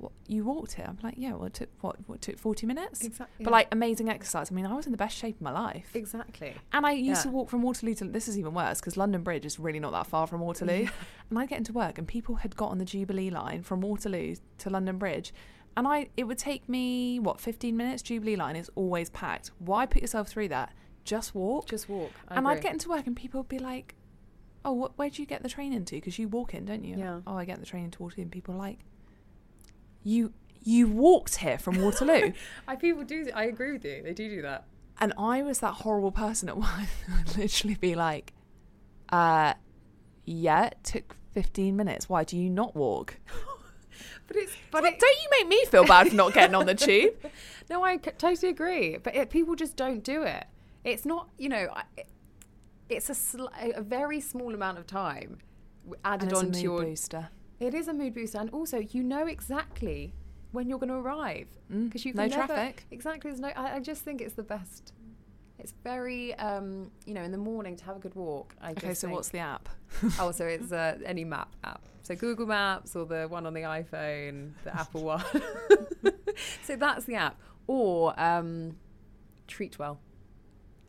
"What? 0.01 0.13
You 0.27 0.45
walked 0.45 0.73
here?" 0.75 0.87
I'm 0.89 0.99
like, 1.03 1.15
"Yeah. 1.17 1.33
Well, 1.35 1.45
it 1.45 1.55
took 1.55 1.69
what? 1.81 1.97
What 2.07 2.21
took 2.21 2.39
forty 2.39 2.67
minutes?" 2.67 3.05
Exactly. 3.05 3.45
But 3.45 3.53
like 3.53 3.69
amazing 3.73 4.09
exercise. 4.09 4.51
I 4.51 4.55
mean, 4.55 4.67
I 4.67 4.75
was 4.75 4.87
in 4.87 4.93
the 4.93 4.99
best 4.99 5.17
shape 5.17 5.37
of 5.37 5.43
my 5.43 5.53
life. 5.53 5.91
exactly. 5.95 6.55
And 6.73 6.87
I 6.87 6.93
used 6.93 7.23
to 7.23 7.29
walk 7.31 7.51
from 7.51 7.63
Waterloo 7.63 7.95
to 7.95 8.05
this 8.05 8.29
is 8.29 8.39
even 8.39 8.55
worse 8.55 8.81
because 8.81 8.97
London 8.97 9.23
Bridge 9.23 9.45
is 9.45 9.59
really 9.59 9.81
not 9.81 9.93
that 9.93 10.07
far 10.07 10.27
from 10.27 10.41
Waterloo. 10.41 10.89
And 11.31 11.39
I'd 11.39 11.49
get 11.49 11.59
into 11.59 11.73
work 11.73 11.97
and 11.97 12.09
people 12.09 12.35
had 12.37 12.57
got 12.57 12.71
on 12.73 12.79
the 12.79 12.85
Jubilee 12.85 13.31
line 13.31 13.63
from 13.63 13.81
Waterloo 13.81 14.35
to 14.59 14.69
London 14.71 14.99
Bridge. 14.99 15.33
And 15.77 15.87
I 15.87 16.09
it 16.17 16.25
would 16.25 16.39
take 16.39 16.69
me 16.69 17.21
what, 17.21 17.41
fifteen 17.41 17.77
minutes? 17.77 18.03
Jubilee 18.03 18.35
line 18.35 18.57
is 18.57 18.69
always 18.75 19.11
packed. 19.11 19.53
Why 19.59 19.87
put 19.87 20.03
yourself 20.03 20.27
through 20.29 20.49
that? 20.49 20.75
Just 21.05 21.35
walk. 21.35 21.67
Just 21.67 21.89
walk. 21.89 22.11
I 22.29 22.35
and 22.37 22.49
I'd 22.49 22.61
get 22.61 22.73
into 22.73 22.89
work 22.89 23.07
and 23.07 23.15
people 23.15 23.41
would 23.41 23.49
be 23.49 23.61
like, 23.61 23.95
Oh, 24.65 24.73
what, 24.73 24.99
where 24.99 25.09
do 25.09 25.23
you 25.23 25.27
get 25.27 25.43
the 25.43 25.49
train 25.49 25.73
into? 25.73 25.95
Because 25.95 26.19
you 26.19 26.29
walk 26.29 26.53
in, 26.53 26.65
don't 26.67 26.85
you? 26.85 26.97
Yeah. 26.97 27.21
Oh, 27.27 27.37
I 27.37 27.45
get 27.45 27.61
the 27.61 27.67
train 27.67 27.85
into 27.85 28.03
Waterloo 28.03 28.23
and 28.25 28.33
people 28.33 28.55
are 28.55 28.59
like 28.59 28.81
You 30.03 30.33
you 30.63 30.89
walked 30.89 31.37
here 31.37 31.59
from 31.59 31.81
Waterloo. 31.81 32.33
I 32.69 32.77
people 32.77 33.03
do. 33.05 33.27
I 33.35 33.45
agree 33.45 33.73
with 33.73 33.85
you. 33.85 34.03
They 34.03 34.13
do 34.13 34.29
do 34.29 34.43
that. 34.43 34.65
And 34.99 35.15
I 35.19 35.43
was 35.43 35.61
that 35.61 35.75
horrible 35.75 36.13
person 36.13 36.49
at 36.49 36.57
one 36.59 36.87
would 37.17 37.37
literally 37.39 37.75
be 37.77 37.95
like, 37.95 38.35
uh, 39.11 39.55
yeah, 40.27 40.67
it 40.67 40.79
took 40.85 41.17
15 41.33 41.75
minutes. 41.77 42.09
Why 42.09 42.25
do 42.25 42.37
you 42.37 42.51
not 42.51 42.77
walk? 42.77 43.17
But 44.27 44.37
it's 44.37 44.53
But 44.71 44.83
don't 44.83 45.03
you 45.03 45.29
make 45.41 45.49
me 45.49 45.65
feel 45.67 45.85
bad 45.85 46.09
for 46.09 46.15
not 46.15 46.33
getting 46.33 46.55
on 46.55 46.65
the 46.65 46.75
tube? 46.75 47.15
no, 47.69 47.83
I 47.83 47.97
c- 47.97 48.13
totally 48.17 48.51
agree. 48.51 48.97
But 48.97 49.17
it, 49.17 49.29
people 49.29 49.57
just 49.57 49.75
don't 49.77 50.05
do 50.05 50.23
it. 50.23 50.45
It's 50.85 51.05
not, 51.05 51.29
you 51.37 51.49
know, 51.49 51.69
it, 51.97 52.07
it's 52.89 53.11
a 53.11 53.15
sl- 53.17 53.49
a 53.61 53.83
very 53.83 54.21
small 54.21 54.55
amount 54.55 54.79
of 54.79 54.87
time 54.87 55.39
added 56.05 56.33
a 56.33 56.37
onto 56.37 56.61
your. 56.61 56.83
booster. 56.85 57.29
It 57.61 57.75
is 57.75 57.89
a 57.89 57.93
mood 57.93 58.15
booster, 58.15 58.39
and 58.39 58.51
also 58.51 58.79
you 58.79 59.03
know 59.03 59.27
exactly 59.27 60.15
when 60.53 60.69
you're 60.69 60.79
going 60.79 60.89
to 60.91 60.97
arrive 60.97 61.47
Mm, 61.73 61.85
because 61.87 62.05
you 62.05 62.13
no 62.15 62.23
can 62.23 62.31
never- 62.31 62.47
traffic. 62.55 62.85
Exactly. 62.91 63.31
There's 63.31 63.41
no. 63.41 63.49
I, 63.49 63.77
I 63.77 63.81
just 63.81 64.03
think 64.03 64.21
it's 64.21 64.35
the 64.35 64.43
best. 64.43 64.93
It's 65.59 65.75
very, 65.85 66.35
um, 66.37 66.91
you 67.05 67.13
know, 67.13 67.23
in 67.23 67.33
the 67.33 67.39
morning 67.39 67.77
to 67.77 67.85
have 67.85 67.97
a 67.97 67.99
good 67.99 68.15
walk. 68.15 68.55
I 68.63 68.71
Okay, 68.73 68.95
so 68.95 69.09
think- 69.09 69.17
what's 69.17 69.29
the 69.29 69.39
app? 69.41 69.69
oh, 70.19 70.31
so 70.33 70.47
it's 70.47 70.73
uh, 70.73 70.97
any 71.05 71.23
map 71.25 71.55
app. 71.63 71.83
So 72.03 72.17
Google 72.17 72.47
Maps 72.47 72.97
or 72.97 73.05
the 73.05 73.27
one 73.29 73.45
on 73.47 73.53
the 73.53 73.61
iPhone, 73.61 74.53
the 74.65 74.75
Apple 74.81 75.05
one. 75.05 75.23
so 76.65 76.77
that's 76.77 77.05
the 77.05 77.15
app. 77.17 77.39
Or 77.67 78.19
um, 78.19 78.77
Treatwell. 79.47 79.99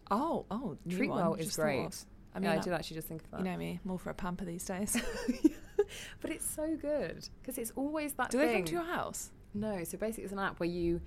Oh, 0.09 0.45
oh, 0.49 0.77
Treatwell 0.87 1.37
is 1.37 1.47
just 1.47 1.57
thought 1.57 1.63
great. 1.63 2.05
I 2.33 2.39
mean, 2.39 2.49
mean, 2.49 2.57
I 2.57 2.61
I- 2.61 2.63
did 2.63 2.73
actually 2.73 2.95
just 2.95 3.07
think 3.09 3.23
of 3.25 3.31
that. 3.31 3.39
you 3.39 3.43
know 3.45 3.57
me, 3.57 3.79
more 3.83 3.99
for 3.99 4.09
a 4.09 4.13
pamper 4.13 4.45
these 4.45 4.63
days. 4.65 4.97
but 6.21 6.31
it's 6.31 6.49
so 6.49 6.75
good 6.75 7.27
because 7.41 7.57
it's 7.57 7.71
always 7.75 8.13
that 8.13 8.29
Do 8.31 8.37
thing. 8.39 8.47
they 8.47 8.53
come 8.55 8.65
to 8.65 8.71
your 8.73 8.83
house? 8.83 9.31
No, 9.53 9.83
so 9.83 9.97
basically 9.97 10.23
it's 10.25 10.33
an 10.33 10.39
app 10.39 10.59
where 10.59 10.69
you, 10.69 11.01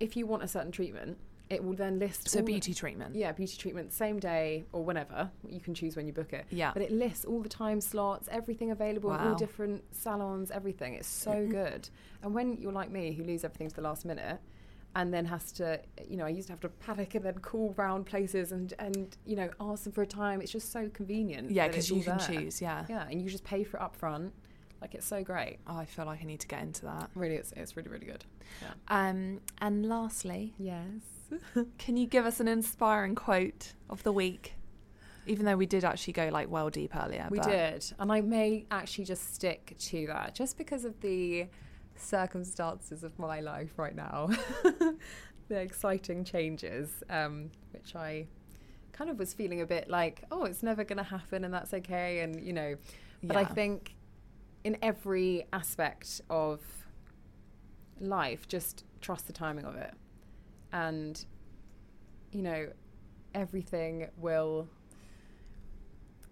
if 0.00 0.16
you 0.16 0.26
want 0.26 0.42
a 0.42 0.48
certain 0.48 0.72
treatment, 0.72 1.18
it 1.50 1.62
will 1.62 1.74
then 1.74 1.98
list 1.98 2.30
So 2.30 2.38
all 2.38 2.46
the- 2.46 2.52
beauty 2.52 2.72
treatment. 2.72 3.14
yeah, 3.14 3.30
beauty 3.32 3.56
treatment, 3.58 3.92
same 3.92 4.18
day 4.18 4.64
or 4.72 4.82
whenever. 4.84 5.30
You 5.46 5.60
can 5.60 5.74
choose 5.74 5.96
when 5.96 6.06
you 6.06 6.12
book 6.12 6.32
it. 6.32 6.46
Yeah. 6.50 6.70
But 6.72 6.82
it 6.82 6.90
lists 6.90 7.26
all 7.26 7.42
the 7.42 7.48
time 7.48 7.80
slots, 7.82 8.26
everything 8.32 8.70
available 8.70 9.10
Wow. 9.10 9.30
all 9.30 9.34
different 9.34 9.84
salons, 9.94 10.50
everything. 10.50 10.94
It's 10.94 11.06
so 11.08 11.46
good. 11.46 11.90
And 12.22 12.32
when 12.34 12.56
you're 12.56 12.72
like 12.72 12.90
me, 12.90 13.12
who 13.12 13.22
leaves 13.22 13.44
everything 13.44 13.68
to 13.68 13.74
the 13.76 13.82
last 13.82 14.06
minute, 14.06 14.40
and 14.94 15.12
then 15.12 15.24
has 15.24 15.52
to, 15.52 15.80
you 16.08 16.16
know, 16.16 16.26
I 16.26 16.28
used 16.28 16.48
to 16.48 16.52
have 16.52 16.60
to 16.60 16.68
panic 16.68 17.14
and 17.14 17.24
then 17.24 17.38
call 17.38 17.74
round 17.76 18.06
places 18.06 18.52
and 18.52 18.72
and 18.78 19.16
you 19.24 19.36
know 19.36 19.48
ask 19.60 19.84
them 19.84 19.92
for 19.92 20.02
a 20.02 20.06
time. 20.06 20.40
It's 20.42 20.52
just 20.52 20.72
so 20.72 20.88
convenient. 20.88 21.50
Yeah, 21.50 21.68
because 21.68 21.90
you 21.90 22.02
can 22.02 22.18
there. 22.18 22.26
choose. 22.26 22.60
Yeah. 22.60 22.84
Yeah, 22.88 23.06
and 23.10 23.20
you 23.20 23.30
just 23.30 23.44
pay 23.44 23.64
for 23.64 23.78
it 23.78 23.82
up 23.82 23.96
front. 23.96 24.32
Like 24.80 24.94
it's 24.94 25.06
so 25.06 25.22
great. 25.22 25.58
Oh, 25.66 25.76
I 25.76 25.84
feel 25.84 26.06
like 26.06 26.20
I 26.22 26.24
need 26.24 26.40
to 26.40 26.48
get 26.48 26.60
into 26.62 26.84
that. 26.86 27.10
Really, 27.14 27.36
it's 27.36 27.52
it's 27.52 27.76
really 27.76 27.88
really 27.88 28.06
good. 28.06 28.24
Um, 28.88 29.40
and 29.60 29.86
lastly, 29.86 30.54
Yes. 30.58 30.84
can 31.78 31.96
you 31.96 32.06
give 32.06 32.26
us 32.26 32.40
an 32.40 32.48
inspiring 32.48 33.14
quote 33.14 33.72
of 33.88 34.02
the 34.02 34.12
week? 34.12 34.54
Even 35.24 35.46
though 35.46 35.56
we 35.56 35.66
did 35.66 35.84
actually 35.84 36.14
go 36.14 36.28
like 36.30 36.50
well 36.50 36.68
deep 36.68 36.96
earlier. 36.96 37.28
We 37.30 37.38
did, 37.38 37.84
and 38.00 38.10
I 38.10 38.20
may 38.20 38.66
actually 38.72 39.04
just 39.04 39.32
stick 39.34 39.76
to 39.78 40.06
that, 40.08 40.34
just 40.34 40.58
because 40.58 40.84
of 40.84 41.00
the 41.00 41.46
circumstances 41.96 43.04
of 43.04 43.18
my 43.18 43.40
life 43.40 43.78
right 43.78 43.94
now, 43.94 44.30
the 45.48 45.56
exciting 45.56 46.24
changes, 46.24 47.02
um, 47.10 47.50
which 47.72 47.94
I 47.94 48.26
kind 48.92 49.10
of 49.10 49.18
was 49.18 49.34
feeling 49.34 49.60
a 49.60 49.66
bit 49.66 49.88
like, 49.88 50.24
oh, 50.30 50.44
it's 50.44 50.62
never 50.62 50.84
going 50.84 50.98
to 50.98 51.02
happen, 51.02 51.44
and 51.44 51.52
that's 51.52 51.74
okay, 51.74 52.20
and 52.20 52.40
you 52.40 52.52
know. 52.52 52.76
But 53.22 53.36
I 53.36 53.44
think 53.44 53.94
in 54.64 54.76
every 54.82 55.46
aspect 55.52 56.20
of 56.28 56.60
life, 58.00 58.48
just 58.48 58.84
trust 59.00 59.26
the 59.26 59.32
timing 59.32 59.64
of 59.64 59.76
it, 59.76 59.94
and 60.72 61.24
you 62.32 62.42
know, 62.42 62.68
everything 63.34 64.08
will 64.16 64.68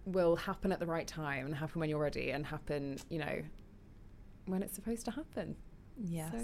will 0.05 0.35
happen 0.35 0.71
at 0.71 0.79
the 0.79 0.85
right 0.85 1.07
time 1.07 1.45
and 1.45 1.55
happen 1.55 1.79
when 1.79 1.89
you're 1.89 1.99
ready 1.99 2.31
and 2.31 2.45
happen, 2.45 2.97
you 3.09 3.19
know, 3.19 3.41
when 4.51 4.61
it's 4.63 4.75
supposed 4.75 5.05
to 5.05 5.11
happen. 5.11 5.55
Yes. 5.97 6.31
So 6.31 6.37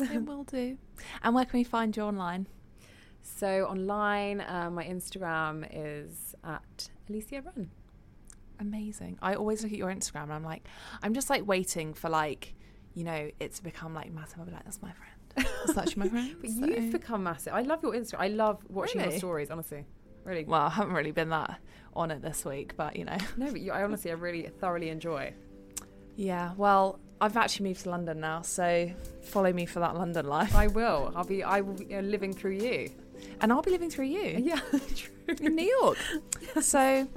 yes. 0.00 0.10
it 0.12 0.24
will 0.26 0.44
do. 0.44 0.78
And 1.22 1.34
where 1.34 1.44
can 1.44 1.58
we 1.58 1.64
find 1.64 1.96
you 1.96 2.04
online? 2.04 2.46
So 3.22 3.64
online, 3.66 4.40
uh, 4.40 4.70
my 4.72 4.84
Instagram 4.84 5.68
is 5.72 6.34
at 6.44 6.88
Elysia 7.08 7.44
Wren. 7.44 7.70
Amazing. 8.60 9.18
I 9.22 9.34
always 9.34 9.62
look 9.62 9.72
at 9.72 9.78
your 9.78 9.92
Instagram 9.92 10.24
and 10.24 10.32
I'm 10.34 10.44
like, 10.44 10.66
I'm 11.02 11.14
just 11.14 11.30
like 11.30 11.46
waiting 11.46 11.94
for 11.94 12.08
like, 12.08 12.54
you 12.94 13.04
know, 13.04 13.30
it 13.40 13.54
to 13.54 13.62
become 13.62 13.94
like 13.94 14.12
massive. 14.12 14.38
I'll 14.40 14.46
be 14.46 14.52
like, 14.52 14.64
that's 14.64 14.82
my 14.82 14.92
friend. 14.92 15.48
That's 15.66 15.78
actually 15.78 16.04
my 16.04 16.08
friend. 16.14 16.36
But 16.40 16.50
So- 16.50 16.66
you've 16.66 16.92
become 16.92 17.22
massive. 17.24 17.54
I 17.54 17.62
love 17.62 17.82
your 17.82 17.92
Instagram. 17.92 18.20
I 18.20 18.28
love 18.28 18.62
watching 18.68 19.00
Really? 19.00 19.12
your 19.12 19.18
stories. 19.18 19.50
Honestly, 19.50 19.84
really. 20.24 20.44
well, 20.44 20.62
I 20.62 20.70
haven't 20.70 20.94
really 20.94 21.10
been 21.12 21.30
that 21.30 21.58
on 21.94 22.10
it 22.10 22.22
this 22.22 22.44
week, 22.44 22.76
but 22.76 22.96
you 22.96 23.04
know. 23.04 23.16
No, 23.36 23.50
but 23.50 23.60
you, 23.60 23.72
I 23.72 23.82
honestly, 23.82 24.10
I 24.10 24.14
really 24.14 24.42
thoroughly 24.60 24.90
enjoy. 24.90 25.32
Yeah. 26.16 26.52
Well, 26.56 27.00
I've 27.22 27.36
actually 27.36 27.68
moved 27.68 27.84
to 27.84 27.90
London 27.90 28.18
now, 28.18 28.42
so 28.42 28.90
follow 29.22 29.52
me 29.52 29.64
for 29.64 29.78
that 29.78 29.94
London 29.94 30.26
life. 30.26 30.56
I 30.56 30.66
will. 30.66 31.12
I'll 31.14 31.24
be. 31.24 31.44
I 31.44 31.60
will 31.60 31.74
be 31.74 32.02
living 32.02 32.32
through 32.32 32.56
you. 32.56 32.90
And 33.40 33.52
I'll 33.52 33.62
be 33.62 33.70
living 33.70 33.90
through 33.90 34.06
you. 34.06 34.38
Yeah, 34.44 34.58
true. 34.96 35.36
in 35.40 35.54
New 35.54 35.78
York. 35.80 35.98
so 36.60 37.08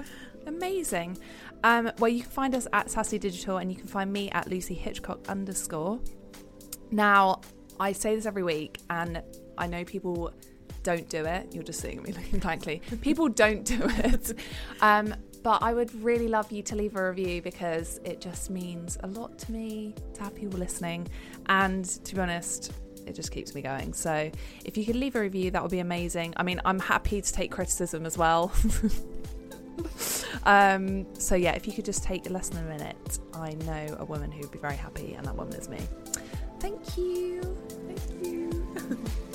amazing. 0.45 1.17
Um, 1.63 1.91
well, 1.97 2.09
you 2.09 2.21
can 2.21 2.29
find 2.29 2.53
us 2.53 2.67
at 2.71 2.91
Sassy 2.91 3.17
Digital 3.17 3.57
and 3.57 3.71
you 3.71 3.77
can 3.77 3.87
find 3.87 4.13
me 4.13 4.29
at 4.29 4.47
Lucy 4.47 4.75
Hitchcock 4.75 5.27
underscore. 5.27 5.99
Now, 6.91 7.41
I 7.79 7.91
say 7.91 8.15
this 8.15 8.27
every 8.27 8.43
week 8.43 8.77
and 8.91 9.23
I 9.57 9.65
know 9.65 9.83
people 9.83 10.31
don't 10.83 11.09
do 11.09 11.25
it. 11.25 11.47
You're 11.51 11.63
just 11.63 11.79
seeing 11.81 12.03
me 12.03 12.11
looking 12.13 12.37
blankly. 12.39 12.83
People 13.01 13.27
don't 13.27 13.65
do 13.65 13.79
it. 13.81 14.33
Um, 14.81 15.15
but 15.45 15.61
I 15.61 15.75
would 15.75 15.93
really 16.03 16.27
love 16.27 16.51
you 16.51 16.63
to 16.63 16.75
leave 16.75 16.95
a 16.95 17.07
review 17.07 17.39
because 17.39 17.99
it 18.03 18.19
just 18.19 18.49
means 18.49 18.97
a 19.03 19.07
lot 19.07 19.37
to 19.37 19.51
me 19.51 19.93
to 20.15 20.23
have 20.23 20.33
people 20.33 20.57
listening. 20.57 21.07
And 21.45 21.85
to 21.85 22.15
be 22.15 22.19
honest, 22.19 22.73
it 23.05 23.13
just 23.13 23.31
keeps 23.31 23.53
me 23.53 23.61
going. 23.61 23.93
So 23.93 24.31
if 24.65 24.75
you 24.75 24.83
could 24.83 24.95
leave 24.95 25.15
a 25.15 25.21
review, 25.21 25.51
that 25.51 25.61
would 25.61 25.69
be 25.69 25.81
amazing. 25.81 26.33
I 26.35 26.41
mean, 26.41 26.59
I'm 26.65 26.79
happy 26.79 27.21
to 27.21 27.31
take 27.31 27.51
criticism 27.51 28.07
as 28.07 28.17
well. 28.17 28.51
um, 30.45 31.05
so 31.13 31.35
yeah, 31.35 31.51
if 31.51 31.67
you 31.67 31.73
could 31.73 31.85
just 31.85 32.03
take 32.03 32.27
less 32.27 32.49
than 32.49 32.65
a 32.65 32.67
minute, 32.67 33.19
I 33.35 33.51
know 33.51 33.97
a 33.99 34.05
woman 34.05 34.31
who 34.31 34.39
would 34.39 34.51
be 34.51 34.57
very 34.57 34.77
happy, 34.77 35.13
and 35.13 35.27
that 35.27 35.35
woman 35.35 35.53
is 35.53 35.69
me. 35.69 35.77
Thank 36.59 36.97
you. 36.97 37.43
Thank 37.85 38.25
you. 38.25 38.65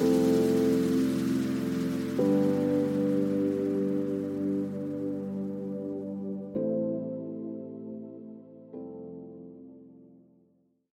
Thank 0.00 0.14
you. 2.18 2.59